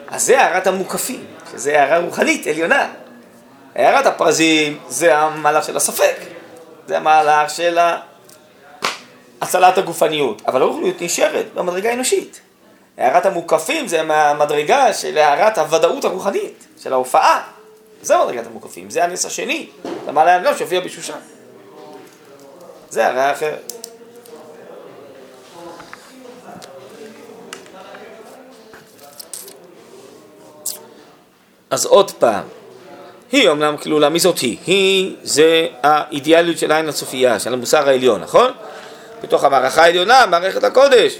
אז 0.08 0.22
זה 0.26 0.40
הערת 0.40 0.66
המוקפים, 0.66 1.24
שזה 1.52 1.80
הערה 1.80 1.98
רוחנית 1.98 2.46
עליונה. 2.46 2.88
הערת 3.74 4.06
הפרזים 4.06 4.78
זה 4.88 5.18
המהלך 5.18 5.64
של 5.64 5.76
הספק, 5.76 6.16
זה 6.86 6.96
המהלך 6.96 7.50
של 7.50 7.78
הצלת 9.40 9.78
הגופניות, 9.78 10.42
אבל 10.46 10.62
הרוחניות 10.62 11.02
נשארת 11.02 11.46
במדרגה 11.54 11.90
האנושית. 11.90 12.40
הערת 12.98 13.26
המוקפים 13.26 13.88
זה 13.88 14.02
מהמדרגה 14.02 14.92
של 14.92 15.18
הערת 15.18 15.58
הוודאות 15.58 16.04
הרוחנית, 16.04 16.66
של 16.82 16.92
ההופעה. 16.92 17.42
זה 18.02 18.16
מדרגת 18.16 18.46
המוקפים, 18.46 18.90
זה 18.90 19.04
הנס 19.04 19.24
השני, 19.26 19.68
למעלה 20.08 20.32
העליון 20.32 20.56
שהופיע 20.56 20.80
בשושן. 20.80 21.18
זה 22.90 23.06
הרי 23.06 23.32
אחרת. 23.32 23.72
אז 31.72 31.86
עוד 31.86 32.10
פעם, 32.10 32.44
היא 33.32 33.48
אומנם 33.48 33.76
כלולה, 33.76 34.08
מי 34.08 34.18
זאת 34.18 34.38
היא? 34.38 34.56
היא 34.66 35.16
זה 35.22 35.66
האידיאליות 35.82 36.58
של 36.58 36.72
העין 36.72 36.88
הצופייה, 36.88 37.40
של 37.40 37.52
המוסר 37.52 37.88
העליון, 37.88 38.20
נכון? 38.20 38.50
בתוך 39.22 39.44
המערכה 39.44 39.82
העליונה, 39.82 40.26
מערכת 40.26 40.64
הקודש, 40.64 41.18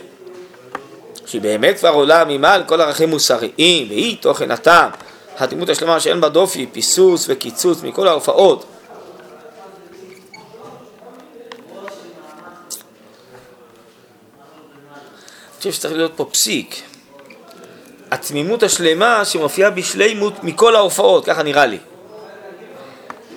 שהיא 1.27 1.41
באמת 1.41 1.79
כבר 1.79 1.89
עולה 1.89 2.25
ממעל 2.25 2.63
כל 2.67 2.81
ערכים 2.81 3.11
מוסריים, 3.11 3.89
והיא 3.89 4.17
תוכן 4.21 4.51
הטעם, 4.51 4.91
הדמות 5.39 5.69
השלמה 5.69 6.01
שאין 6.01 6.21
בה 6.21 6.29
דופי, 6.29 6.67
פיסוס 6.73 7.27
וקיצוץ 7.29 7.83
מכל 7.83 8.09
ההופעות. 8.09 8.65
אני 15.51 15.59
חושב 15.59 15.73
שצריך 15.73 15.95
להיות 15.95 16.13
פה 16.17 16.25
פסיק. 16.25 16.92
התמימות 18.13 18.63
השלמה 18.63 19.25
שמופיעה 19.25 19.71
בשלימות 19.71 20.45
מכל 20.45 20.77
ההופעות, 20.77 21.25
ככה 21.25 21.43
נראה 21.43 21.67
לי. 21.67 21.79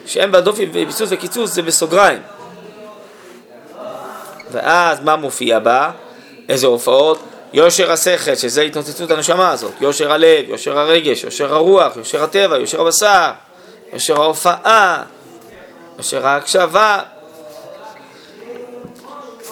שאין 0.05 0.31
בה 0.31 0.41
דופי 0.41 0.65
וביסוס 0.69 1.09
וקיצוץ 1.11 1.49
זה 1.49 1.61
בסוגריים. 1.61 2.19
ואז 4.51 4.99
מה 5.01 5.15
מופיע 5.15 5.59
בה? 5.59 5.91
איזה 6.49 6.67
הופעות? 6.67 7.19
יושר 7.53 7.91
השכל, 7.91 8.35
שזה 8.35 8.61
התנוצצות 8.61 9.11
הנשמה 9.11 9.51
הזאת, 9.51 9.73
יושר 9.81 10.11
הלב, 10.11 10.49
יושר 10.49 10.79
הרגש, 10.79 11.23
יושר 11.23 11.53
הרוח, 11.53 11.97
יושר 11.97 12.23
הטבע, 12.23 12.57
יושר 12.57 12.81
הבשר, 12.81 13.31
יושר 13.93 14.21
ההופעה, 14.21 15.03
יושר 15.97 16.27
ההקשבה. 16.27 16.99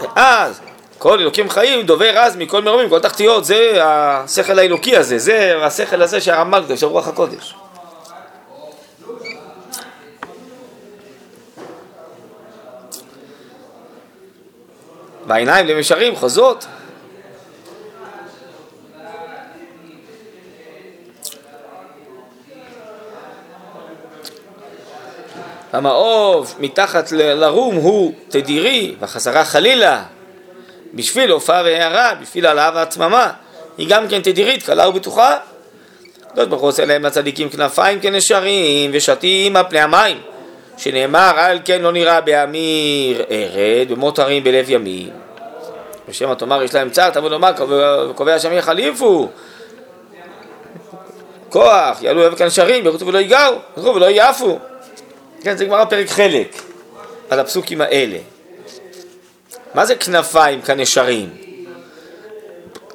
ואז 0.01 0.61
כל 1.03 1.19
אלוקים 1.19 1.49
חיים 1.49 1.85
דובר 1.85 2.17
אז 2.17 2.35
מכל 2.35 2.61
מרומים, 2.61 2.89
כל 2.89 2.99
תחתיות, 2.99 3.45
זה 3.45 3.79
השכל 3.83 4.59
האלוקי 4.59 4.97
הזה, 4.97 5.17
זה 5.17 5.65
השכל 5.65 6.01
הזה 6.01 6.21
שהרמב"ם 6.21 6.63
קדוש, 6.63 6.83
רוח 6.83 7.07
הקודש. 7.07 7.55
בעיניים 15.27 15.67
למישרים 15.67 16.15
חוזות. 16.15 16.65
המעוף 25.73 26.55
מתחת 26.59 27.11
לרום 27.11 27.75
הוא 27.75 28.13
תדירי, 28.29 28.95
והחזרה 28.99 29.45
חלילה, 29.45 30.03
בשביל 30.93 31.31
הופעה 31.31 31.61
והערה, 31.65 32.15
בשביל 32.21 32.45
העלאה 32.45 32.71
והצממה, 32.75 33.31
היא 33.77 33.87
גם 33.89 34.07
כן 34.07 34.21
תדירית, 34.21 34.63
קלה 34.63 34.89
ובטוחה. 34.89 35.37
הקדוש 36.27 36.47
ברוך 36.47 36.61
הוא 36.61 36.69
עושה 36.69 36.85
להם 36.85 37.05
לצדיקים 37.05 37.49
כנפיים 37.49 37.99
כנשרים 37.99 38.91
ושתים 38.93 39.55
על 39.55 39.63
פני 39.69 39.79
המים, 39.79 40.17
שנאמר 40.77 41.33
על 41.35 41.59
כן 41.65 41.81
לא 41.81 41.91
נראה 41.91 42.21
באמיר 42.21 43.23
ארד, 43.31 43.87
במות 43.89 44.19
הרים 44.19 44.43
בלב 44.43 44.69
ימים. 44.69 45.09
בשם 46.09 46.33
תאמר 46.33 46.63
יש 46.63 46.75
להם 46.75 46.89
צער, 46.89 47.09
תבוא 47.09 47.29
לומר, 47.29 47.51
וקובע 48.09 48.39
שם 48.39 48.53
יחליפו. 48.53 49.29
כוח, 51.49 52.01
יעלו 52.01 52.27
אבק 52.27 52.41
הנשרים, 52.41 52.85
ירוצו 52.85 53.07
ולא 53.07 53.17
ייגעו, 53.17 53.55
ירוצו 53.77 53.95
ולא 53.95 54.05
יעפו. 54.05 54.59
כן, 55.43 55.57
זה 55.57 55.65
גמרא 55.65 55.85
פרק 55.85 56.07
חלק, 56.07 56.61
על 57.29 57.39
הפסוקים 57.39 57.81
האלה. 57.81 58.17
מה 59.73 59.85
זה 59.85 59.95
כנפיים 59.95 60.61
כנשרים? 60.61 61.29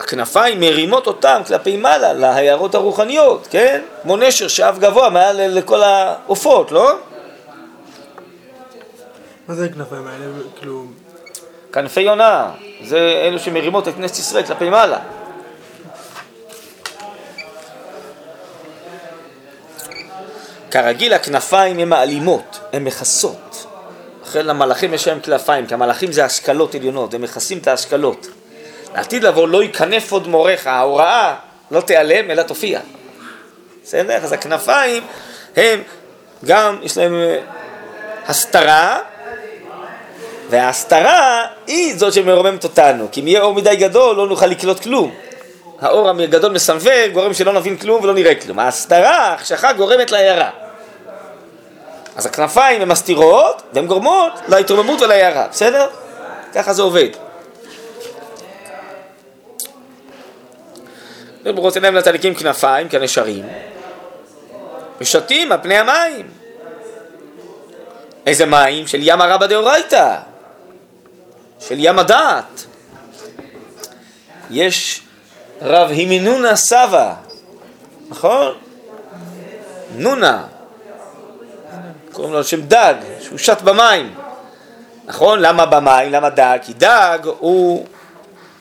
הכנפיים 0.00 0.60
מרימות 0.60 1.06
אותם 1.06 1.42
כלפי 1.46 1.76
מעלה, 1.76 2.12
להערות 2.12 2.74
הרוחניות, 2.74 3.46
כן? 3.50 3.82
כמו 4.02 4.16
נשר 4.16 4.48
שאף 4.48 4.78
גבוה 4.78 5.10
מעל 5.10 5.36
לכל 5.58 5.82
העופות, 5.82 6.72
לא? 6.72 6.92
מה 9.48 9.54
זה 9.54 9.64
הכנפיים 9.64 10.06
האלה? 10.06 10.24
כאילו... 10.58 10.84
כנפי 11.72 12.00
יונה, 12.00 12.50
זה 12.84 13.22
אלו 13.26 13.38
שמרימות 13.38 13.88
את 13.88 13.94
כנסת 13.94 14.18
ישראל 14.18 14.46
כלפי 14.46 14.70
מעלה. 14.70 14.98
כרגיל 20.70 21.12
הכנפיים 21.12 21.78
הן 21.78 21.88
מעלימות, 21.88 22.60
הן 22.72 22.84
מכסות. 22.84 23.47
לכן 24.28 24.46
למלאכים 24.46 24.94
יש 24.94 25.08
להם 25.08 25.20
כנפיים, 25.20 25.66
כי 25.66 25.74
המלאכים 25.74 26.12
זה 26.12 26.24
השכלות 26.24 26.74
עליונות, 26.74 27.14
הם 27.14 27.22
מכסים 27.22 27.58
את 27.58 27.68
ההשכלות. 27.68 28.28
לעתיד 28.94 29.24
לבוא 29.24 29.48
לא 29.48 29.62
ייכנף 29.62 30.12
עוד 30.12 30.28
מורך, 30.28 30.66
ההוראה 30.66 31.34
לא 31.70 31.80
תיעלם 31.80 32.30
אלא 32.30 32.42
תופיע. 32.42 32.80
בסדר? 33.84 34.14
אז 34.14 34.32
הכנפיים 34.32 35.02
הם 35.56 35.82
גם, 36.44 36.78
יש 36.82 36.98
להם 36.98 37.14
אה, 37.14 37.38
הסתרה, 38.26 38.98
וההסתרה 40.50 41.46
היא 41.66 41.96
זאת 41.96 42.12
שמרוממת 42.12 42.64
אותנו, 42.64 43.08
כי 43.12 43.20
אם 43.20 43.28
יהיה 43.28 43.42
אור 43.42 43.54
מדי 43.54 43.76
גדול 43.76 44.16
לא 44.16 44.28
נוכל 44.28 44.46
לקלוט 44.46 44.80
כלום. 44.80 45.14
האור 45.80 46.08
הגדול 46.08 46.52
מסנוור, 46.52 47.06
גורם 47.12 47.34
שלא 47.34 47.52
נבין 47.52 47.76
כלום 47.76 48.02
ולא 48.04 48.14
נראה 48.14 48.34
כלום. 48.34 48.58
ההסתרה, 48.58 49.16
ההחשכה 49.16 49.72
גורמת 49.72 50.10
להערה. 50.10 50.67
אז 52.18 52.26
הכנפיים 52.26 52.82
הן 52.82 52.88
מסתירות, 52.88 53.62
והן 53.72 53.86
גורמות 53.86 54.32
להתרוממות 54.48 55.02
ולהערה, 55.02 55.46
בסדר? 55.50 55.88
ככה 56.54 56.72
זה 56.72 56.82
עובד. 56.82 57.08
רוצה 61.56 61.80
להם 61.80 61.94
לצדיקים 61.94 62.34
כנפיים, 62.34 62.88
כנשרים, 62.88 63.48
ושתים 65.00 65.52
על 65.52 65.58
פני 65.62 65.78
המים. 65.78 66.30
איזה 68.26 68.46
מים? 68.46 68.86
של 68.86 68.98
ים 69.02 69.20
הרבה 69.20 69.46
דאורייתא, 69.46 70.16
של 71.60 71.76
ים 71.78 71.98
הדעת. 71.98 72.64
יש 74.50 75.02
רב 75.62 75.90
הימינונה 75.90 76.56
סבא, 76.56 77.14
נכון? 78.08 78.54
נונה, 79.96 80.44
קוראים 82.18 82.34
לו 82.34 82.44
שם 82.44 82.62
דג, 82.62 82.94
שהוא 83.20 83.38
שט 83.38 83.62
במים. 83.62 84.14
נכון? 85.04 85.40
למה 85.40 85.66
במים? 85.66 86.12
למה 86.12 86.30
דג? 86.30 86.58
כי 86.62 86.72
דג 86.72 87.18
הוא 87.38 87.86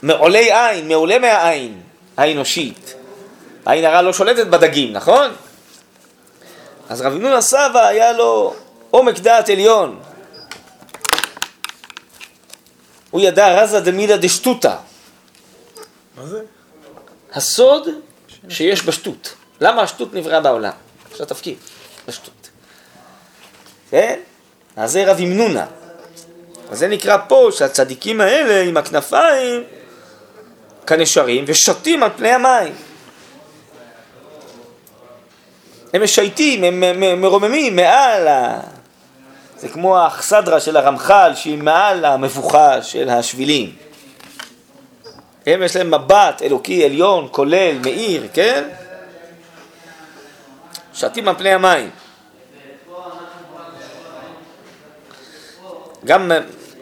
מעולי 0.01 0.53
עין, 0.53 0.87
מעולה 0.87 1.19
מהעין 1.19 1.81
האנושית. 2.17 2.93
העין 3.65 3.85
הרע 3.85 4.01
לא 4.01 4.13
שולטת 4.13 4.47
בדגים, 4.47 4.93
נכון? 4.93 5.31
אז 6.89 7.01
רבי 7.01 7.19
נונה 7.19 7.41
סבא 7.41 7.85
היה 7.85 8.11
לו 8.13 8.53
עומק 8.91 9.19
דעת 9.19 9.49
עליון. 9.49 9.99
הוא 13.11 13.21
ידע 13.21 13.63
רזה 13.63 13.79
דמידה 13.79 14.17
דשטותא. 14.17 14.75
מה 16.17 16.25
זה? 16.25 16.41
הסוד 17.33 17.87
שיש 18.49 18.85
בשטות. 18.85 19.33
למה 19.61 19.81
השטות 19.81 20.13
נבראה 20.13 20.39
בעולם? 20.39 20.73
יש 21.13 21.19
לה 21.19 21.25
תפקיד, 21.25 21.57
בשטות. 22.07 22.36
כן? 23.91 24.19
אז 24.75 24.91
זה 24.91 25.11
רב 25.11 25.19
ימנונה. 25.19 25.65
אז 26.71 26.79
זה 26.79 26.87
נקרא 26.87 27.17
פה 27.27 27.49
שהצדיקים 27.51 28.21
האלה 28.21 28.61
עם 28.61 28.77
הכנפיים 28.77 29.63
כנשרים 30.87 31.43
ושותים 31.47 32.03
על 32.03 32.09
פני 32.15 32.29
המים. 32.29 32.73
הם 35.93 36.03
משייטים, 36.03 36.63
הם 36.63 37.21
מרוממים 37.21 37.75
מעל 37.75 38.27
ה... 38.27 38.59
זה 39.57 39.67
כמו 39.67 39.97
האכסדרה 39.97 40.59
של 40.59 40.77
הרמח"ל 40.77 41.31
שהיא 41.35 41.57
מעל 41.57 42.05
המבוכה 42.05 42.81
של 42.81 43.09
השבילים. 43.09 43.75
הם 45.45 45.63
יש 45.63 45.75
להם 45.75 45.91
מבט 45.91 46.41
אלוקי 46.41 46.85
עליון, 46.85 47.27
כולל, 47.31 47.77
מאיר, 47.83 48.27
כן? 48.33 48.63
שתים 50.93 51.27
על 51.27 51.35
פני 51.37 51.53
המים. 51.53 51.89
גם 56.05 56.31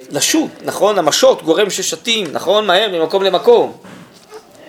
לשוט, 0.09 0.51
נכון? 0.61 0.97
המשות 0.97 1.43
גורם 1.43 1.69
ששתים, 1.69 2.27
נכון? 2.31 2.67
מהר 2.67 2.89
ממקום 2.91 3.23
למקום. 3.23 3.77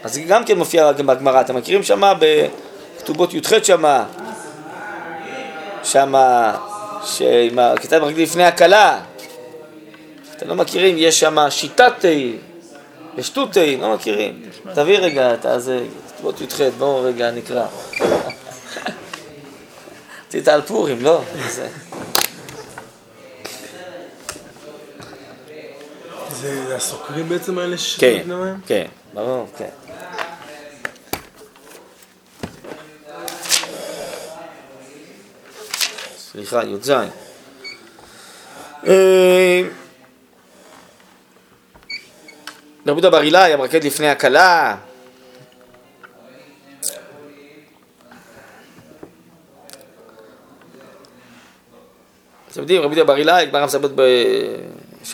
אז 0.05 0.15
זה 0.15 0.21
גם 0.21 0.45
כן 0.45 0.59
מופיע 0.59 0.93
בגמרא, 0.93 1.41
אתם 1.41 1.57
מכירים 1.57 1.83
שמה 1.83 2.13
בכתובות 2.19 3.35
י"ח 3.35 3.53
שמה, 3.63 4.05
שמה, 5.85 6.57
שעם 7.05 7.59
הכיתה 7.59 8.01
מרגיל 8.01 8.23
לפני 8.23 8.45
הכלה, 8.45 9.01
אתם 10.37 10.49
לא 10.49 10.55
מכירים, 10.55 10.95
יש 10.99 11.21
שמה 11.21 11.51
שיטת 11.51 12.05
בשטותי, 13.17 13.77
לא 13.77 13.95
מכירים. 13.95 14.43
תביא 14.75 14.99
רגע 14.99 15.35
את 15.35 15.45
הזה, 15.45 15.81
בוא 16.23 16.33
ת"ח, 16.33 16.61
בואו 16.79 17.03
רגע 17.03 17.31
נקרא. 17.31 17.67
רצית 20.27 20.49
על 20.49 20.63
פורים, 20.63 21.03
לא? 21.03 21.21
זה- 26.41 26.77
הסוקרים 26.77 27.29
בעצם 27.29 27.59
האלה 27.59 27.71
כן, 27.77 27.83
ששותים 27.83 28.29
מים? 28.29 28.61
כן, 28.67 28.87
ברור, 29.15 29.49
כן. 29.59 29.69
סליחה, 36.19 36.63
י"ז. 36.65 36.91
רבי 42.87 43.01
בר 43.11 43.23
אילאי, 43.23 43.53
המרקד 43.53 43.85
לפני 43.85 44.09
הכלה. 44.09 44.77
אתם 52.53 52.61
יודעים, 52.61 52.83
רבי 52.83 53.05
בר 53.05 53.17
אילאי, 53.17 53.47
גמרא 53.47 53.67
מספרת 53.67 53.91
בשבת, 53.95 54.01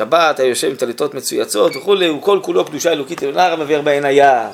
היה 0.00 0.48
יושב 0.48 0.68
עם 0.68 0.76
טליתות 0.76 1.14
מצויצות 1.14 1.76
וכולי, 1.76 2.06
הוא 2.06 2.22
כל 2.22 2.40
כולו 2.42 2.64
קדושה 2.64 2.92
אלוקית 2.92 3.22
עליונה, 3.22 3.46
הרב 3.46 3.60
מביא 3.60 3.76
ארבע 3.76 3.90
עיניה. 3.90 4.50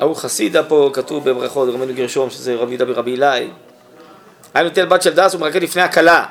ההוא 0.00 0.16
חסידה 0.16 0.62
פה, 0.62 0.90
כתוב 0.92 1.30
בברכות, 1.30 1.68
רמנו 1.74 1.94
גרשום, 1.94 2.30
שזה 2.30 2.54
רבי 2.54 2.70
יהודה 2.70 2.84
ברבי 2.84 3.10
אילאי. 3.10 3.50
היה 4.54 4.64
נוטל 4.64 4.86
בת 4.86 5.02
של 5.02 5.14
דס 5.14 5.34
ומרקד 5.34 5.62
לפני 5.62 5.82
הכלה. 5.82 6.26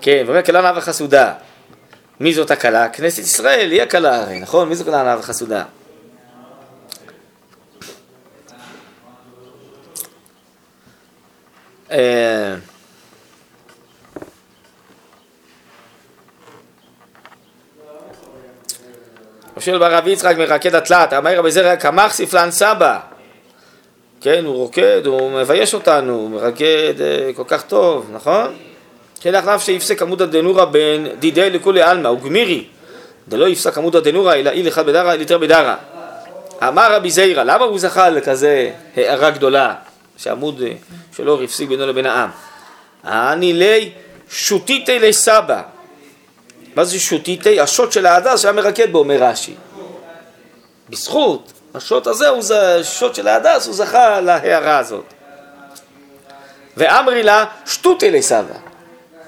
כן, 0.00 0.24
ואומר 0.26 0.42
כלה 0.42 0.62
נאה 0.62 0.72
וחסודה. 0.76 1.34
מי 2.20 2.34
זאת 2.34 2.50
הכלה? 2.50 2.88
כנסת 2.88 3.18
ישראל, 3.18 3.70
היא 3.70 3.82
הכלה 3.82 4.22
הרי, 4.22 4.40
נכון? 4.40 4.68
מי 4.68 4.76
זאת 4.76 4.86
כלה 4.86 5.02
נאה 5.02 5.18
וחסודה? 5.18 5.64
אה, 11.92 12.54
שואל 19.58 19.78
ברב 19.78 20.08
יצחק 20.08 20.36
מרקד 20.38 20.74
התלת, 20.74 21.12
אמר 21.12 21.38
רבי 21.38 21.50
זרע 21.50 21.76
קמח 21.76 22.12
ספלן 22.12 22.50
סבא. 22.50 22.98
כן, 24.20 24.44
הוא 24.44 24.54
רוקד, 24.54 25.06
הוא 25.06 25.30
מבייש 25.30 25.74
אותנו, 25.74 26.12
הוא 26.12 26.30
מרקד 26.30 26.94
אה, 27.00 27.30
כל 27.36 27.44
כך 27.46 27.62
טוב, 27.62 28.10
נכון? 28.12 28.54
כן, 29.20 29.34
אחריו 29.34 29.60
שיפסק 29.60 30.02
עמודא 30.02 30.26
דנורא 30.26 30.64
בין 30.64 31.06
דידי 31.18 31.50
לכולי 31.50 31.82
עלמא, 31.82 32.08
וגמירי. 32.08 32.64
דלא 33.28 33.48
יפסק 33.48 33.78
עמודא 33.78 34.00
דנורא 34.00 34.34
אלא 34.34 34.50
איל 34.50 34.68
אחד 34.68 34.86
בדרא, 34.86 35.12
איל 35.12 35.20
יותר 35.20 35.38
בדרא. 35.38 35.74
אמר 36.68 36.94
רבי 36.94 37.10
זיירא, 37.10 37.42
למה 37.42 37.64
הוא 37.64 37.78
זכה 37.78 38.10
לכזה 38.10 38.70
הערה 38.96 39.30
גדולה, 39.30 39.74
שעמוד 40.22 40.62
אה, 40.62 40.72
שלו 41.16 41.42
הפסיק 41.42 41.68
בינו 41.68 41.86
לבין 41.86 42.06
העם? 42.06 42.30
אני 43.04 43.52
לי 43.52 43.90
שוטיתי 44.30 44.98
לסבא. 44.98 45.62
מה 46.76 46.84
זה 46.84 47.00
שוטיתי? 47.00 47.60
השוט 47.60 47.92
של 47.92 48.06
ההדס 48.06 48.40
שהיה 48.40 48.52
מרקד 48.52 48.92
בו, 48.92 48.98
אומר 48.98 49.16
רש"י. 49.22 49.54
בזכות 50.90 51.52
השוט 51.74 52.06
הזה, 52.06 52.28
הוא 52.28 52.42
השוט 52.54 53.14
של 53.14 53.28
ההדס, 53.28 53.66
הוא 53.66 53.74
זכה 53.74 54.20
להערה 54.20 54.78
הזאת. 54.78 55.04
ואמרי 56.76 57.22
לה 57.22 57.44
שטותי 57.66 58.10
לסבא. 58.10 58.54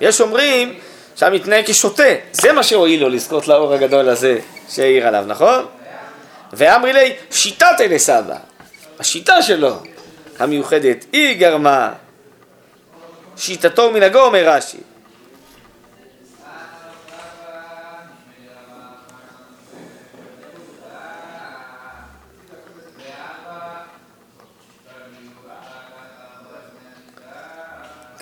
יש 0.00 0.20
אומרים 0.20 0.78
שם 1.16 1.32
מתנהג 1.32 1.64
כשוטה, 1.66 2.02
זה 2.32 2.52
מה 2.52 2.62
שהועיל 2.62 3.00
לו 3.00 3.08
לזכות 3.08 3.48
לאור 3.48 3.74
הגדול 3.74 4.08
הזה 4.08 4.38
שהעיר 4.68 5.06
עליו, 5.06 5.24
נכון? 5.26 5.66
ואמרי 6.52 6.92
לי 6.92 7.14
שיטת 7.30 7.76
אלי 7.80 7.98
סבא, 7.98 8.36
השיטה 8.98 9.42
שלו 9.42 9.76
המיוחדת, 10.38 11.04
היא 11.12 11.38
גרמה 11.38 11.92
שיטתו 13.36 13.82
ומנהגו 13.82 14.18
אומר 14.18 14.48
רש"י. 14.48 14.78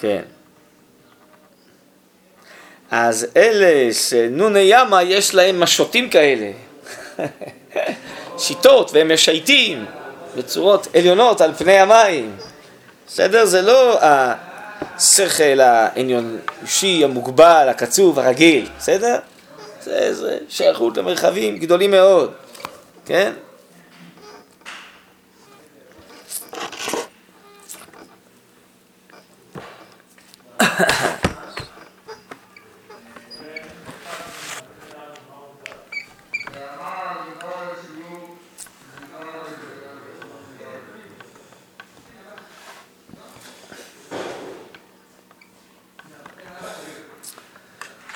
כן. 0.01 0.23
אז 2.91 3.27
אלה 3.37 3.95
שנוני 3.95 4.59
ימה 4.59 5.03
יש 5.03 5.35
להם 5.35 5.61
משוטים 5.61 6.11
כאלה, 6.11 6.51
שיטות 8.39 8.91
והם 8.93 9.13
משייטים 9.15 9.85
בצורות 10.37 10.87
עליונות 10.97 11.41
על 11.41 11.55
פני 11.55 11.79
המים. 11.79 12.37
בסדר? 13.07 13.47
זה 13.47 13.63
לא 13.63 13.99
השכל 14.01 15.61
האנושי 15.61 17.05
המוגבל, 17.05 17.67
הקצוב, 17.71 18.19
הרגיל, 18.19 18.69
בסדר? 18.79 19.19
זה, 19.83 20.15
זה 20.15 20.39
שייכות 20.49 20.97
למרחבים 20.97 21.59
גדולים 21.59 21.91
מאוד, 21.91 22.33
כן? 23.07 23.33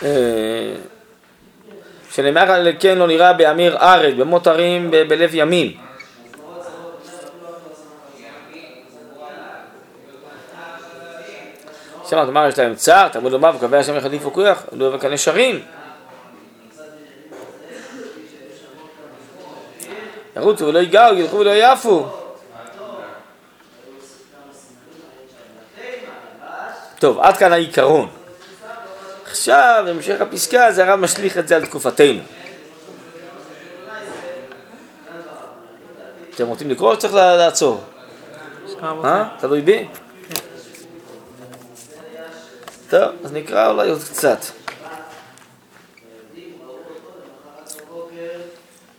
אה, 0.05 0.75
שנאמר 2.15 2.53
על 2.53 2.69
כן 2.81 2.99
לא 2.99 3.07
נראה 3.07 3.33
באמיר 3.33 3.77
ארד, 3.77 4.17
במות 4.17 4.47
הרים 4.47 4.91
ב- 4.91 5.03
בלב 5.09 5.31
ימים. 5.33 5.77
שמעת, 12.11 12.29
אמר 12.29 12.49
יש 12.49 12.59
להם 12.59 12.75
צער, 12.75 13.09
תלמוד 13.09 13.33
לומר 13.33 13.53
וקווי 13.57 13.79
השם 13.79 13.97
יחליפו 13.97 14.33
כוח, 14.33 14.63
לא 14.73 14.95
וקנה 14.95 15.19
שרים. 15.19 15.63
ירוצו 20.37 20.67
ולא 20.67 20.79
ייגעו, 20.79 21.15
ילכו 21.15 21.37
ולא 21.37 21.51
יעפו. 21.51 22.07
טוב, 26.99 27.19
עד 27.19 27.37
כאן 27.37 27.53
העיקרון. 27.53 28.24
עכשיו, 29.35 29.85
המשך 29.89 30.21
הפסקה, 30.21 30.73
זה 30.73 30.85
הרב 30.85 31.01
משליך 31.01 31.39
את 31.39 31.49
זה 31.49 31.57
על 31.57 31.67
תקופתנו. 31.67 32.21
אתם 36.35 36.47
רוצים 36.47 36.71
לקרוא 36.71 36.91
או 36.91 36.95
שצריך 36.95 37.15
לה- 37.15 37.37
לעצור? 37.37 37.81
אה? 39.05 39.25
תלוי 39.39 39.61
בי? 39.61 39.89
טוב, 42.91 43.03
אז 43.25 43.33
נקרא 43.33 43.71
אולי 43.71 43.91
עוד 43.91 44.01
קצת. 44.03 44.39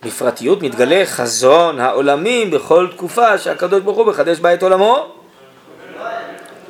בפרטיות 0.02 0.62
מתגלה 0.62 1.02
חזון 1.06 1.80
העולמים 1.80 2.50
בכל 2.50 2.88
תקופה 2.96 3.38
שהקדוש 3.38 3.80
ברוך 3.80 3.96
הוא 3.96 4.06
מחדש 4.06 4.38
בה 4.38 4.54
את 4.54 4.62
עולמו. 4.62 5.12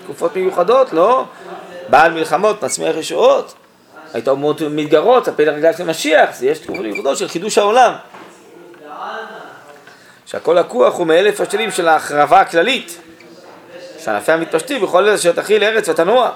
תקופות 0.05 0.37
מיוחדות, 0.37 0.93
לא? 0.93 1.25
בעל 1.89 2.12
מלחמות, 2.12 2.64
מצמיח 2.64 2.97
ישועות. 2.97 3.55
הייתה 4.14 4.30
אומות 4.30 4.61
מתגרות, 4.62 5.28
הפלא 5.28 5.51
רגליו 5.51 5.74
של 5.78 5.84
משיח, 5.84 6.34
זה 6.34 6.47
יש 6.47 6.59
תקופות 6.59 6.82
מיוחדות 6.82 7.18
של 7.18 7.28
חידוש 7.28 7.59
העולם. 7.59 7.93
שהכל 10.26 10.59
הכוח 10.59 10.95
הוא 10.95 11.07
מאלף 11.07 11.41
השנים 11.41 11.70
של 11.70 11.89
ההחרבה 11.89 12.41
הכללית. 12.41 12.99
שענפי 13.99 14.32
המתפשטים 14.32 14.82
בכל 14.82 15.09
אלה 15.09 15.32
תכיל 15.34 15.64
ארץ 15.64 15.89
ותנוע. 15.89 16.30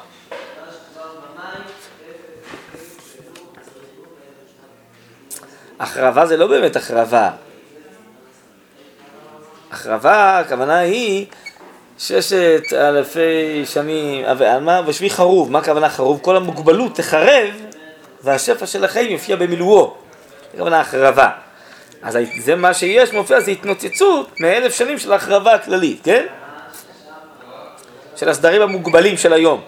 החרבה 5.80 6.26
זה 6.26 6.36
לא 6.36 6.46
באמת 6.46 6.76
החרבה. 6.76 7.30
החרבה, 9.70 10.38
הכוונה 10.38 10.78
היא 10.78 11.26
ששת 12.00 12.72
אלפי 12.72 13.62
שנים, 13.66 14.24
ועלמא 14.38 14.80
ושמי 14.86 15.10
חרוב, 15.10 15.50
מה 15.50 15.58
הכוונה 15.58 15.88
חרוב? 15.88 16.18
כל 16.22 16.36
המוגבלות 16.36 16.94
תחרב 16.94 17.48
והשפע 18.22 18.66
של 18.66 18.84
החיים 18.84 19.10
יופיע 19.10 19.36
במילואו. 19.36 19.94
זה 20.42 20.54
הכוונה 20.54 20.80
החרבה. 20.80 21.28
אז 22.02 22.18
זה 22.38 22.56
מה 22.56 22.74
שיש 22.74 23.12
מופיע, 23.12 23.40
זה 23.40 23.50
התנוצצות 23.50 24.40
מאלף 24.40 24.74
שנים 24.74 24.98
של 24.98 25.12
החרבה 25.12 25.54
הכללית, 25.54 26.00
כן? 26.04 26.26
של 28.16 28.28
הסדרים 28.28 28.62
המוגבלים 28.62 29.16
של 29.16 29.32
היום. 29.32 29.60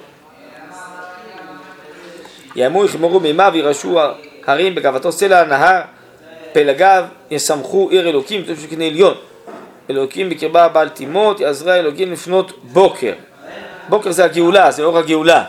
יאמו 2.57 2.85
יחמרו 2.85 3.21
מימיו 3.21 3.51
וירשו 3.55 4.01
הרים 4.47 4.75
בגאוותו 4.75 5.13
סלע 5.13 5.45
נהר 5.45 5.81
פלגיו 6.53 7.05
ישמחו 7.31 7.89
עיר 7.91 8.09
אלוקים 8.09 8.45
כתוב 8.45 8.61
שקנה 8.61 8.85
עליון 8.85 9.15
אלוקים 9.91 10.29
בקרבה 10.29 10.69
בעל 10.69 10.89
תימות 10.89 11.41
יעזרה 11.41 11.77
אלוקים 11.77 12.13
לפנות 12.13 12.53
בוקר. 12.63 13.13
בוקר 13.89 14.11
זה 14.11 14.25
הגאולה 14.25 14.71
זה 14.71 14.83
אור 14.83 14.99
הגאולה. 14.99 15.45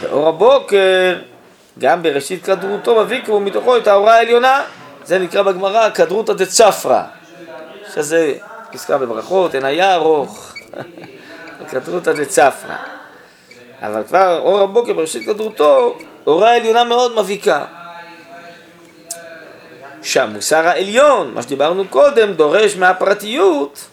ואור 0.00 0.28
הבוקר 0.28 1.16
גם 1.78 2.02
בראשית 2.02 2.44
כדרותו 2.44 3.00
מביא 3.00 3.20
כמו 3.24 3.40
מתוכו 3.40 3.76
את 3.76 3.86
האורה 3.86 4.14
העליונה. 4.14 4.62
זה 5.04 5.18
נקרא 5.18 5.42
בגמרא 5.42 5.90
כדרותא 5.90 6.32
דצפרא 6.32 7.02
שזה 7.94 8.34
פסקה 8.72 8.98
בברכות, 8.98 9.54
אין 9.54 9.64
היה 9.64 9.94
ארוך, 9.94 10.54
כדרותא 11.70 12.12
דצפרא. 12.12 12.76
אבל 13.82 14.02
כבר 14.08 14.38
אור 14.38 14.60
הבוקר 14.60 14.92
בראשית 14.92 15.26
כדרותו, 15.26 15.98
אורה 16.26 16.56
עליונה 16.56 16.84
מאוד 16.84 17.20
מביקה. 17.20 17.64
שהמוסר 20.02 20.68
העליון, 20.68 21.34
מה 21.34 21.42
שדיברנו 21.42 21.88
קודם, 21.88 22.32
דורש 22.32 22.76
מהפרטיות, 22.76 23.86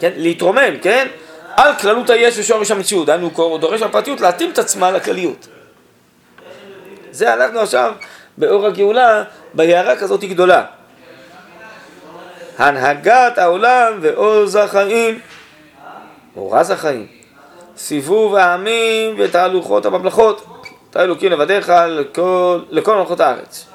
כן, 0.00 0.12
להתרומם, 0.16 0.78
כן, 0.82 1.08
על 1.56 1.74
כללות 1.74 2.10
היש 2.10 2.38
ושורש 2.38 2.70
המציאות, 2.70 3.06
דהיינו 3.06 3.30
הוא 3.34 3.58
דורש 3.58 3.80
מהפרטיות 3.80 4.20
להתאים 4.20 4.50
את 4.50 4.58
עצמה 4.58 4.90
לכלליות. 4.90 5.48
זה 7.10 7.34
אנחנו 7.34 7.60
עכשיו 7.60 7.92
באור 8.38 8.66
הגאולה, 8.66 9.24
בהערה 9.54 9.96
כזאת 9.96 10.24
גדולה. 10.24 10.64
הנהגת 12.58 13.38
העולם 13.38 13.92
ועוז 14.00 14.56
החיים, 14.56 15.20
אורז 16.36 16.70
החיים, 16.70 17.06
סיבוב 17.76 18.34
העמים 18.34 19.14
ותהלוכות 19.18 19.86
הממלכות, 19.86 20.46
אתה 20.90 21.02
אלוקים 21.02 21.32
לבדיך 21.32 21.72
לכל, 21.88 22.60
לכל 22.70 22.96
מלכות 22.96 23.20
הארץ. 23.20 23.66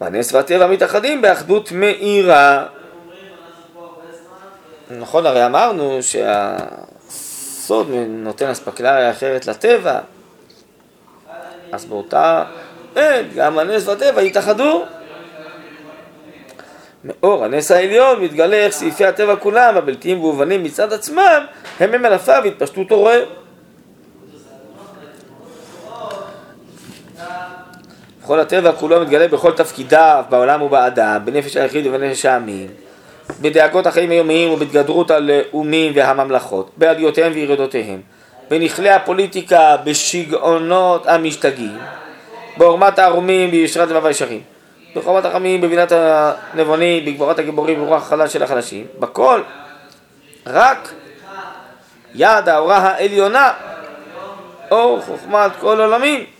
והנס 0.00 0.32
והטבע 0.32 0.66
מתאחדים 0.66 1.22
באחדות 1.22 1.72
מאירה. 1.72 2.66
נכון, 4.90 5.26
הרי 5.26 5.46
אמרנו 5.46 5.98
שהסוד 6.02 7.88
נותן 8.08 8.46
אספקלריה 8.46 9.10
אחרת 9.10 9.46
לטבע, 9.46 9.98
אז 11.72 11.84
באותה 11.84 12.44
עת 12.94 13.34
גם 13.34 13.58
הנס 13.58 13.88
והטבע 13.88 14.22
יתאחדו. 14.22 14.84
מאור 17.04 17.44
הנס 17.44 17.70
העליון 17.70 18.22
מתגלה 18.22 18.56
איך 18.56 18.72
סעיפי 18.72 19.04
הטבע 19.04 19.36
כולם, 19.36 19.76
הבלתיים 19.76 20.20
והובנים 20.20 20.62
מצד 20.62 20.92
עצמם, 20.92 21.46
הם 21.80 21.92
ממלפיו 21.92 22.42
התפשטות 22.44 22.90
עורר. 22.90 23.24
בכל 28.24 28.40
הטבע 28.40 28.72
כולו 28.72 29.00
מתגלה 29.00 29.28
בכל 29.28 29.52
תפקידיו, 29.52 30.24
בעולם 30.28 30.62
ובאדם, 30.62 31.20
בנפש 31.24 31.56
היחיד 31.56 31.86
ובנפש 31.86 32.24
העמים, 32.24 32.66
בדאגות 33.40 33.86
החיים 33.86 34.10
היומיים 34.10 34.50
ובהתגדרות 34.50 35.10
הלאומים 35.10 35.92
והממלכות, 35.94 36.70
בעליותיהם 36.76 37.32
וירידותיהם, 37.34 38.00
בנכלי 38.50 38.90
הפוליטיקה, 38.90 39.76
בשגעונות 39.84 41.06
המשתגעים, 41.06 41.78
בעורמת 42.56 42.98
הערומים, 42.98 43.50
בישרת 43.50 43.88
לבב 43.88 44.06
הישרים, 44.06 44.40
בחומת 44.96 45.24
החמים, 45.24 45.60
בבינת 45.60 45.92
הנבונים, 45.92 47.04
בגבורת 47.04 47.38
הגיבורים, 47.38 47.78
ברוח 47.78 48.02
החלש 48.02 48.32
של 48.32 48.42
החלשים, 48.42 48.86
בכל 48.98 49.40
רק 50.46 50.92
יד 52.14 52.48
האורה 52.48 52.78
העליונה, 52.78 53.52
אור 54.70 55.00
חוכמת 55.00 55.50
כל 55.60 55.80
עולמים. 55.80 56.33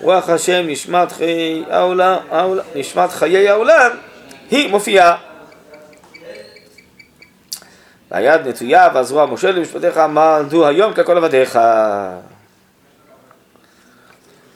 רוח 0.00 0.28
השם 0.28 0.62
נשמת 0.66 1.12
חיי 1.12 1.64
העולם, 1.70 2.16
נשמת 2.74 3.10
חיי 3.10 3.48
העולם, 3.48 3.90
היא 4.50 4.70
מופיעה. 4.70 5.16
והיד 8.10 8.48
נטויה 8.48 8.88
והזרוע 8.94 9.26
מושל 9.26 9.50
למשפטיך 9.50 9.96
עמדו 9.96 10.66
היום 10.66 10.92
ככל 10.92 11.16
עבדיך. 11.16 11.58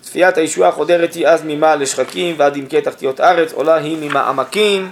צפיית 0.01 0.39
הישועה 0.39 0.71
חודרת 0.71 1.15
היא 1.15 1.29
אז 1.29 1.43
ממעל 1.45 1.83
לשחקים 1.83 2.35
ועד 2.39 2.57
עמקי 2.57 2.81
תחתיות 2.81 3.21
ארץ, 3.21 3.53
עולה 3.53 3.75
היא 3.75 3.99
ממעמקים 4.01 4.91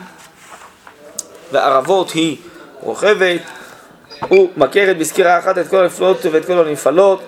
וערבות 1.52 2.10
היא 2.10 2.36
רוכבת 2.80 3.40
ומכרת 4.30 4.98
בסקירה 4.98 5.38
אחת 5.38 5.58
את 5.58 5.68
כל 5.68 5.82
הנפלות 5.82 6.18
ואת 6.32 6.44
כל 6.44 6.68
הנפלות 6.68 7.22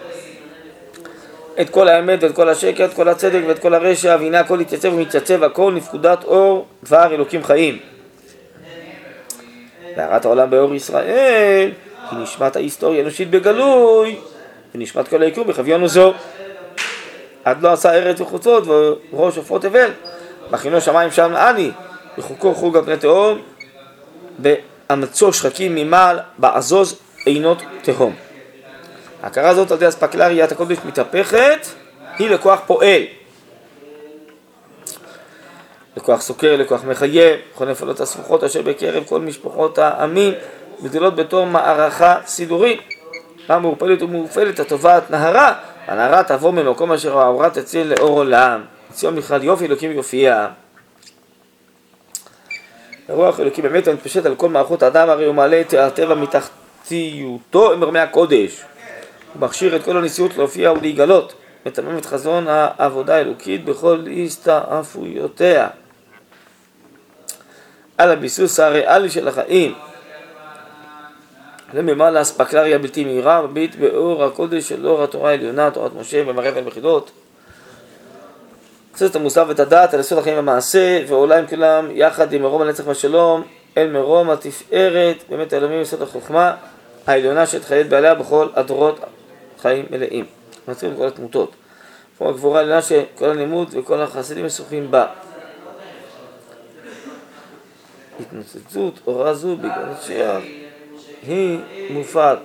את 1.63 1.71
כל 1.71 1.89
האמת 1.89 2.23
ואת 2.23 2.35
כל 2.35 2.49
השקר, 2.49 2.85
את 2.85 2.95
כל 2.95 3.09
הצדק 3.09 3.41
ואת 3.47 3.59
כל 3.59 3.75
הרשע, 3.75 4.17
והנה 4.21 4.41
הכל 4.41 4.61
יתייצב 4.61 4.95
ומתייצב 4.95 5.43
הכל 5.43 5.73
נפקודת 5.73 6.25
אור 6.25 6.67
דבר 6.83 7.15
אלוקים 7.15 7.45
חיים. 7.45 7.79
והערת 9.97 10.25
העולם 10.25 10.51
באור 10.51 10.75
ישראל 10.75 11.71
היא 12.11 12.19
נשמת 12.19 12.57
ההיסטוריה 12.57 12.99
האנושית 12.99 13.31
בגלוי 13.31 14.17
ונשמת 14.75 15.09
כל 15.09 15.23
היקום 15.23 15.47
בחביון 15.47 15.87
זו. 15.87 16.13
עד 17.45 17.63
לא 17.63 17.73
עשה 17.73 17.93
ארץ 17.93 18.21
וחוצות 18.21 18.65
וראש 19.13 19.37
עופרות 19.37 19.63
תבל 19.63 19.91
מכינו 20.51 20.81
שמיים 20.81 21.11
שם 21.11 21.37
אני 21.37 21.71
וחוקו 22.19 22.55
חוג 22.55 22.77
על 22.77 22.85
פני 22.85 22.97
תהום 22.97 23.39
באמצו 24.39 25.33
שחקים 25.33 25.75
ממעל 25.75 26.19
בעזוז 26.39 26.99
עינות 27.25 27.63
תהום. 27.83 28.15
ההכרה 29.23 29.49
הזאת 29.49 29.71
על 29.71 29.77
ידי 29.77 29.89
אספקלר 29.89 30.25
ראיית 30.27 30.53
הקודש 30.53 30.79
מתהפכת 30.85 31.67
היא 32.19 32.31
לכוח 32.31 32.61
פועל 32.67 33.03
לכוח 35.97 36.21
סוקר, 36.21 36.57
לכוח 36.57 36.85
מחייב, 36.85 37.41
כל 37.55 37.69
הנפלות 37.69 38.01
הסבוכות 38.01 38.45
אשר 38.45 38.63
בקרב 38.63 39.05
כל 39.05 39.21
משפחות 39.21 39.79
העמים 39.79 40.35
גדלות 40.83 41.17
בתור 41.17 41.47
מערכה 41.47 42.17
סידורית. 42.27 42.81
מה 43.49 43.59
מעורפלת 43.59 44.03
ומעורפלת 44.03 44.61
התובעת 44.61 45.11
נהרה, 45.11 45.55
הנהרה 45.87 46.23
תבוא 46.25 46.53
ממקום 46.53 46.93
אשר 46.93 47.19
האורה 47.19 47.51
תציל 47.51 47.87
לאור 47.87 48.19
עולם. 48.19 48.65
ציון 48.93 49.17
בכלל 49.17 49.45
יופי 49.45 49.67
אלוקים 49.67 49.91
יופיע. 49.93 50.49
הרוח 53.09 53.41
אלוקים 53.41 53.65
באמת 53.65 53.89
מתפשט 53.89 54.27
על 54.27 54.35
כל 54.35 54.49
מערכות 54.49 54.83
האדם, 54.83 55.09
הרי 55.09 55.27
הוא 55.27 55.35
מעלה 55.35 55.61
את 55.61 55.75
הטבע 55.75 56.15
מתחתיותו 56.15 57.73
עם 57.73 57.81
מרמי 57.81 57.99
הקודש. 57.99 58.63
הוא 59.33 59.43
מכשיר 59.43 59.77
את 59.77 59.85
כל 59.85 59.97
הנשיאות 59.97 60.37
להופיע 60.37 60.73
ולהיגלות, 60.73 61.35
מתמם 61.67 61.99
את 61.99 62.07
חזון 62.07 62.47
העבודה 62.49 63.17
האלוקית 63.17 63.65
בכל 63.65 64.05
הסתעפויותיה. 64.25 65.69
על 67.99 68.11
הביסוס 68.11 68.61
הריאלי 68.61 69.11
של 69.11 69.29
החיים. 69.29 69.75
לממלא 71.75 72.23
אספקלריה 72.23 72.79
בלתי 72.79 73.05
מהירה, 73.05 73.43
מביט 73.43 73.75
באור 73.75 74.25
הקודש 74.25 74.69
של 74.69 74.87
אור 74.87 75.03
התורה 75.03 75.31
העליונה, 75.31 75.71
תורת 75.71 75.93
משה 75.95 76.25
מחידות. 76.67 77.11
עושה 78.93 79.07
את 79.07 79.17
המוסר 79.17 79.45
ואת 79.49 79.61
הדעת 79.61 79.95
על 79.95 80.01
יסוד 80.01 80.19
החיים 80.19 80.37
והמעשה, 80.37 81.03
ועולה 81.09 81.39
עם 81.39 81.47
כולם 81.47 81.89
יחד 81.91 82.33
עם 82.33 82.43
מרום 82.43 82.63
הנצח 82.63 82.87
והשלום, 82.87 83.43
אל 83.77 83.91
מרום 83.91 84.31
התפארת, 84.31 85.17
באמת 85.29 85.53
האלומים 85.53 85.81
יסוד 85.81 86.03
החוכמה 86.03 86.55
העליונה 87.07 87.47
שתחיית 87.47 87.89
בעליה 87.89 88.15
בכל 88.15 88.49
הדורות 88.55 89.01
חיים 89.63 89.87
מלאים. 89.91 90.25
מצאים 90.69 90.97
כל 90.97 91.07
התמותות. 91.07 91.53
כמו 92.19 92.29
הגבורה 92.29 92.59
העליונה 92.59 92.83
שכל 92.83 93.29
הלימוד 93.29 93.69
וכל 93.73 94.01
החסידים 94.01 94.47
משוחים 94.47 94.91
בה. 94.91 95.07
התנוצצות 98.21 99.01
אורה 99.07 99.35
זו 99.35 99.57
בגלל 99.57 99.95
שיח 100.01 100.43
היא 101.27 101.59
מופעת. 101.91 102.39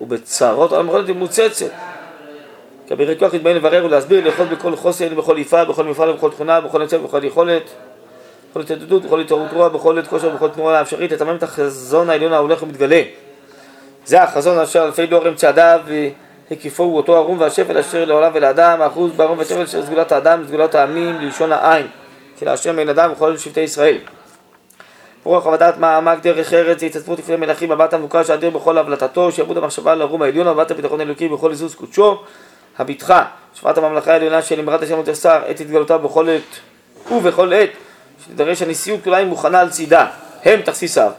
ובצערות 0.00 0.72
המראות 0.72 1.06
היא 1.06 1.14
מוצצת. 1.14 1.70
כבירי 2.86 3.18
כוח 3.18 3.34
יתבעים 3.34 3.56
לברר 3.56 3.84
ולהסביר, 3.84 4.24
לאחוז 4.24 4.48
בכל 4.48 4.76
חוסן, 4.76 5.16
בכל 5.16 5.38
יפה, 5.38 5.64
בכל 5.64 5.84
מפעל, 5.84 6.12
בכל 6.12 6.30
תכונה, 6.30 6.60
בכל 6.60 6.82
יוצא, 6.82 6.98
בכל 6.98 7.24
יכולת, 7.24 7.62
בכל 8.50 8.60
התעדדות, 8.60 9.02
בכל 9.02 9.20
התעוררות 9.20 9.52
רוח, 9.52 9.72
בכל 9.72 9.98
עת 9.98 10.06
כושר, 10.06 10.28
בכל 10.28 10.48
תנועה 10.48 10.78
האפשרית, 10.78 11.12
לתמם 11.12 11.36
את 11.36 11.42
החזון 11.42 12.10
העליון 12.10 12.32
ההולך 12.32 12.62
ומתגלה. 12.62 13.02
זה 14.08 14.22
החזון 14.22 14.58
אשר 14.58 14.84
אלפי 14.84 15.06
דור 15.06 15.26
הם 15.26 15.34
צעדיו 15.34 15.80
הקיפו 16.50 16.82
הוא 16.82 16.96
אותו 16.96 17.16
ערום 17.16 17.40
והשפל 17.40 17.78
אשר 17.78 18.04
לעולם 18.04 18.30
ולאדם, 18.34 18.82
האחוז 18.82 19.12
בערום 19.12 19.38
והשפל 19.38 19.66
של 19.66 19.86
סגולת 19.86 20.12
האדם, 20.12 20.44
סגולת 20.48 20.74
העמים, 20.74 21.20
ללשון 21.20 21.52
העין. 21.52 21.86
של 22.40 22.48
השם 22.48 22.76
בין 22.76 22.88
אדם 22.88 23.12
וכל 23.12 23.36
שבטי 23.36 23.60
ישראל. 23.60 23.98
רוח 25.24 25.46
עבודת 25.46 25.78
מעמק 25.78 26.22
דרך 26.22 26.52
ארץ, 26.52 26.82
התעצמות 26.82 27.18
לפני 27.18 27.36
מלכים, 27.36 27.68
מבט 27.68 27.94
המבוקש 27.94 28.30
האדיר 28.30 28.50
בכל 28.50 28.78
הבלטתו, 28.78 29.32
שעבוד 29.32 29.56
המחשבה 29.56 29.94
לרום 29.94 30.22
העליון, 30.22 30.48
מבט 30.48 30.70
הביטחון 30.70 31.00
האלוקי 31.00 31.28
בכל 31.28 31.52
עזוז 31.52 31.74
קודשו, 31.74 32.22
הביטחה, 32.78 33.24
שפעת 33.54 33.78
הממלכה 33.78 34.12
העליונה 34.12 34.42
של 34.42 34.60
אמרת 34.60 34.82
השם 34.82 34.98
ותסר, 34.98 35.42
עת 35.46 35.60
התגלותה 35.60 35.98
בכל 35.98 36.28
עת 36.28 37.12
ובכל 37.12 37.52
עת, 37.52 37.70
שתידרש 38.24 38.62
הנשיאות 38.62 39.04
כולה 39.04 39.16
היא 39.16 39.26
מוכנה 39.26 39.60
על 39.60 39.70
צידה, 39.70 40.06
הם 40.44 40.60
תכסיסיו. 40.62 41.10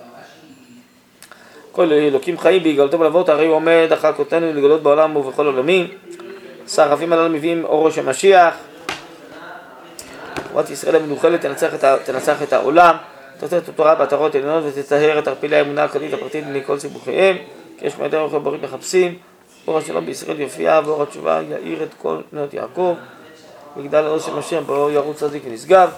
כל 1.80 1.92
אלוקים 1.92 2.38
חיים 2.38 2.64
בהגלותו 2.64 2.98
בלבות, 2.98 3.30
הרי 3.30 3.46
הוא 3.46 3.56
עומד 3.56 3.88
אחר 3.94 4.14
כותנו 4.14 4.54
לגלות 4.54 4.84
בעולם 4.84 5.16
ובכל 5.16 5.46
עולמים. 5.46 5.88
הסערבים 6.66 7.14
הללו 7.14 7.30
מביאים 7.30 7.66
אורו 7.66 7.92
של 7.92 8.06
משיח. 8.06 8.54
תורת 10.52 10.70
ישראל 10.70 10.96
המנוחלת 10.96 11.46
תנצח 12.06 12.44
את, 12.44 12.54
העולם, 12.54 12.96
תוצאת 13.40 13.64
את 13.64 13.70
התורה 13.70 13.96
בעטרות 13.96 14.36
עליונות 14.36 14.64
ותטהר 14.68 15.20
את 15.20 15.28
ערפילי 15.28 15.56
האמונה 15.56 15.84
הכללית 15.84 16.14
הפרטית 16.14 16.46
מכל 16.54 16.80
סיבוכיהם, 16.80 17.38
כי 17.78 17.88
יש 17.88 17.98
מדי 17.98 18.18
אוכל 18.18 18.40
ברית 18.40 18.64
מחפשים, 18.64 19.16
אור 19.68 19.78
השלום 19.78 20.06
בישראל 20.06 20.40
יופיע 20.40 20.82
ואור 20.86 21.04
התשובה 21.04 21.42
יאיר 21.50 21.84
את 21.84 21.94
כל 22.02 22.18
בנות 22.32 22.54
יעקב, 22.54 22.96
מגדל 23.78 24.04
האור 24.04 24.20
של 24.20 24.36
משיח 24.36 24.64
באור 24.64 24.92
ירוץ 24.92 25.18
צדיק 25.18 25.44
ונשגב, 25.46 25.90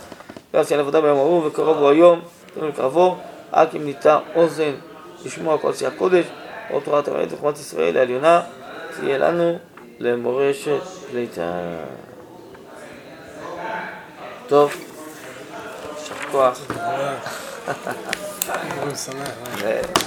ויעשה 0.54 0.78
לעבודה 0.78 1.02
ביום 1.02 1.18
ההוא 1.18 1.48
וקרוב 1.48 1.78
הוא 1.78 1.90
היום, 1.90 2.20
תנו 2.54 2.68
לקרבו, 2.68 3.18
רק 3.54 3.76
אם 3.76 3.86
ניטע 3.86 4.18
אוזן 4.36 4.72
לשמוע 5.26 5.58
כל 5.58 5.70
עשייה 5.70 5.92
קודש, 5.92 6.26
אור 6.70 6.82
תורת 6.82 7.08
האמת 7.08 7.34
וחומת 7.34 7.56
ישראל 7.60 7.98
העליונה, 7.98 8.42
תהיה 8.96 9.18
לנו 9.18 9.58
למורשת 10.00 10.82
ליטה. 11.14 11.52
טוב, 14.48 14.74
יישר 15.98 16.16
כוח. 16.32 16.62